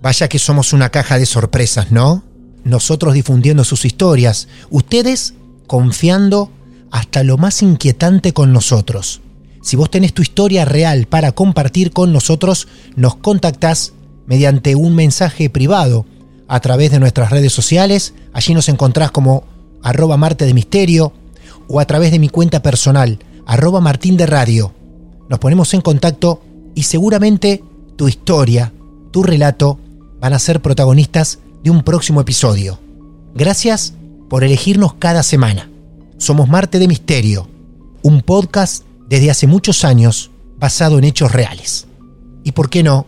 Vaya 0.00 0.28
que 0.28 0.38
somos 0.38 0.72
una 0.72 0.90
caja 0.90 1.18
de 1.18 1.26
sorpresas, 1.26 1.90
¿no? 1.90 2.22
Nosotros 2.62 3.14
difundiendo 3.14 3.64
sus 3.64 3.84
historias, 3.84 4.46
ustedes 4.70 5.34
confiando 5.66 6.52
hasta 6.92 7.24
lo 7.24 7.38
más 7.38 7.60
inquietante 7.62 8.32
con 8.32 8.52
nosotros. 8.52 9.20
Si 9.64 9.76
vos 9.76 9.90
tenés 9.90 10.12
tu 10.12 10.20
historia 10.20 10.66
real 10.66 11.06
para 11.06 11.32
compartir 11.32 11.90
con 11.90 12.12
nosotros, 12.12 12.68
nos 12.96 13.16
contactás 13.16 13.94
mediante 14.26 14.74
un 14.74 14.94
mensaje 14.94 15.48
privado 15.48 16.04
a 16.48 16.60
través 16.60 16.90
de 16.90 17.00
nuestras 17.00 17.30
redes 17.30 17.54
sociales. 17.54 18.12
Allí 18.34 18.52
nos 18.52 18.68
encontrás 18.68 19.10
como 19.10 19.44
arroba 19.82 20.18
Marte 20.18 20.44
de 20.44 20.52
Misterio 20.52 21.14
o 21.66 21.80
a 21.80 21.86
través 21.86 22.12
de 22.12 22.18
mi 22.18 22.28
cuenta 22.28 22.60
personal, 22.60 23.20
arroba 23.46 23.80
Martín 23.80 24.18
de 24.18 24.26
Radio. 24.26 24.74
Nos 25.30 25.38
ponemos 25.38 25.72
en 25.72 25.80
contacto 25.80 26.42
y 26.74 26.82
seguramente 26.82 27.64
tu 27.96 28.06
historia, 28.06 28.70
tu 29.12 29.22
relato, 29.22 29.78
van 30.20 30.34
a 30.34 30.38
ser 30.40 30.60
protagonistas 30.60 31.38
de 31.62 31.70
un 31.70 31.84
próximo 31.84 32.20
episodio. 32.20 32.80
Gracias 33.34 33.94
por 34.28 34.44
elegirnos 34.44 34.92
cada 34.98 35.22
semana. 35.22 35.70
Somos 36.18 36.50
Marte 36.50 36.78
de 36.78 36.86
Misterio, 36.86 37.48
un 38.02 38.20
podcast 38.20 38.84
desde 39.08 39.30
hace 39.30 39.46
muchos 39.46 39.84
años 39.84 40.30
basado 40.56 40.98
en 40.98 41.04
hechos 41.04 41.32
reales. 41.32 41.86
Y 42.42 42.52
por 42.52 42.70
qué 42.70 42.82
no, 42.82 43.06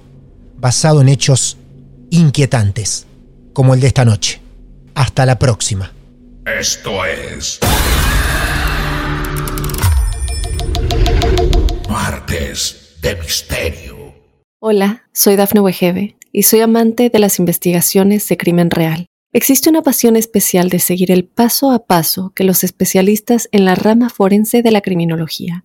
basado 0.57 1.01
en 1.01 1.09
hechos 1.09 1.57
inquietantes, 2.11 3.07
como 3.53 3.75
el 3.75 3.81
de 3.81 3.89
esta 3.89 4.05
noche. 4.05 4.41
Hasta 4.95 5.27
la 5.27 5.39
próxima. 5.39 5.93
Esto 6.47 7.05
es. 7.05 7.61
Martes 11.89 12.97
de 13.03 13.17
Misterio. 13.17 14.15
Hola, 14.61 15.05
soy 15.13 15.37
Dafne 15.37 15.61
Wegebe 15.61 16.17
y 16.33 16.45
soy 16.45 16.61
amante 16.61 17.11
de 17.11 17.19
las 17.19 17.39
investigaciones 17.39 18.27
de 18.29 18.37
crimen 18.37 18.71
real. 18.71 19.07
Existe 19.33 19.69
una 19.69 19.83
pasión 19.83 20.17
especial 20.17 20.71
de 20.71 20.79
seguir 20.79 21.11
el 21.11 21.25
paso 21.27 21.71
a 21.71 21.85
paso 21.85 22.33
que 22.35 22.45
los 22.45 22.65
especialistas 22.65 23.49
en 23.53 23.67
la 23.67 23.75
rama 23.75 24.09
forense 24.09 24.63
de 24.63 24.71
la 24.71 24.81
criminología 24.81 25.65